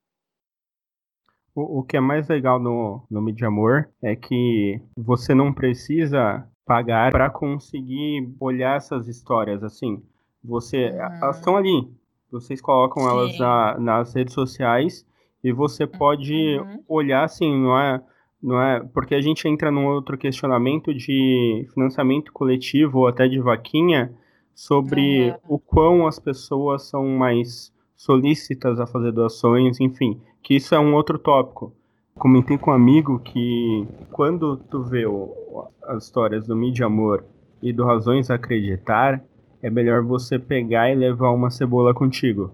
O, 1.55 1.81
o 1.81 1.83
que 1.83 1.97
é 1.97 2.01
mais 2.01 2.29
legal 2.29 2.59
no, 2.59 3.07
no 3.11 3.33
de 3.33 3.45
Amor 3.45 3.91
é 4.03 4.17
que 4.17 4.81
você 4.97 5.35
não 5.35 5.53
precisa 5.53 6.49
pagar 6.65 7.11
para 7.11 7.31
conseguir 7.31 8.35
olhar 8.41 8.77
essas 8.77 9.09
histórias 9.09 9.63
assim. 9.63 10.03
Você, 10.45 10.91
uhum. 10.91 11.23
elas 11.23 11.37
estão 11.39 11.57
ali. 11.57 11.89
Vocês 12.31 12.61
colocam 12.61 13.03
Sim. 13.03 13.09
elas 13.09 13.39
na, 13.39 13.79
nas 13.79 14.15
redes 14.15 14.35
sociais 14.35 15.07
e 15.45 15.53
você 15.53 15.87
pode 15.87 16.59
uhum. 16.59 16.85
olhar 16.89 17.25
assim, 17.25 17.55
não 17.55 17.79
é, 17.79 18.03
não 18.43 18.61
é, 18.61 18.81
porque 18.81 19.15
a 19.15 19.21
gente 19.21 19.47
entra 19.47 19.71
num 19.71 19.87
outro 19.87 20.17
questionamento 20.17 20.95
de 20.95 21.67
financiamento 21.75 22.33
coletivo 22.33 23.01
ou 23.01 23.07
até 23.07 23.29
de 23.29 23.41
vaquinha 23.41 24.13
sobre 24.55 25.31
uhum. 25.31 25.37
o 25.49 25.59
quão 25.59 26.07
as 26.07 26.19
pessoas 26.19 26.89
são 26.89 27.07
mais 27.07 27.73
solícitas 27.97 28.81
a 28.81 28.87
fazer 28.87 29.13
doações, 29.13 29.81
enfim, 29.81 30.21
que 30.43 30.55
isso 30.57 30.75
é 30.75 30.81
um 30.81 30.95
outro 30.95 31.19
tópico. 31.19 31.73
Comentei 32.15 32.59
com 32.59 32.71
um 32.71 32.75
amigo 32.75 33.19
que 33.21 33.87
quando 34.11 34.57
tu 34.57 34.83
vê 34.83 35.07
o, 35.07 35.69
as 35.85 36.05
histórias 36.05 36.47
do 36.47 36.57
Mídia 36.57 36.87
Amor 36.87 37.25
e 37.63 37.73
do 37.73 37.85
Razões 37.85 38.31
a 38.31 38.35
Acreditar, 38.35 39.23
é 39.63 39.71
melhor 39.71 40.03
você 40.03 40.39
pegar 40.39 40.91
e 40.91 40.95
levar 40.95 41.31
uma 41.31 41.51
cebola 41.51 41.95
contigo. 41.95 42.53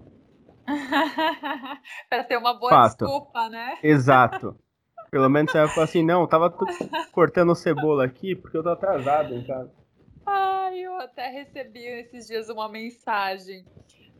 para 2.09 2.23
ter 2.23 2.37
uma 2.37 2.53
boa 2.53 2.69
Fato. 2.69 3.05
desculpa, 3.05 3.49
né? 3.49 3.79
Exato. 3.81 4.55
Pelo 5.09 5.27
menos 5.27 5.51
você 5.51 5.57
vai 5.57 5.67
falar 5.69 5.85
assim, 5.85 6.03
não, 6.05 6.27
tava 6.27 6.53
cortando 7.11 7.55
cebola 7.55 8.05
aqui 8.05 8.35
porque 8.35 8.55
eu 8.55 8.63
tô 8.63 8.69
atrasado 8.69 9.33
em 9.33 9.43
casa. 9.43 9.71
Ai, 10.25 10.79
eu 10.79 10.95
até 10.97 11.27
recebi 11.29 11.83
esses 11.83 12.27
dias 12.27 12.49
uma 12.49 12.69
mensagem 12.69 13.65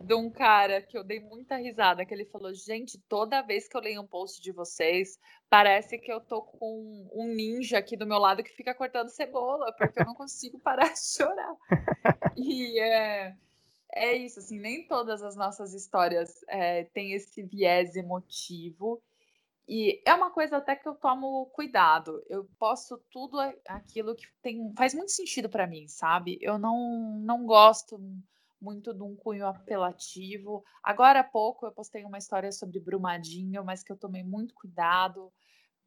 de 0.02 0.14
um 0.14 0.30
cara 0.30 0.82
que 0.82 0.98
eu 0.98 1.04
dei 1.04 1.20
muita 1.20 1.58
risada, 1.58 2.06
que 2.06 2.14
ele 2.14 2.26
falou: 2.26 2.54
Gente, 2.54 2.98
toda 3.08 3.42
vez 3.42 3.68
que 3.68 3.76
eu 3.76 3.82
leio 3.82 4.02
um 4.02 4.08
post 4.08 4.42
de 4.42 4.52
vocês, 4.52 5.20
parece 5.50 5.98
que 5.98 6.12
eu 6.12 6.22
tô 6.22 6.42
com 6.42 7.10
um 7.14 7.28
ninja 7.28 7.78
aqui 7.78 7.98
do 7.98 8.08
meu 8.08 8.18
lado 8.18 8.44
que 8.44 8.52
fica 8.52 8.74
cortando 8.74 9.10
cebola, 9.10 9.74
porque 9.74 10.02
eu 10.02 10.06
não 10.06 10.16
consigo 10.16 10.60
parar 10.64 10.94
de 10.94 11.00
chorar. 11.00 11.56
E 12.36 12.80
é, 12.80 13.36
é 13.94 14.14
isso, 14.16 14.40
assim, 14.40 14.60
nem 14.60 14.88
todas 14.88 15.22
as 15.22 15.36
nossas 15.36 15.74
histórias 15.74 16.44
é, 16.48 16.86
têm 16.86 17.14
esse 17.14 17.44
viés 17.44 17.96
emotivo. 17.96 19.02
E 19.68 20.02
é 20.04 20.14
uma 20.16 20.32
coisa 20.32 20.58
até 20.58 20.76
que 20.76 20.88
eu 20.88 20.96
tomo 20.96 21.46
cuidado. 21.48 22.24
Eu 22.28 22.50
posto 22.58 23.00
tudo 23.12 23.40
aquilo 23.68 24.16
que 24.16 24.26
tem, 24.42 24.74
faz 24.76 24.96
muito 24.96 25.12
sentido 25.12 25.48
para 25.48 25.68
mim, 25.68 25.88
sabe? 25.88 26.40
Eu 26.42 26.58
não, 26.58 27.20
não 27.20 27.46
gosto 27.46 28.02
muito 28.62 28.94
de 28.94 29.04
um 29.04 29.16
cunho 29.16 29.46
apelativo. 29.48 30.64
Agora 30.84 31.22
há 31.22 31.24
pouco 31.24 31.66
eu 31.66 31.72
postei 31.72 32.04
uma 32.04 32.18
história 32.18 32.52
sobre 32.52 32.80
Brumadinho, 32.80 33.64
mas 33.64 33.84
que 33.84 33.92
eu 33.92 33.98
tomei 33.98 34.24
muito 34.24 34.54
cuidado, 34.54 35.32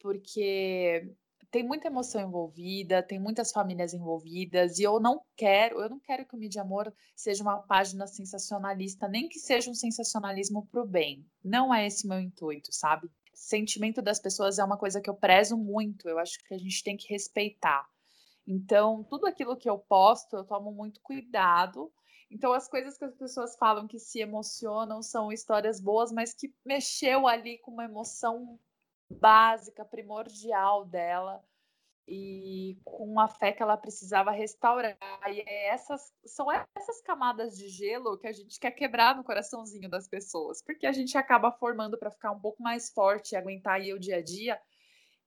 porque 0.00 1.14
tem 1.50 1.62
muita 1.62 1.88
emoção 1.88 2.26
envolvida, 2.26 3.02
tem 3.02 3.18
muitas 3.18 3.52
famílias 3.52 3.92
envolvidas, 3.92 4.78
e 4.78 4.84
eu 4.84 4.98
não 4.98 5.20
quero, 5.36 5.80
eu 5.82 5.90
não 5.90 6.00
quero 6.00 6.26
que 6.26 6.34
o 6.34 6.38
Mídia 6.38 6.62
Amor 6.62 6.92
seja 7.14 7.42
uma 7.42 7.58
página 7.58 8.06
sensacionalista, 8.06 9.06
nem 9.06 9.28
que 9.28 9.38
seja 9.38 9.70
um 9.70 9.74
sensacionalismo 9.74 10.66
para 10.66 10.82
o 10.82 10.86
bem. 10.86 11.26
Não 11.44 11.72
é 11.72 11.86
esse 11.86 12.08
meu 12.08 12.18
intuito, 12.18 12.72
sabe? 12.72 13.10
Sentimento 13.34 14.00
das 14.00 14.18
pessoas 14.18 14.58
é 14.58 14.64
uma 14.64 14.78
coisa 14.78 15.00
que 15.00 15.10
eu 15.10 15.14
prezo 15.14 15.56
muito, 15.56 16.08
eu 16.08 16.18
acho 16.18 16.42
que 16.44 16.54
a 16.54 16.58
gente 16.58 16.82
tem 16.82 16.96
que 16.96 17.12
respeitar. 17.12 17.86
Então, 18.46 19.04
tudo 19.04 19.26
aquilo 19.26 19.56
que 19.56 19.68
eu 19.68 19.78
posto, 19.78 20.36
eu 20.36 20.44
tomo 20.44 20.72
muito 20.72 21.00
cuidado 21.02 21.92
então, 22.32 22.54
as 22.54 22.66
coisas 22.66 22.96
que 22.96 23.04
as 23.04 23.14
pessoas 23.14 23.54
falam 23.56 23.86
que 23.86 23.98
se 23.98 24.18
emocionam 24.18 25.02
são 25.02 25.30
histórias 25.30 25.78
boas, 25.78 26.10
mas 26.10 26.32
que 26.32 26.50
mexeu 26.64 27.28
ali 27.28 27.58
com 27.58 27.70
uma 27.70 27.84
emoção 27.84 28.58
básica, 29.10 29.84
primordial 29.84 30.86
dela 30.86 31.44
e 32.08 32.78
com 32.84 33.20
a 33.20 33.28
fé 33.28 33.52
que 33.52 33.62
ela 33.62 33.76
precisava 33.76 34.30
restaurar. 34.30 34.96
E 35.28 35.40
é 35.40 35.68
essas 35.68 36.10
são 36.24 36.46
essas 36.50 37.02
camadas 37.02 37.54
de 37.54 37.68
gelo 37.68 38.16
que 38.16 38.26
a 38.26 38.32
gente 38.32 38.58
quer 38.58 38.70
quebrar 38.70 39.14
no 39.14 39.24
coraçãozinho 39.24 39.90
das 39.90 40.08
pessoas, 40.08 40.62
porque 40.62 40.86
a 40.86 40.92
gente 40.92 41.18
acaba 41.18 41.52
formando 41.52 41.98
para 41.98 42.10
ficar 42.10 42.32
um 42.32 42.40
pouco 42.40 42.62
mais 42.62 42.90
forte 42.90 43.32
e 43.32 43.36
aguentar 43.36 43.74
aí 43.74 43.92
o 43.92 44.00
dia 44.00 44.16
a 44.16 44.22
dia. 44.22 44.58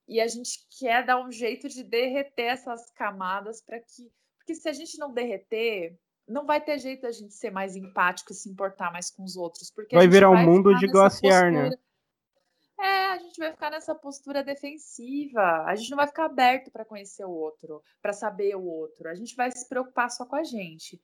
E 0.07 0.19
a 0.19 0.27
gente 0.27 0.65
quer 0.79 1.05
dar 1.05 1.23
um 1.23 1.31
jeito 1.31 1.69
de 1.69 1.83
derreter 1.83 2.45
essas 2.45 2.89
camadas 2.91 3.61
para 3.61 3.79
que, 3.79 4.11
porque 4.37 4.55
se 4.55 4.67
a 4.67 4.73
gente 4.73 4.97
não 4.97 5.13
derreter, 5.13 5.95
não 6.27 6.45
vai 6.45 6.59
ter 6.59 6.79
jeito 6.79 7.05
a 7.05 7.11
gente 7.11 7.33
ser 7.33 7.51
mais 7.51 7.75
empático 7.75 8.31
e 8.31 8.35
se 8.35 8.49
importar 8.49 8.91
mais 8.91 9.09
com 9.09 9.23
os 9.23 9.35
outros. 9.35 9.69
Porque 9.69 9.95
vai 9.95 10.07
virar 10.07 10.29
um 10.29 10.43
mundo 10.43 10.75
de 10.75 10.87
glaciar, 10.87 11.51
né? 11.51 11.71
É, 12.79 13.05
a 13.07 13.17
gente 13.17 13.37
vai 13.37 13.51
ficar 13.51 13.71
nessa 13.71 13.95
postura 13.95 14.43
defensiva. 14.43 15.63
A 15.65 15.75
gente 15.75 15.89
não 15.89 15.97
vai 15.97 16.07
ficar 16.07 16.25
aberto 16.25 16.71
para 16.71 16.83
conhecer 16.83 17.25
o 17.25 17.31
outro, 17.31 17.81
para 18.01 18.11
saber 18.11 18.55
o 18.55 18.63
outro. 18.63 19.09
A 19.09 19.15
gente 19.15 19.35
vai 19.35 19.49
se 19.51 19.67
preocupar 19.67 20.09
só 20.11 20.25
com 20.25 20.35
a 20.35 20.43
gente. 20.43 21.01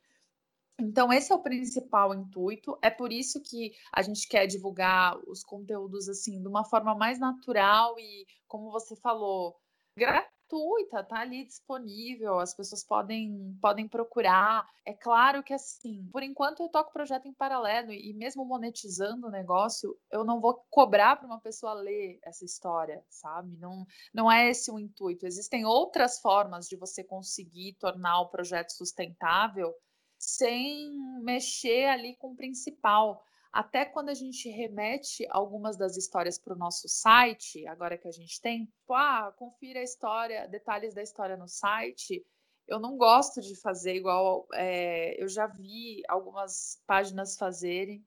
Então, 0.80 1.14
esse 1.14 1.32
é 1.32 1.36
o 1.36 1.44
principal 1.44 2.14
intuito. 2.14 2.78
É 2.82 2.90
por 2.90 3.12
isso 3.12 3.42
que 3.42 3.72
a 3.94 4.02
gente 4.02 4.28
quer 4.28 4.48
divulgar 4.48 5.18
os 5.28 5.44
conteúdos 5.44 6.10
assim 6.10 6.42
de 6.42 6.48
uma 6.48 6.66
forma 6.66 6.96
mais 6.96 7.20
natural 7.20 7.98
e, 8.00 8.26
como 8.48 8.72
você 8.72 8.96
falou, 8.96 9.56
gratuita, 10.52 11.04
tá 11.04 11.22
ali 11.22 11.46
disponível, 11.46 12.40
as 12.40 12.54
pessoas 12.54 12.84
podem, 12.84 13.58
podem 13.62 13.88
procurar. 13.88 14.68
É 14.86 14.94
claro 14.94 15.42
que 15.42 15.54
assim, 15.54 16.08
por 16.12 16.22
enquanto 16.22 16.62
eu 16.62 16.70
toco 16.70 16.92
projeto 16.92 17.28
em 17.28 17.34
paralelo 17.34 17.92
e 17.94 18.14
mesmo 18.14 18.46
monetizando 18.46 19.28
o 19.28 19.32
negócio, 19.32 19.98
eu 20.12 20.24
não 20.24 20.42
vou 20.42 20.66
cobrar 20.70 21.16
para 21.16 21.26
uma 21.26 21.40
pessoa 21.40 21.74
ler 21.74 22.20
essa 22.24 22.44
história, 22.44 23.04
sabe? 23.10 23.58
Não, 23.58 23.86
não 24.14 24.32
é 24.32 24.50
esse 24.50 24.70
o 24.70 24.80
intuito. 24.80 25.26
Existem 25.26 25.66
outras 25.66 26.20
formas 26.20 26.68
de 26.68 26.76
você 26.76 27.04
conseguir 27.04 27.74
tornar 27.80 28.22
o 28.22 28.30
projeto 28.30 28.72
sustentável 28.72 29.74
sem 30.18 30.92
mexer 31.24 31.86
ali 31.86 32.16
com 32.18 32.32
o 32.32 32.36
principal 32.36 33.24
até 33.52 33.84
quando 33.84 34.10
a 34.10 34.14
gente 34.14 34.50
remete 34.50 35.28
algumas 35.30 35.78
das 35.78 35.98
histórias 35.98 36.40
para 36.40 36.54
o 36.54 36.58
nosso 36.58 36.88
site, 36.88 37.68
agora 37.68 37.98
que 37.98 38.08
a 38.08 38.12
gente 38.12 38.40
tem, 38.40 38.66
tipo, 38.66 38.94
ah, 38.94 39.34
confira 39.38 39.80
a 39.80 39.84
história, 39.84 40.48
detalhes 40.48 40.94
da 40.94 41.02
história 41.02 41.36
no 41.36 41.48
site. 41.48 42.26
Eu 42.66 42.80
não 42.80 42.96
gosto 42.96 43.42
de 43.42 43.60
fazer 43.60 43.96
igual. 43.96 44.48
É, 44.54 45.22
eu 45.22 45.28
já 45.28 45.48
vi 45.48 46.02
algumas 46.08 46.82
páginas 46.88 47.36
fazerem 47.36 48.02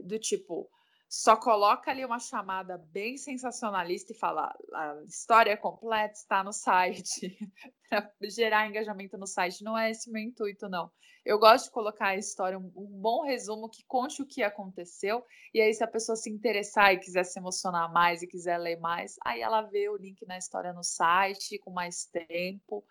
do 0.00 0.18
tipo, 0.18 0.70
só 1.16 1.36
coloca 1.36 1.92
ali 1.92 2.04
uma 2.04 2.18
chamada 2.18 2.76
bem 2.76 3.16
sensacionalista 3.16 4.12
e 4.12 4.16
fala 4.16 4.52
a 4.72 5.00
história 5.06 5.56
completa 5.56 6.14
está 6.14 6.42
no 6.42 6.52
site 6.52 7.38
para 7.88 8.10
gerar 8.22 8.66
engajamento 8.66 9.16
no 9.16 9.24
site. 9.24 9.62
Não 9.62 9.78
é 9.78 9.92
esse 9.92 10.10
meu 10.10 10.20
intuito, 10.20 10.68
não. 10.68 10.90
Eu 11.24 11.38
gosto 11.38 11.66
de 11.66 11.70
colocar 11.70 12.08
a 12.08 12.16
história, 12.16 12.58
um, 12.58 12.72
um, 12.76 13.00
bom 13.00 13.22
resumo 13.22 13.70
que 13.70 13.84
conte 13.86 14.22
o 14.22 14.26
que 14.26 14.42
aconteceu, 14.42 15.24
e 15.54 15.60
aí, 15.60 15.72
se 15.72 15.84
a 15.84 15.86
pessoa 15.86 16.16
se 16.16 16.28
interessar 16.28 16.92
e 16.92 16.98
quiser 16.98 17.24
se 17.24 17.38
emocionar 17.38 17.90
mais 17.92 18.20
e 18.20 18.26
quiser 18.26 18.58
ler 18.58 18.80
mais, 18.80 19.14
aí 19.24 19.40
ela 19.40 19.62
vê 19.62 19.88
o 19.88 19.96
link 19.96 20.26
na 20.26 20.36
história 20.36 20.72
no 20.72 20.82
site 20.82 21.60
com 21.60 21.70
mais 21.70 22.06
tempo. 22.06 22.84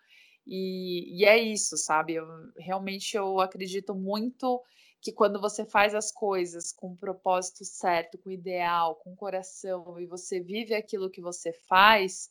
E, 0.46 1.20
e 1.20 1.26
é 1.26 1.38
isso, 1.38 1.76
sabe? 1.76 2.14
Eu, 2.14 2.26
realmente 2.56 3.16
eu 3.16 3.38
acredito 3.38 3.94
muito 3.94 4.62
que 5.04 5.12
quando 5.12 5.38
você 5.38 5.66
faz 5.66 5.94
as 5.94 6.10
coisas 6.10 6.72
com 6.72 6.92
o 6.92 6.96
propósito 6.96 7.62
certo, 7.62 8.16
com 8.16 8.30
o 8.30 8.32
ideal, 8.32 8.96
com 8.96 9.12
o 9.12 9.16
coração, 9.16 10.00
e 10.00 10.06
você 10.06 10.40
vive 10.40 10.74
aquilo 10.74 11.10
que 11.10 11.20
você 11.20 11.52
faz, 11.68 12.30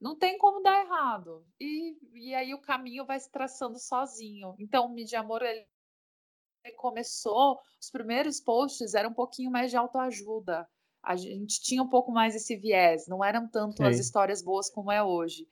não 0.00 0.16
tem 0.16 0.38
como 0.38 0.62
dar 0.62 0.84
errado. 0.84 1.44
E, 1.60 1.96
e 2.14 2.32
aí 2.32 2.54
o 2.54 2.60
caminho 2.60 3.04
vai 3.04 3.18
se 3.18 3.28
traçando 3.28 3.76
sozinho. 3.76 4.54
Então, 4.56 4.86
o 4.86 4.94
Mídia 4.94 5.18
Amor 5.18 5.42
ele 5.42 5.66
começou, 6.76 7.58
os 7.80 7.90
primeiros 7.90 8.40
posts 8.40 8.94
eram 8.94 9.10
um 9.10 9.14
pouquinho 9.14 9.50
mais 9.50 9.72
de 9.72 9.76
autoajuda. 9.76 10.64
A 11.02 11.16
gente 11.16 11.60
tinha 11.60 11.82
um 11.82 11.88
pouco 11.88 12.12
mais 12.12 12.36
esse 12.36 12.54
viés, 12.54 13.08
não 13.08 13.24
eram 13.24 13.48
tanto 13.48 13.78
Sim. 13.78 13.88
as 13.88 13.98
histórias 13.98 14.40
boas 14.40 14.70
como 14.70 14.92
é 14.92 15.02
hoje. 15.02 15.44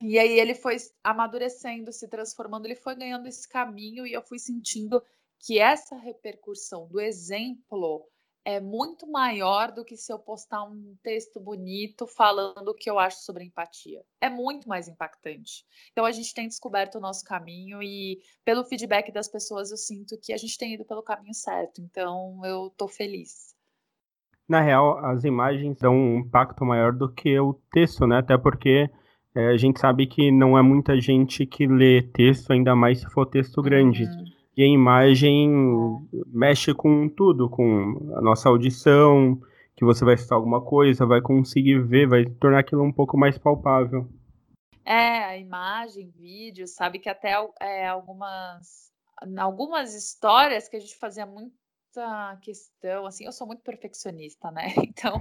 E 0.00 0.18
aí 0.18 0.38
ele 0.38 0.54
foi 0.54 0.78
amadurecendo, 1.04 1.92
se 1.92 2.08
transformando, 2.08 2.64
ele 2.64 2.74
foi 2.74 2.94
ganhando 2.94 3.26
esse 3.26 3.46
caminho 3.46 4.06
e 4.06 4.14
eu 4.14 4.22
fui 4.22 4.38
sentindo 4.38 5.02
que 5.38 5.58
essa 5.58 5.96
repercussão 5.96 6.86
do 6.86 7.00
exemplo 7.00 8.08
é 8.46 8.60
muito 8.60 9.10
maior 9.10 9.72
do 9.72 9.84
que 9.84 9.96
se 9.96 10.12
eu 10.12 10.20
postar 10.20 10.62
um 10.62 10.96
texto 11.02 11.40
bonito 11.40 12.06
falando 12.06 12.68
o 12.68 12.74
que 12.74 12.88
eu 12.88 12.96
acho 12.96 13.24
sobre 13.24 13.42
empatia. 13.42 14.02
É 14.20 14.30
muito 14.30 14.68
mais 14.68 14.86
impactante. 14.86 15.64
Então 15.90 16.04
a 16.04 16.12
gente 16.12 16.32
tem 16.32 16.46
descoberto 16.46 16.94
o 16.94 17.00
nosso 17.00 17.24
caminho 17.24 17.82
e 17.82 18.20
pelo 18.44 18.64
feedback 18.64 19.10
das 19.10 19.26
pessoas 19.26 19.72
eu 19.72 19.76
sinto 19.76 20.16
que 20.22 20.32
a 20.32 20.36
gente 20.36 20.56
tem 20.56 20.74
ido 20.74 20.84
pelo 20.84 21.02
caminho 21.02 21.34
certo. 21.34 21.80
Então 21.80 22.40
eu 22.44 22.72
tô 22.76 22.86
feliz. 22.86 23.52
Na 24.48 24.60
real, 24.60 25.04
as 25.04 25.24
imagens 25.24 25.76
dão 25.78 25.96
um 25.96 26.18
impacto 26.20 26.64
maior 26.64 26.92
do 26.92 27.12
que 27.12 27.36
o 27.40 27.54
texto, 27.72 28.06
né? 28.06 28.18
Até 28.18 28.38
porque 28.38 28.88
é, 29.34 29.48
a 29.48 29.56
gente 29.56 29.80
sabe 29.80 30.06
que 30.06 30.30
não 30.30 30.56
é 30.56 30.62
muita 30.62 31.00
gente 31.00 31.44
que 31.46 31.66
lê 31.66 32.00
texto, 32.00 32.52
ainda 32.52 32.76
mais 32.76 33.00
se 33.00 33.10
for 33.10 33.26
texto 33.26 33.60
grande. 33.60 34.04
Uhum. 34.04 34.35
E 34.56 34.62
a 34.62 34.66
imagem 34.66 35.50
mexe 36.26 36.72
com 36.72 37.08
tudo, 37.10 37.50
com 37.50 38.14
a 38.16 38.22
nossa 38.22 38.48
audição, 38.48 39.38
que 39.76 39.84
você 39.84 40.02
vai 40.02 40.16
citar 40.16 40.36
alguma 40.36 40.62
coisa, 40.62 41.04
vai 41.04 41.20
conseguir 41.20 41.78
ver, 41.80 42.08
vai 42.08 42.24
tornar 42.24 42.60
aquilo 42.60 42.82
um 42.82 42.92
pouco 42.92 43.18
mais 43.18 43.36
palpável. 43.36 44.08
É, 44.82 45.24
a 45.24 45.36
imagem, 45.36 46.10
vídeo, 46.16 46.66
sabe 46.66 46.98
que 46.98 47.08
até 47.08 47.34
é, 47.60 47.86
algumas, 47.86 48.90
algumas 49.36 49.94
histórias 49.94 50.68
que 50.68 50.76
a 50.76 50.80
gente 50.80 50.96
fazia 50.96 51.26
muita 51.26 52.38
questão, 52.40 53.04
assim, 53.04 53.26
eu 53.26 53.32
sou 53.32 53.46
muito 53.46 53.62
perfeccionista, 53.62 54.50
né? 54.50 54.68
Então, 54.88 55.20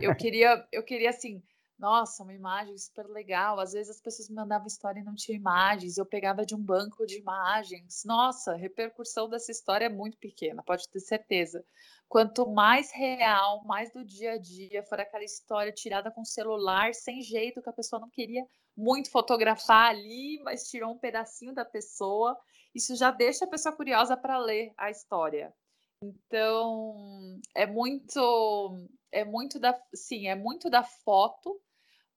eu 0.00 0.16
queria, 0.16 0.66
eu 0.72 0.82
queria 0.82 1.10
assim, 1.10 1.40
nossa, 1.82 2.22
uma 2.22 2.32
imagem 2.32 2.78
super 2.78 3.08
legal. 3.08 3.58
Às 3.58 3.72
vezes 3.72 3.96
as 3.96 4.00
pessoas 4.00 4.28
me 4.28 4.36
mandavam 4.36 4.68
história 4.68 5.00
e 5.00 5.04
não 5.04 5.16
tinha 5.16 5.36
imagens, 5.36 5.98
eu 5.98 6.06
pegava 6.06 6.46
de 6.46 6.54
um 6.54 6.62
banco 6.62 7.04
de 7.04 7.18
imagens. 7.18 8.04
Nossa, 8.06 8.52
a 8.52 8.56
repercussão 8.56 9.28
dessa 9.28 9.50
história 9.50 9.86
é 9.86 9.88
muito 9.88 10.16
pequena, 10.16 10.62
pode 10.62 10.88
ter 10.88 11.00
certeza. 11.00 11.64
Quanto 12.08 12.48
mais 12.48 12.92
real, 12.92 13.64
mais 13.64 13.92
do 13.92 14.04
dia 14.04 14.34
a 14.34 14.38
dia, 14.38 14.84
for 14.84 15.00
aquela 15.00 15.24
história 15.24 15.72
tirada 15.72 16.08
com 16.08 16.24
celular, 16.24 16.94
sem 16.94 17.20
jeito, 17.20 17.60
que 17.60 17.68
a 17.68 17.72
pessoa 17.72 17.98
não 17.98 18.08
queria 18.08 18.46
muito 18.76 19.10
fotografar 19.10 19.90
ali, 19.90 20.40
mas 20.44 20.68
tirou 20.68 20.92
um 20.92 20.98
pedacinho 20.98 21.52
da 21.52 21.64
pessoa, 21.64 22.38
isso 22.72 22.94
já 22.94 23.10
deixa 23.10 23.44
a 23.44 23.48
pessoa 23.48 23.74
curiosa 23.74 24.16
para 24.16 24.38
ler 24.38 24.72
a 24.78 24.88
história. 24.88 25.52
Então, 26.00 27.40
é 27.56 27.66
muito 27.66 28.86
é 29.10 29.24
muito 29.24 29.58
da 29.58 29.78
sim, 29.94 30.28
é 30.28 30.34
muito 30.34 30.70
da 30.70 30.82
foto 30.82 31.60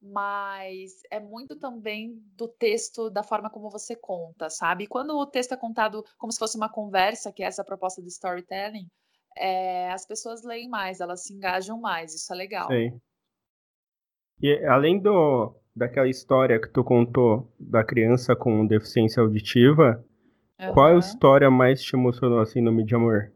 mas 0.05 1.01
é 1.09 1.19
muito 1.19 1.55
também 1.55 2.21
do 2.35 2.47
texto, 2.47 3.09
da 3.09 3.23
forma 3.23 3.49
como 3.49 3.69
você 3.69 3.95
conta, 3.95 4.49
sabe? 4.49 4.87
Quando 4.87 5.17
o 5.17 5.25
texto 5.25 5.53
é 5.53 5.57
contado 5.57 6.03
como 6.17 6.31
se 6.31 6.39
fosse 6.39 6.55
uma 6.55 6.69
conversa, 6.69 7.31
que 7.31 7.43
é 7.43 7.47
essa 7.47 7.63
proposta 7.63 8.01
do 8.01 8.07
storytelling, 8.07 8.87
é, 9.37 9.91
as 9.91 10.05
pessoas 10.05 10.43
leem 10.43 10.69
mais, 10.69 10.99
elas 10.99 11.23
se 11.23 11.33
engajam 11.33 11.79
mais, 11.79 12.13
isso 12.13 12.31
é 12.31 12.35
legal. 12.35 12.67
Sim. 12.67 12.99
E 14.41 14.65
além 14.65 14.99
do, 14.99 15.55
daquela 15.75 16.07
história 16.07 16.59
que 16.59 16.69
tu 16.69 16.83
contou 16.83 17.51
da 17.59 17.83
criança 17.83 18.35
com 18.35 18.65
deficiência 18.65 19.21
auditiva, 19.21 20.05
uhum. 20.59 20.73
qual 20.73 20.97
história 20.97 21.49
mais 21.49 21.81
te 21.81 21.95
emocionou 21.95 22.39
assim 22.39 22.61
no 22.61 22.71
Mídia 22.71 22.97
Amor? 22.97 23.31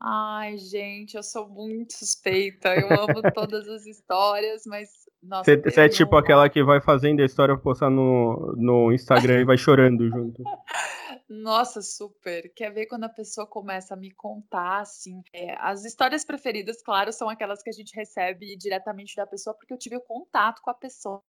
Ai, 0.00 0.58
gente, 0.58 1.16
eu 1.16 1.22
sou 1.22 1.48
muito 1.48 1.94
suspeita. 1.94 2.74
Eu 2.74 2.88
amo 2.88 3.22
todas 3.34 3.66
as 3.68 3.86
histórias, 3.86 4.62
mas. 4.66 4.90
Nossa, 5.22 5.56
você, 5.56 5.80
é 5.80 5.88
tipo 5.88 6.14
aquela 6.16 6.48
que 6.48 6.62
vai 6.62 6.80
fazendo 6.80 7.20
a 7.20 7.24
história 7.24 7.56
postar 7.56 7.90
no, 7.90 8.54
no 8.56 8.92
Instagram 8.92 9.40
e 9.40 9.44
vai 9.44 9.56
chorando 9.56 10.08
junto. 10.08 10.42
Nossa, 11.28 11.82
super. 11.82 12.52
Quer 12.54 12.70
ver 12.72 12.86
quando 12.86 13.04
a 13.04 13.08
pessoa 13.08 13.46
começa 13.46 13.94
a 13.94 13.96
me 13.96 14.12
contar, 14.12 14.80
assim. 14.80 15.22
É, 15.32 15.56
as 15.58 15.84
histórias 15.84 16.24
preferidas, 16.24 16.82
claro, 16.82 17.12
são 17.12 17.28
aquelas 17.28 17.62
que 17.62 17.70
a 17.70 17.72
gente 17.72 17.94
recebe 17.94 18.56
diretamente 18.56 19.16
da 19.16 19.26
pessoa, 19.26 19.56
porque 19.56 19.72
eu 19.72 19.78
tive 19.78 19.96
o 19.96 20.00
contato 20.00 20.60
com 20.62 20.70
a 20.70 20.74
pessoa, 20.74 21.22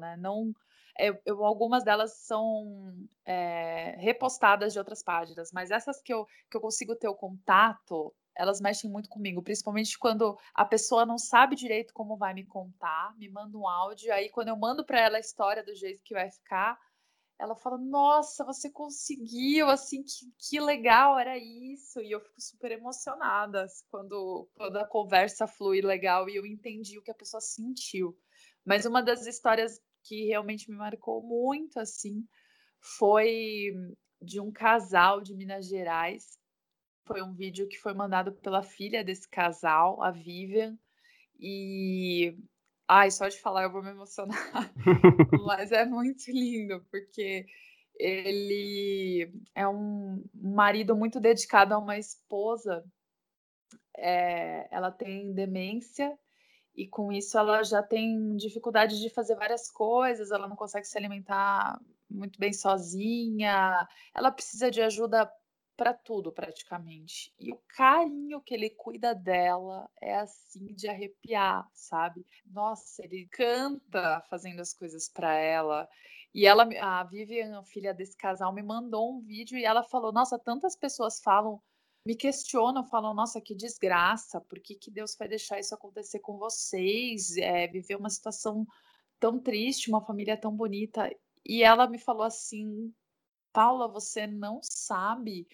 né? 0.00 0.16
Não. 0.18 0.52
Eu, 0.98 1.44
algumas 1.44 1.84
delas 1.84 2.14
são 2.18 2.94
é, 3.24 3.96
repostadas 3.98 4.72
de 4.72 4.78
outras 4.78 5.02
páginas, 5.02 5.50
mas 5.52 5.70
essas 5.70 6.00
que 6.00 6.12
eu, 6.12 6.26
que 6.50 6.56
eu 6.56 6.60
consigo 6.60 6.96
ter 6.96 7.08
o 7.08 7.14
contato, 7.14 8.14
elas 8.34 8.60
mexem 8.60 8.90
muito 8.90 9.08
comigo, 9.08 9.42
principalmente 9.42 9.98
quando 9.98 10.38
a 10.54 10.64
pessoa 10.64 11.06
não 11.06 11.18
sabe 11.18 11.56
direito 11.56 11.94
como 11.94 12.16
vai 12.16 12.34
me 12.34 12.44
contar, 12.44 13.16
me 13.16 13.28
manda 13.28 13.56
um 13.56 13.68
áudio, 13.68 14.12
aí 14.12 14.28
quando 14.28 14.48
eu 14.48 14.56
mando 14.56 14.84
para 14.84 15.00
ela 15.00 15.16
a 15.16 15.20
história 15.20 15.64
do 15.64 15.74
jeito 15.74 16.02
que 16.04 16.14
vai 16.14 16.30
ficar, 16.30 16.78
ela 17.38 17.54
fala: 17.54 17.78
Nossa, 17.78 18.44
você 18.44 18.70
conseguiu, 18.70 19.68
assim, 19.68 20.02
que, 20.02 20.32
que 20.38 20.60
legal 20.60 21.18
era 21.18 21.36
isso. 21.36 22.00
E 22.00 22.10
eu 22.10 22.20
fico 22.20 22.40
super 22.40 22.72
emocionada 22.72 23.66
quando, 23.90 24.48
quando 24.54 24.76
a 24.78 24.86
conversa 24.86 25.46
flui 25.46 25.80
legal 25.80 26.28
e 26.28 26.36
eu 26.36 26.46
entendi 26.46 26.98
o 26.98 27.02
que 27.02 27.10
a 27.10 27.14
pessoa 27.14 27.40
sentiu. 27.40 28.16
Mas 28.64 28.86
uma 28.86 29.02
das 29.02 29.26
histórias 29.26 29.80
que 30.06 30.26
realmente 30.26 30.70
me 30.70 30.76
marcou 30.76 31.22
muito, 31.22 31.78
assim, 31.78 32.26
foi 32.80 33.72
de 34.20 34.40
um 34.40 34.52
casal 34.52 35.20
de 35.20 35.34
Minas 35.34 35.66
Gerais. 35.66 36.38
Foi 37.06 37.22
um 37.22 37.34
vídeo 37.34 37.68
que 37.68 37.78
foi 37.78 37.94
mandado 37.94 38.32
pela 38.32 38.62
filha 38.62 39.04
desse 39.04 39.28
casal, 39.28 40.02
a 40.02 40.10
Vivian, 40.10 40.76
e 41.38 42.36
Ai, 42.88 43.10
só 43.10 43.26
de 43.26 43.38
falar 43.40 43.64
eu 43.64 43.72
vou 43.72 43.82
me 43.82 43.90
emocionar. 43.90 44.38
Mas 45.44 45.72
é 45.72 45.84
muito 45.84 46.30
lindo, 46.30 46.84
porque 46.90 47.46
ele 47.98 49.32
é 49.54 49.66
um 49.66 50.24
marido 50.34 50.94
muito 50.94 51.18
dedicado 51.18 51.74
a 51.74 51.78
uma 51.78 51.98
esposa. 51.98 52.84
É, 53.96 54.68
ela 54.70 54.92
tem 54.92 55.32
demência 55.32 56.16
e 56.76 56.86
com 56.86 57.10
isso 57.10 57.38
ela 57.38 57.62
já 57.62 57.82
tem 57.82 58.36
dificuldade 58.36 59.00
de 59.00 59.08
fazer 59.10 59.34
várias 59.34 59.70
coisas, 59.70 60.30
ela 60.30 60.46
não 60.46 60.56
consegue 60.56 60.86
se 60.86 60.98
alimentar 60.98 61.80
muito 62.08 62.38
bem 62.38 62.52
sozinha, 62.52 63.88
ela 64.14 64.30
precisa 64.30 64.70
de 64.70 64.82
ajuda 64.82 65.30
para 65.76 65.92
tudo 65.92 66.32
praticamente. 66.32 67.32
E 67.38 67.52
o 67.52 67.60
carinho 67.68 68.40
que 68.40 68.54
ele 68.54 68.70
cuida 68.70 69.14
dela 69.14 69.88
é 70.00 70.16
assim 70.16 70.66
de 70.74 70.88
arrepiar, 70.88 71.68
sabe? 71.72 72.26
Nossa, 72.46 73.04
ele 73.04 73.28
canta 73.30 74.22
fazendo 74.28 74.60
as 74.60 74.72
coisas 74.72 75.08
para 75.08 75.34
ela. 75.34 75.88
E 76.34 76.46
ela, 76.46 76.68
a 76.80 77.04
Vivian, 77.04 77.62
filha 77.62 77.94
desse 77.94 78.16
casal, 78.16 78.52
me 78.52 78.62
mandou 78.62 79.14
um 79.14 79.20
vídeo 79.20 79.58
e 79.58 79.64
ela 79.64 79.82
falou: 79.82 80.12
Nossa, 80.12 80.38
tantas 80.38 80.76
pessoas 80.76 81.20
falam, 81.20 81.60
me 82.06 82.14
questionam, 82.14 82.86
falam: 82.86 83.12
Nossa, 83.12 83.40
que 83.40 83.54
desgraça, 83.54 84.40
por 84.40 84.60
que, 84.60 84.76
que 84.76 84.92
Deus 84.92 85.16
vai 85.18 85.26
deixar 85.26 85.58
isso 85.58 85.74
acontecer 85.74 86.20
com 86.20 86.38
vocês? 86.38 87.36
É, 87.36 87.66
viver 87.66 87.96
uma 87.96 88.08
situação 88.08 88.64
tão 89.18 89.40
triste, 89.40 89.90
uma 89.90 90.00
família 90.00 90.36
tão 90.36 90.54
bonita. 90.54 91.10
E 91.44 91.64
ela 91.64 91.88
me 91.88 91.98
falou 91.98 92.22
assim: 92.22 92.94
Paula, 93.52 93.88
você 93.88 94.24
não 94.24 94.60
sabe 94.62 95.48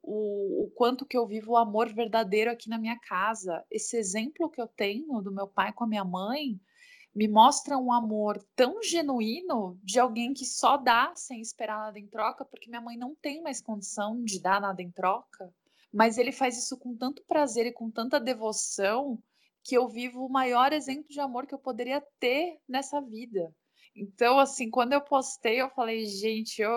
o, 0.00 0.66
o, 0.66 0.70
quanto 0.70 1.04
que 1.04 1.16
eu 1.16 1.26
vivo 1.26 1.52
o 1.52 1.56
amor 1.56 1.92
verdadeiro 1.92 2.52
aqui 2.52 2.68
na 2.68 2.78
minha 2.78 2.98
casa. 3.00 3.64
Esse 3.68 3.96
exemplo 3.96 4.48
que 4.48 4.60
eu 4.60 4.68
tenho 4.68 5.20
do 5.20 5.32
meu 5.32 5.48
pai 5.48 5.72
com 5.72 5.82
a 5.82 5.88
minha 5.88 6.04
mãe 6.04 6.60
me 7.12 7.26
mostra 7.26 7.76
um 7.76 7.92
amor 7.92 8.40
tão 8.54 8.80
genuíno 8.80 9.76
de 9.82 9.98
alguém 9.98 10.32
que 10.32 10.44
só 10.44 10.76
dá 10.76 11.12
sem 11.16 11.40
esperar 11.40 11.78
nada 11.78 11.98
em 11.98 12.06
troca, 12.06 12.44
porque 12.44 12.68
minha 12.68 12.80
mãe 12.80 12.96
não 12.96 13.16
tem 13.16 13.42
mais 13.42 13.60
condição 13.60 14.22
de 14.22 14.40
dar 14.40 14.60
nada 14.60 14.80
em 14.80 14.90
troca. 14.92 15.52
Mas 15.92 16.18
ele 16.18 16.32
faz 16.32 16.58
isso 16.58 16.78
com 16.78 16.96
tanto 16.96 17.24
prazer 17.24 17.66
e 17.66 17.72
com 17.72 17.90
tanta 17.90 18.20
devoção 18.20 19.22
que 19.64 19.76
eu 19.76 19.88
vivo 19.88 20.24
o 20.24 20.30
maior 20.30 20.72
exemplo 20.72 21.08
de 21.08 21.20
amor 21.20 21.46
que 21.46 21.54
eu 21.54 21.58
poderia 21.58 22.02
ter 22.18 22.58
nessa 22.68 23.00
vida. 23.00 23.54
Então, 24.00 24.38
assim, 24.38 24.70
quando 24.70 24.92
eu 24.92 25.00
postei, 25.00 25.60
eu 25.60 25.68
falei, 25.70 26.06
gente, 26.06 26.62
eu, 26.62 26.70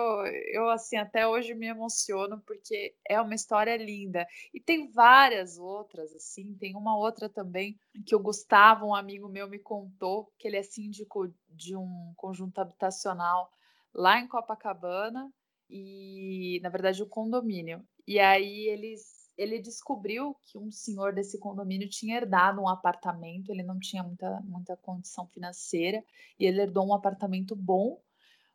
eu 0.52 0.68
assim, 0.68 0.96
até 0.96 1.26
hoje 1.26 1.54
me 1.54 1.68
emociono 1.68 2.42
porque 2.44 2.96
é 3.08 3.20
uma 3.20 3.34
história 3.34 3.76
linda. 3.76 4.26
E 4.52 4.60
tem 4.60 4.90
várias 4.90 5.56
outras, 5.56 6.12
assim, 6.14 6.54
tem 6.54 6.74
uma 6.74 6.96
outra 6.96 7.28
também 7.28 7.78
que 8.04 8.16
o 8.16 8.20
Gustavo, 8.20 8.86
um 8.86 8.94
amigo 8.94 9.28
meu, 9.28 9.48
me 9.48 9.60
contou, 9.60 10.32
que 10.36 10.48
ele 10.48 10.56
é 10.56 10.64
síndico 10.64 11.32
de 11.48 11.76
um 11.76 12.12
conjunto 12.16 12.60
habitacional 12.60 13.52
lá 13.94 14.18
em 14.18 14.26
Copacabana 14.26 15.32
e, 15.70 16.58
na 16.60 16.70
verdade, 16.70 17.02
o 17.02 17.06
um 17.06 17.08
condomínio. 17.08 17.86
E 18.06 18.18
aí 18.18 18.68
eles 18.68 19.22
ele 19.36 19.58
descobriu 19.58 20.36
que 20.44 20.58
um 20.58 20.70
senhor 20.70 21.12
desse 21.12 21.38
condomínio 21.38 21.88
tinha 21.88 22.16
herdado 22.16 22.60
um 22.60 22.68
apartamento, 22.68 23.50
ele 23.50 23.62
não 23.62 23.78
tinha 23.78 24.02
muita, 24.02 24.40
muita 24.42 24.76
condição 24.76 25.26
financeira, 25.26 26.04
e 26.38 26.44
ele 26.44 26.60
herdou 26.60 26.86
um 26.86 26.94
apartamento 26.94 27.56
bom, 27.56 28.00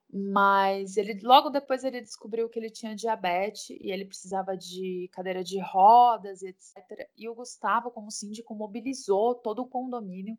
mas 0.10 0.96
ele 0.96 1.20
logo 1.24 1.50
depois 1.50 1.84
ele 1.84 2.00
descobriu 2.00 2.48
que 2.48 2.58
ele 2.58 2.70
tinha 2.70 2.96
diabetes 2.96 3.70
e 3.70 3.92
ele 3.92 4.06
precisava 4.06 4.56
de 4.56 5.10
cadeira 5.12 5.44
de 5.44 5.60
rodas, 5.60 6.42
etc. 6.42 7.10
E 7.18 7.28
o 7.28 7.36
Gustavo, 7.36 7.92
como 7.92 8.10
síndico, 8.10 8.56
mobilizou 8.56 9.36
todo 9.36 9.64
o 9.64 9.68
condomínio 9.68 10.38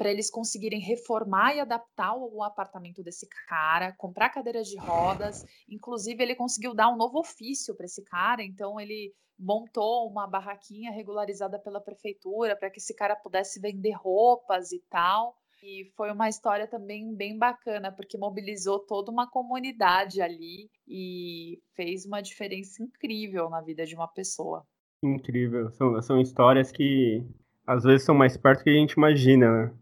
para 0.00 0.10
eles 0.10 0.30
conseguirem 0.30 0.80
reformar 0.80 1.54
e 1.54 1.60
adaptar 1.60 2.16
o 2.16 2.42
apartamento 2.42 3.02
desse 3.02 3.28
cara, 3.46 3.92
comprar 3.98 4.30
cadeiras 4.30 4.66
de 4.66 4.78
rodas. 4.78 5.44
Inclusive, 5.68 6.22
ele 6.22 6.34
conseguiu 6.34 6.74
dar 6.74 6.88
um 6.88 6.96
novo 6.96 7.18
ofício 7.18 7.76
para 7.76 7.84
esse 7.84 8.02
cara, 8.04 8.42
então 8.42 8.80
ele 8.80 9.12
montou 9.38 10.08
uma 10.08 10.26
barraquinha 10.26 10.90
regularizada 10.90 11.58
pela 11.58 11.82
prefeitura 11.82 12.56
para 12.56 12.70
que 12.70 12.78
esse 12.78 12.96
cara 12.96 13.14
pudesse 13.14 13.60
vender 13.60 13.92
roupas 13.92 14.72
e 14.72 14.82
tal. 14.88 15.36
E 15.62 15.92
foi 15.94 16.10
uma 16.10 16.30
história 16.30 16.66
também 16.66 17.14
bem 17.14 17.36
bacana, 17.36 17.92
porque 17.92 18.16
mobilizou 18.16 18.78
toda 18.78 19.12
uma 19.12 19.30
comunidade 19.30 20.22
ali 20.22 20.70
e 20.88 21.60
fez 21.76 22.06
uma 22.06 22.22
diferença 22.22 22.82
incrível 22.82 23.50
na 23.50 23.60
vida 23.60 23.84
de 23.84 23.94
uma 23.94 24.08
pessoa. 24.08 24.64
Incrível. 25.04 25.70
São, 25.72 26.00
são 26.00 26.18
histórias 26.18 26.72
que 26.72 27.22
às 27.66 27.84
vezes 27.84 28.04
são 28.06 28.14
mais 28.14 28.36
perto 28.38 28.60
do 28.60 28.64
que 28.64 28.70
a 28.70 28.72
gente 28.72 28.92
imagina, 28.92 29.66
né? 29.66 29.74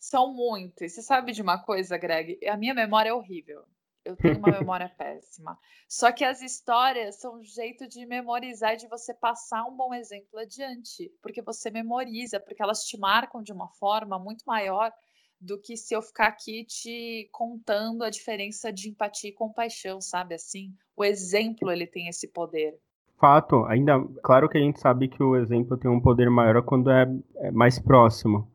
São 0.00 0.32
muito. 0.32 0.82
E 0.82 0.88
você 0.88 1.02
sabe 1.02 1.32
de 1.32 1.42
uma 1.42 1.62
coisa, 1.62 1.98
Greg? 1.98 2.38
A 2.48 2.56
minha 2.56 2.72
memória 2.72 3.10
é 3.10 3.14
horrível. 3.14 3.62
Eu 4.02 4.16
tenho 4.16 4.38
uma 4.38 4.50
memória 4.58 4.88
péssima. 4.88 5.58
Só 5.86 6.10
que 6.10 6.24
as 6.24 6.40
histórias 6.40 7.20
são 7.20 7.38
um 7.38 7.44
jeito 7.44 7.86
de 7.86 8.06
memorizar 8.06 8.72
e 8.72 8.78
de 8.78 8.88
você 8.88 9.12
passar 9.12 9.62
um 9.66 9.76
bom 9.76 9.92
exemplo 9.92 10.38
adiante. 10.38 11.12
Porque 11.22 11.42
você 11.42 11.70
memoriza, 11.70 12.40
porque 12.40 12.62
elas 12.62 12.84
te 12.84 12.98
marcam 12.98 13.42
de 13.42 13.52
uma 13.52 13.68
forma 13.68 14.18
muito 14.18 14.42
maior 14.46 14.90
do 15.38 15.58
que 15.58 15.76
se 15.76 15.94
eu 15.94 16.00
ficar 16.00 16.28
aqui 16.28 16.64
te 16.64 17.28
contando 17.30 18.02
a 18.02 18.10
diferença 18.10 18.72
de 18.72 18.88
empatia 18.88 19.30
e 19.30 19.34
compaixão, 19.34 20.00
sabe? 20.00 20.34
Assim, 20.34 20.74
o 20.96 21.04
exemplo 21.04 21.70
ele 21.70 21.86
tem 21.86 22.08
esse 22.08 22.28
poder. 22.28 22.78
Fato, 23.18 23.64
ainda 23.66 24.02
claro 24.22 24.48
que 24.48 24.56
a 24.56 24.60
gente 24.60 24.80
sabe 24.80 25.08
que 25.08 25.22
o 25.22 25.36
exemplo 25.36 25.76
tem 25.76 25.90
um 25.90 26.00
poder 26.00 26.30
maior 26.30 26.62
quando 26.62 26.90
é, 26.90 27.06
é 27.36 27.50
mais 27.50 27.78
próximo. 27.78 28.50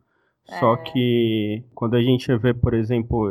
Só 0.46 0.76
é. 0.76 0.78
que 0.78 1.64
quando 1.74 1.96
a 1.96 2.02
gente 2.02 2.36
vê, 2.38 2.54
por 2.54 2.74
exemplo, 2.74 3.30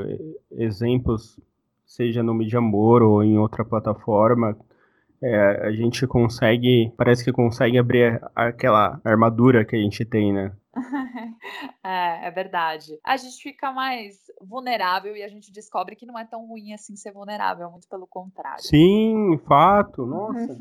exemplos, 0.50 1.38
seja 1.86 2.22
no 2.22 2.34
Mídia 2.34 2.58
Amor 2.58 3.02
ou 3.02 3.22
em 3.22 3.38
outra 3.38 3.64
plataforma, 3.64 4.56
é, 5.22 5.66
a 5.66 5.72
gente 5.72 6.06
consegue, 6.06 6.92
parece 6.96 7.24
que 7.24 7.32
consegue 7.32 7.78
abrir 7.78 8.20
aquela 8.34 9.00
armadura 9.04 9.64
que 9.64 9.76
a 9.76 9.78
gente 9.78 10.04
tem, 10.04 10.32
né? 10.32 10.52
é, 11.84 12.26
é 12.26 12.30
verdade. 12.30 12.98
A 13.04 13.16
gente 13.16 13.40
fica 13.40 13.72
mais 13.72 14.16
vulnerável 14.40 15.16
e 15.16 15.22
a 15.22 15.28
gente 15.28 15.52
descobre 15.52 15.94
que 15.94 16.04
não 16.04 16.18
é 16.18 16.24
tão 16.24 16.46
ruim 16.46 16.74
assim 16.74 16.96
ser 16.96 17.12
vulnerável, 17.12 17.70
muito 17.70 17.88
pelo 17.88 18.06
contrário. 18.06 18.62
Sim, 18.62 19.38
fato, 19.46 20.04
nossa. 20.06 20.58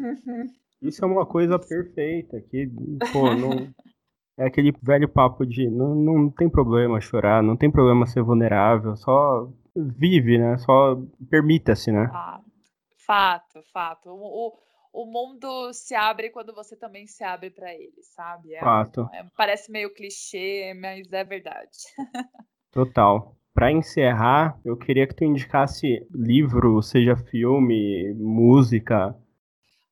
Isso 0.82 1.04
é 1.04 1.08
uma 1.08 1.26
coisa 1.26 1.58
perfeita, 1.58 2.39
que, 2.41 2.70
pô, 3.12 3.34
não, 3.34 3.68
É 4.38 4.46
aquele 4.46 4.74
velho 4.82 5.08
papo 5.08 5.46
de 5.46 5.70
não, 5.70 5.94
não 5.94 6.30
tem 6.30 6.50
problema 6.50 7.00
chorar, 7.00 7.44
não 7.44 7.56
tem 7.56 7.70
problema 7.70 8.06
ser 8.06 8.24
vulnerável, 8.24 8.96
só 8.96 9.48
vive, 9.76 10.38
né? 10.38 10.58
Só 10.58 11.00
permita-se, 11.30 11.92
né? 11.92 12.10
Ah, 12.12 12.42
fato, 13.06 13.62
fato. 13.72 14.10
O, 14.10 14.48
o, 14.48 15.04
o, 15.04 15.06
mundo 15.06 15.72
se 15.74 15.94
abre 15.94 16.30
quando 16.30 16.54
você 16.54 16.76
também 16.76 17.06
se 17.06 17.24
abre 17.24 17.52
para 17.52 17.74
ele, 17.74 18.02
sabe? 18.02 18.56
É, 18.56 18.60
fato. 18.60 19.08
É, 19.14 19.24
parece 19.38 19.72
meio 19.72 19.94
clichê, 19.94 20.74
mas 20.74 21.12
é 21.12 21.24
verdade. 21.24 21.78
Total. 22.72 23.36
Para 23.54 23.72
encerrar, 23.72 24.60
eu 24.66 24.76
queria 24.76 25.06
que 25.06 25.14
tu 25.14 25.24
indicasse 25.24 26.08
livro, 26.12 26.82
seja 26.82 27.16
filme, 27.16 28.12
música, 28.16 29.16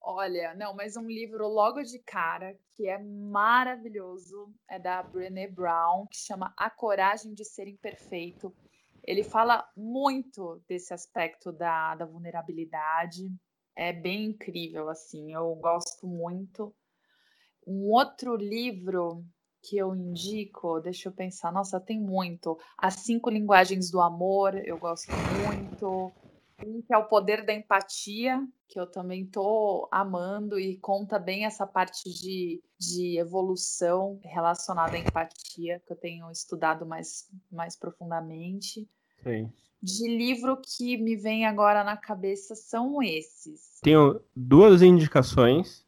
Olha, 0.03 0.55
não, 0.55 0.75
mas 0.75 0.97
um 0.97 1.07
livro 1.07 1.47
logo 1.47 1.83
de 1.83 1.99
cara 1.99 2.57
que 2.75 2.87
é 2.87 2.97
maravilhoso 2.97 4.51
é 4.67 4.79
da 4.79 5.03
Brené 5.03 5.47
Brown, 5.47 6.07
que 6.07 6.17
chama 6.17 6.51
A 6.57 6.71
Coragem 6.71 7.35
de 7.35 7.45
Ser 7.45 7.67
Imperfeito. 7.67 8.51
Ele 9.03 9.23
fala 9.23 9.63
muito 9.77 10.59
desse 10.67 10.91
aspecto 10.91 11.51
da, 11.51 11.93
da 11.93 12.05
vulnerabilidade. 12.05 13.31
É 13.75 13.93
bem 13.93 14.25
incrível, 14.25 14.89
assim, 14.89 15.33
eu 15.33 15.53
gosto 15.55 16.07
muito. 16.07 16.73
Um 17.65 17.91
outro 17.91 18.35
livro 18.35 19.23
que 19.61 19.77
eu 19.77 19.95
indico, 19.95 20.79
deixa 20.79 21.09
eu 21.09 21.13
pensar, 21.13 21.51
nossa, 21.51 21.79
tem 21.79 21.99
muito. 21.99 22.57
As 22.75 22.95
Cinco 22.95 23.29
Linguagens 23.29 23.91
do 23.91 24.01
Amor, 24.01 24.55
eu 24.65 24.79
gosto 24.79 25.15
muito 25.15 26.11
um 26.65 26.81
que 26.81 26.93
é 26.93 26.97
o 26.97 27.05
poder 27.05 27.45
da 27.45 27.53
empatia, 27.53 28.45
que 28.67 28.79
eu 28.79 28.87
também 28.87 29.25
tô 29.25 29.87
amando 29.91 30.59
e 30.59 30.77
conta 30.77 31.19
bem 31.19 31.45
essa 31.45 31.67
parte 31.67 32.09
de, 32.09 32.61
de 32.79 33.17
evolução 33.17 34.19
relacionada 34.23 34.95
à 34.95 34.99
empatia, 34.99 35.81
que 35.85 35.91
eu 35.91 35.97
tenho 35.97 36.31
estudado 36.31 36.85
mais, 36.85 37.29
mais 37.51 37.75
profundamente. 37.75 38.87
Sim. 39.23 39.51
De 39.81 40.07
livro 40.07 40.57
que 40.57 40.95
me 40.97 41.15
vem 41.15 41.45
agora 41.45 41.83
na 41.83 41.97
cabeça 41.97 42.55
são 42.55 43.01
esses. 43.01 43.79
Tenho 43.81 44.21
duas 44.35 44.81
indicações 44.81 45.85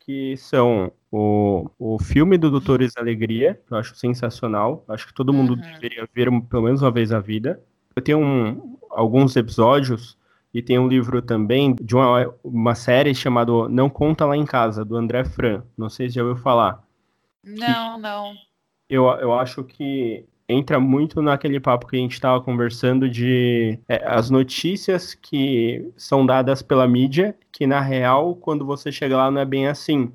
que 0.00 0.34
são 0.38 0.90
o, 1.12 1.70
o 1.78 1.98
filme 1.98 2.38
do 2.38 2.50
Doutores 2.50 2.96
Alegria, 2.96 3.60
que 3.66 3.74
eu 3.74 3.76
acho 3.76 3.94
sensacional. 3.94 4.82
Acho 4.88 5.06
que 5.06 5.12
todo 5.12 5.34
mundo 5.34 5.50
uhum. 5.50 5.60
deveria 5.60 6.08
ver 6.14 6.30
pelo 6.48 6.62
menos 6.62 6.80
uma 6.80 6.90
vez 6.90 7.10
na 7.10 7.20
vida. 7.20 7.62
Eu 7.98 8.02
tenho 8.02 8.20
um, 8.20 8.78
alguns 8.90 9.34
episódios 9.34 10.16
e 10.54 10.62
tem 10.62 10.78
um 10.78 10.86
livro 10.86 11.20
também 11.20 11.74
de 11.74 11.96
uma, 11.96 12.32
uma 12.44 12.74
série 12.76 13.12
chamada 13.12 13.68
Não 13.68 13.90
Conta 13.90 14.24
Lá 14.24 14.36
em 14.36 14.46
Casa, 14.46 14.84
do 14.84 14.94
André 14.96 15.24
Fran. 15.24 15.64
Não 15.76 15.88
sei 15.90 16.08
se 16.08 16.14
já 16.14 16.22
ouviu 16.22 16.40
falar. 16.40 16.80
Não, 17.42 17.98
não. 17.98 18.34
Eu, 18.88 19.06
eu 19.18 19.34
acho 19.34 19.64
que 19.64 20.24
entra 20.48 20.78
muito 20.78 21.20
naquele 21.20 21.58
papo 21.58 21.88
que 21.88 21.96
a 21.96 21.98
gente 21.98 22.12
estava 22.12 22.40
conversando 22.40 23.10
de 23.10 23.76
é, 23.88 24.00
as 24.06 24.30
notícias 24.30 25.12
que 25.12 25.90
são 25.96 26.24
dadas 26.24 26.62
pela 26.62 26.86
mídia, 26.86 27.36
que 27.50 27.66
na 27.66 27.80
real, 27.80 28.36
quando 28.36 28.64
você 28.64 28.92
chega 28.92 29.16
lá, 29.16 29.28
não 29.28 29.40
é 29.40 29.44
bem 29.44 29.66
assim. 29.66 30.12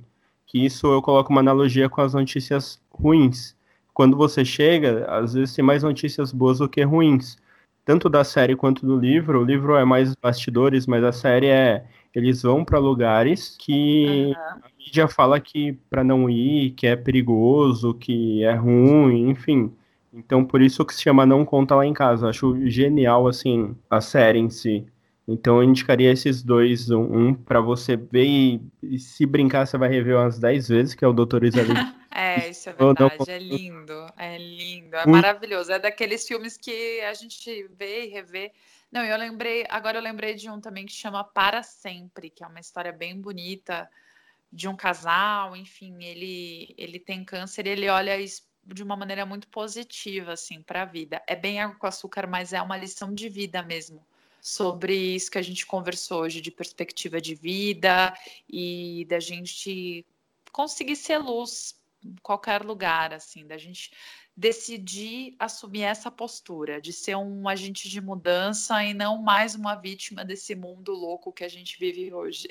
Que 0.47 0.65
isso 0.65 0.87
eu 0.87 1.01
coloco 1.01 1.33
uma 1.33 1.41
analogia 1.41 1.89
com 1.89 1.99
as 1.99 2.13
notícias 2.13 2.81
ruins. 2.89 3.57
Quando 3.93 4.15
você 4.15 4.45
chega, 4.45 5.05
às 5.09 5.33
vezes 5.33 5.53
tem 5.53 5.65
mais 5.65 5.83
notícias 5.83 6.31
boas 6.31 6.59
do 6.59 6.69
que 6.69 6.81
ruins 6.81 7.42
tanto 7.85 8.09
da 8.09 8.23
série 8.23 8.55
quanto 8.55 8.85
do 8.85 8.97
livro. 8.97 9.41
O 9.41 9.45
livro 9.45 9.75
é 9.75 9.85
mais 9.85 10.13
bastidores, 10.15 10.87
mas 10.87 11.03
a 11.03 11.11
série 11.11 11.47
é 11.47 11.85
eles 12.13 12.43
vão 12.43 12.63
para 12.63 12.77
lugares 12.77 13.57
que 13.59 14.27
uhum. 14.27 14.33
a 14.35 14.69
mídia 14.77 15.07
fala 15.07 15.39
que 15.39 15.73
para 15.89 16.03
não 16.03 16.29
ir, 16.29 16.71
que 16.71 16.85
é 16.85 16.95
perigoso, 16.95 17.93
que 17.95 18.43
é 18.43 18.53
ruim, 18.53 19.29
enfim. 19.29 19.71
Então 20.13 20.45
por 20.45 20.61
isso 20.61 20.85
que 20.85 20.93
se 20.93 21.01
chama 21.01 21.25
Não 21.25 21.43
Conta 21.43 21.75
Lá 21.75 21.85
em 21.85 21.93
Casa. 21.93 22.29
Acho 22.29 22.55
genial 22.67 23.27
assim 23.27 23.75
a 23.89 23.99
série 23.99 24.39
em 24.39 24.49
si. 24.49 24.85
Então 25.27 25.57
eu 25.57 25.63
indicaria 25.63 26.11
esses 26.11 26.43
dois, 26.43 26.91
um 26.91 27.33
para 27.33 27.61
você 27.61 27.95
ver 27.95 28.25
e, 28.25 28.61
e, 28.83 28.99
se 28.99 29.25
brincar 29.25 29.65
você 29.65 29.77
vai 29.77 29.89
rever 29.89 30.17
umas 30.17 30.37
10 30.37 30.67
vezes, 30.67 30.95
que 30.95 31.03
é 31.03 31.07
o 31.07 31.13
Doutor 31.13 31.43
Isabel. 31.43 31.75
É, 32.15 32.49
isso 32.49 32.69
é 32.69 32.73
verdade. 32.73 33.31
É 33.31 33.39
lindo, 33.39 34.07
é 34.15 34.37
lindo, 34.37 34.95
é 34.95 35.05
maravilhoso. 35.07 35.71
É 35.71 35.79
daqueles 35.79 36.27
filmes 36.27 36.55
que 36.55 37.01
a 37.01 37.13
gente 37.15 37.67
vê 37.69 38.05
e 38.05 38.09
revê. 38.09 38.51
Não, 38.91 39.03
eu 39.03 39.17
lembrei, 39.17 39.65
agora 39.67 39.97
eu 39.97 40.01
lembrei 40.01 40.35
de 40.35 40.47
um 40.47 40.61
também 40.61 40.85
que 40.85 40.93
chama 40.93 41.23
Para 41.23 41.63
Sempre, 41.63 42.29
que 42.29 42.43
é 42.43 42.47
uma 42.47 42.59
história 42.59 42.91
bem 42.91 43.19
bonita 43.19 43.89
de 44.51 44.67
um 44.67 44.75
casal, 44.75 45.55
enfim, 45.55 46.03
ele 46.03 46.75
ele 46.77 46.99
tem 46.99 47.25
câncer 47.25 47.65
e 47.65 47.71
ele 47.71 47.89
olha 47.89 48.19
isso 48.19 48.43
de 48.63 48.83
uma 48.83 48.95
maneira 48.95 49.25
muito 49.25 49.47
positiva 49.47 50.33
assim 50.33 50.61
para 50.61 50.83
a 50.83 50.85
vida. 50.85 51.19
É 51.25 51.35
bem 51.35 51.59
água 51.59 51.75
com 51.75 51.87
açúcar, 51.87 52.27
mas 52.27 52.53
é 52.53 52.61
uma 52.61 52.77
lição 52.77 53.11
de 53.11 53.27
vida 53.27 53.63
mesmo. 53.63 54.05
Sobre 54.39 54.93
isso 54.93 55.31
que 55.31 55.39
a 55.39 55.41
gente 55.41 55.65
conversou 55.65 56.21
hoje, 56.21 56.39
de 56.39 56.51
perspectiva 56.51 57.19
de 57.19 57.33
vida 57.33 58.15
e 58.47 59.05
da 59.09 59.19
gente 59.19 60.05
conseguir 60.51 60.95
ser 60.95 61.17
luz 61.17 61.81
qualquer 62.21 62.63
lugar, 62.63 63.13
assim, 63.13 63.45
da 63.45 63.57
gente 63.57 63.91
decidir 64.35 65.35
assumir 65.37 65.83
essa 65.83 66.09
postura 66.09 66.81
de 66.81 66.91
ser 66.91 67.15
um 67.15 67.47
agente 67.47 67.87
de 67.87 68.01
mudança 68.01 68.83
e 68.83 68.93
não 68.93 69.21
mais 69.21 69.53
uma 69.53 69.75
vítima 69.75 70.25
desse 70.25 70.55
mundo 70.55 70.91
louco 70.91 71.31
que 71.31 71.43
a 71.43 71.49
gente 71.49 71.77
vive 71.79 72.11
hoje. 72.11 72.47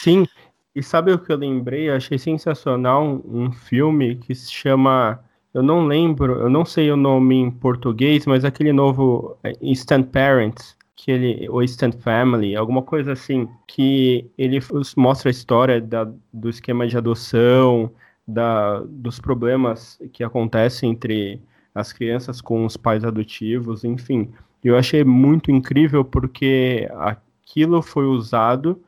Sim, 0.00 0.26
e 0.74 0.82
sabe 0.82 1.12
o 1.12 1.18
que 1.18 1.32
eu 1.32 1.36
lembrei? 1.36 1.88
Eu 1.88 1.96
achei 1.96 2.18
sensacional 2.18 3.04
um, 3.04 3.44
um 3.44 3.52
filme 3.52 4.16
que 4.16 4.34
se 4.34 4.50
chama. 4.50 5.22
Eu 5.52 5.62
não 5.62 5.86
lembro, 5.86 6.40
eu 6.40 6.48
não 6.48 6.64
sei 6.64 6.90
o 6.90 6.96
nome 6.96 7.36
em 7.36 7.50
português, 7.50 8.24
mas 8.24 8.44
aquele 8.44 8.72
novo 8.72 9.36
é, 9.42 9.52
Instant 9.60 10.06
Parents, 10.06 10.76
que 10.96 11.10
ele, 11.10 11.48
ou 11.48 11.62
Instant 11.62 11.94
Family, 11.96 12.56
alguma 12.56 12.82
coisa 12.82 13.12
assim, 13.12 13.46
que 13.66 14.30
ele 14.38 14.60
mostra 14.96 15.28
a 15.28 15.32
história 15.32 15.80
da, 15.80 16.10
do 16.32 16.48
esquema 16.48 16.86
de 16.86 16.96
adoção, 16.96 17.92
da, 18.26 18.80
dos 18.80 19.18
problemas 19.18 20.00
que 20.12 20.22
acontecem 20.22 20.90
entre 20.90 21.40
as 21.74 21.92
crianças 21.92 22.40
com 22.40 22.64
os 22.64 22.76
pais 22.76 23.04
adotivos, 23.04 23.84
enfim. 23.84 24.30
Eu 24.62 24.76
achei 24.76 25.02
muito 25.02 25.50
incrível 25.50 26.04
porque 26.04 26.88
aquilo 26.94 27.82
foi 27.82 28.04
usado 28.04 28.80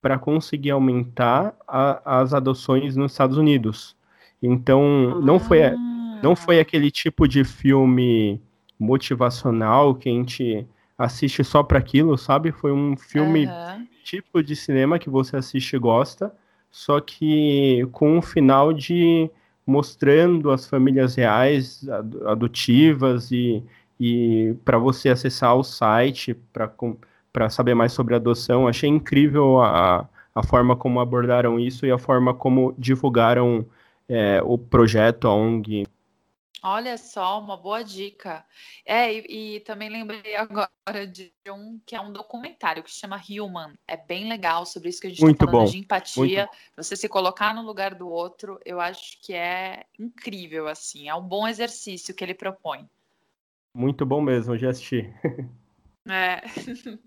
para 0.00 0.18
conseguir 0.18 0.72
aumentar 0.72 1.54
a, 1.66 2.20
as 2.20 2.34
adoções 2.34 2.96
nos 2.96 3.12
Estados 3.12 3.36
Unidos. 3.36 3.96
Então, 4.42 5.20
não 5.20 5.38
foi, 5.38 5.60
não 6.22 6.34
foi 6.34 6.58
ah. 6.58 6.62
aquele 6.62 6.90
tipo 6.90 7.28
de 7.28 7.44
filme 7.44 8.40
motivacional 8.78 9.94
que 9.94 10.08
a 10.08 10.12
gente 10.12 10.66
assiste 10.98 11.44
só 11.44 11.62
para 11.62 11.78
aquilo, 11.78 12.18
sabe? 12.18 12.50
Foi 12.50 12.72
um 12.72 12.96
filme 12.96 13.46
uhum. 13.46 13.86
tipo 14.04 14.42
de 14.42 14.56
cinema 14.56 14.98
que 14.98 15.08
você 15.08 15.36
assiste 15.36 15.74
e 15.76 15.78
gosta, 15.78 16.34
só 16.72 17.00
que 17.00 17.86
com 17.92 18.18
um 18.18 18.22
final 18.22 18.72
de 18.72 19.30
mostrando 19.66 20.50
as 20.50 20.66
famílias 20.66 21.14
reais 21.14 21.86
adotivas 22.26 23.30
e, 23.30 23.62
e 24.00 24.56
para 24.64 24.78
você 24.78 25.10
acessar 25.10 25.54
o 25.54 25.62
site 25.62 26.34
para 27.32 27.50
saber 27.50 27.74
mais 27.74 27.92
sobre 27.92 28.14
adoção. 28.14 28.66
Achei 28.66 28.88
incrível 28.88 29.60
a, 29.60 30.08
a 30.34 30.42
forma 30.42 30.74
como 30.74 30.98
abordaram 30.98 31.60
isso 31.60 31.86
e 31.86 31.92
a 31.92 31.98
forma 31.98 32.34
como 32.34 32.74
divulgaram 32.78 33.64
é, 34.08 34.42
o 34.42 34.58
projeto, 34.58 35.28
a 35.28 35.34
ONG. 35.34 35.86
Olha 36.62 36.96
só, 36.96 37.40
uma 37.40 37.56
boa 37.56 37.82
dica. 37.82 38.44
É, 38.86 39.12
e, 39.12 39.56
e, 39.56 39.60
também 39.60 39.88
lembrei 39.88 40.36
agora 40.36 41.06
de 41.06 41.32
um 41.48 41.80
que 41.84 41.96
é 41.96 42.00
um 42.00 42.12
documentário 42.12 42.84
que 42.84 42.90
se 42.90 43.00
chama 43.00 43.20
Human. 43.28 43.74
É 43.86 43.96
bem 43.96 44.28
legal 44.28 44.64
sobre 44.64 44.88
isso 44.88 45.00
que 45.00 45.08
a 45.08 45.10
gente 45.10 45.24
está 45.24 45.44
falando 45.44 45.64
bom. 45.64 45.70
de 45.70 45.78
empatia. 45.78 46.48
Você 46.76 46.94
se 46.94 47.08
colocar 47.08 47.52
no 47.52 47.62
lugar 47.62 47.96
do 47.96 48.08
outro, 48.08 48.60
eu 48.64 48.80
acho 48.80 49.20
que 49.20 49.34
é 49.34 49.86
incrível, 49.98 50.68
assim. 50.68 51.08
É 51.08 51.14
um 51.14 51.22
bom 51.22 51.48
exercício 51.48 52.14
que 52.14 52.22
ele 52.22 52.34
propõe. 52.34 52.88
Muito 53.74 54.06
bom 54.06 54.20
mesmo, 54.20 54.56
já 54.56 54.70
assisti. 54.70 55.12
É. 56.08 56.42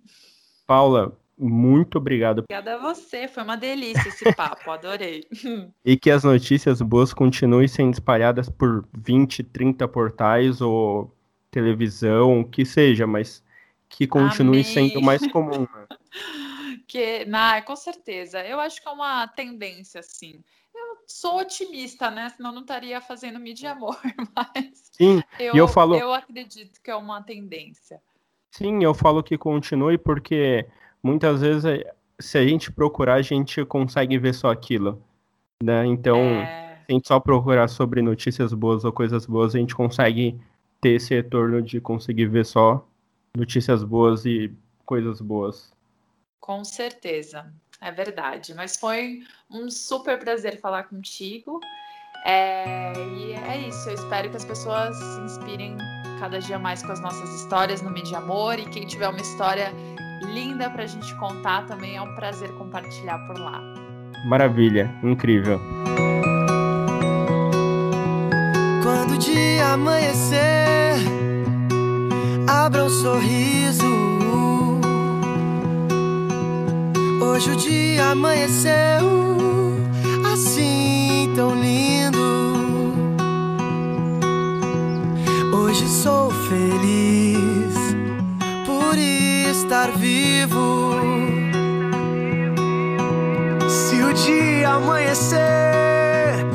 Paula, 0.67 1.17
muito 1.37 1.97
obrigado. 1.97 2.39
Obrigada 2.39 2.75
a 2.75 2.77
você, 2.77 3.27
foi 3.27 3.43
uma 3.43 3.57
delícia 3.57 4.07
esse 4.07 4.33
papo, 4.33 4.71
adorei. 4.71 5.25
e 5.83 5.97
que 5.97 6.09
as 6.09 6.23
notícias 6.23 6.81
boas 6.81 7.13
continuem 7.13 7.67
sendo 7.67 7.93
espalhadas 7.93 8.49
por 8.49 8.87
20, 8.93 9.43
30 9.43 9.87
portais 9.87 10.61
ou 10.61 11.13
televisão, 11.51 12.41
o 12.41 12.45
que 12.45 12.65
seja, 12.65 13.05
mas 13.05 13.43
que 13.89 14.07
continue 14.07 14.61
Amém. 14.61 14.63
sendo 14.63 15.01
mais 15.01 15.25
comum. 15.27 15.61
Né? 15.61 15.87
que, 16.87 17.25
na, 17.25 17.61
com 17.61 17.75
certeza. 17.75 18.41
Eu 18.45 18.59
acho 18.59 18.81
que 18.81 18.87
é 18.87 18.91
uma 18.91 19.27
tendência, 19.27 19.99
assim. 19.99 20.41
Eu 20.73 20.97
sou 21.07 21.39
otimista, 21.39 22.09
né? 22.11 22.29
Senão 22.29 22.51
não 22.51 22.61
estaria 22.61 22.99
fazendo 23.01 23.39
mídia 23.39 23.71
amor, 23.71 23.97
mas 24.35 24.89
Sim, 24.91 25.21
eu, 25.39 25.55
eu 25.55 25.67
falo. 25.67 25.95
Eu 25.95 26.13
acredito 26.13 26.81
que 26.81 26.91
é 26.91 26.95
uma 26.95 27.21
tendência. 27.21 28.01
Sim, 28.51 28.83
eu 28.83 28.93
falo 28.93 29.21
que 29.21 29.37
continue 29.37 29.97
porque 29.97 30.65
muitas 31.05 31.41
vezes, 31.41 31.83
se 32.19 32.37
a 32.39 32.47
gente 32.47 32.71
procurar, 32.71 33.13
a 33.13 33.21
gente 33.21 33.63
consegue 33.65 34.17
ver 34.17 34.33
só 34.33 34.49
aquilo, 34.49 34.99
né? 35.63 35.85
Então, 35.85 36.17
é... 36.17 36.65
Se 36.85 36.91
a 36.91 36.93
gente 36.93 37.07
só 37.07 37.19
procurar 37.19 37.67
sobre 37.67 38.01
notícias 38.01 38.53
boas 38.53 38.83
ou 38.83 38.91
coisas 38.91 39.25
boas, 39.25 39.55
a 39.55 39.59
gente 39.59 39.75
consegue 39.75 40.39
ter 40.81 40.95
esse 40.95 41.15
retorno 41.15 41.61
de 41.61 41.79
conseguir 41.79 42.27
ver 42.27 42.45
só 42.45 42.87
notícias 43.35 43.83
boas 43.83 44.25
e 44.25 44.51
coisas 44.85 45.19
boas. 45.19 45.73
Com 46.39 46.63
certeza, 46.63 47.51
é 47.81 47.91
verdade. 47.91 48.53
Mas 48.53 48.77
foi 48.77 49.21
um 49.49 49.69
super 49.69 50.19
prazer 50.19 50.59
falar 50.59 50.83
contigo. 50.83 51.59
É, 52.23 52.93
e 53.17 53.33
é 53.33 53.67
isso. 53.67 53.89
Eu 53.89 53.95
espero 53.95 54.29
que 54.29 54.37
as 54.37 54.45
pessoas 54.45 54.95
se 54.95 55.21
inspirem 55.21 55.75
cada 56.19 56.39
dia 56.39 56.59
mais 56.59 56.83
com 56.83 56.91
as 56.91 56.99
nossas 56.99 57.29
histórias 57.41 57.81
no 57.81 57.89
Mídia 57.89 58.19
Amor. 58.19 58.59
E 58.59 58.65
quem 58.69 58.85
tiver 58.85 59.07
uma 59.07 59.21
história 59.21 59.73
linda 60.21 60.69
para 60.69 60.83
a 60.83 60.87
gente 60.87 61.13
contar, 61.15 61.65
também 61.65 61.95
é 61.95 62.01
um 62.01 62.15
prazer 62.15 62.51
compartilhar 62.53 63.17
por 63.27 63.37
lá. 63.37 63.61
Maravilha, 64.25 64.93
incrível. 65.03 65.59
Quando 68.81 69.15
o 69.15 69.17
dia 69.17 69.67
amanhecer, 69.73 70.95
abra 72.47 72.83
um 72.85 72.89
sorriso. 72.89 73.85
Hoje 77.21 77.51
o 77.51 77.55
dia 77.55 78.11
amanheceu 78.11 78.75
assim 80.31 81.31
tão 81.35 81.53
lindo. 81.55 82.17
Hoje 85.53 85.87
sou 85.87 86.31
feliz 86.31 87.54
estar 89.65 89.91
vivo. 89.93 90.95
Se 93.67 93.95
o 94.03 94.13
dia 94.13 94.69
amanhecer 94.69 96.45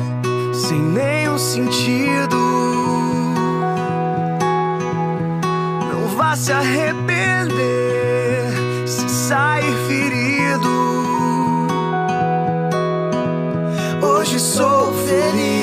sem 0.53 0.79
nenhum 0.79 1.37
sentido, 1.37 2.37
não 5.91 6.07
vá 6.15 6.35
se 6.37 6.53
arrepender 6.53 7.57
se 8.87 9.09
sair 9.09 9.75
ferido. 9.87 10.69
Hoje 14.01 14.39
sou 14.39 14.93
feliz 14.93 15.60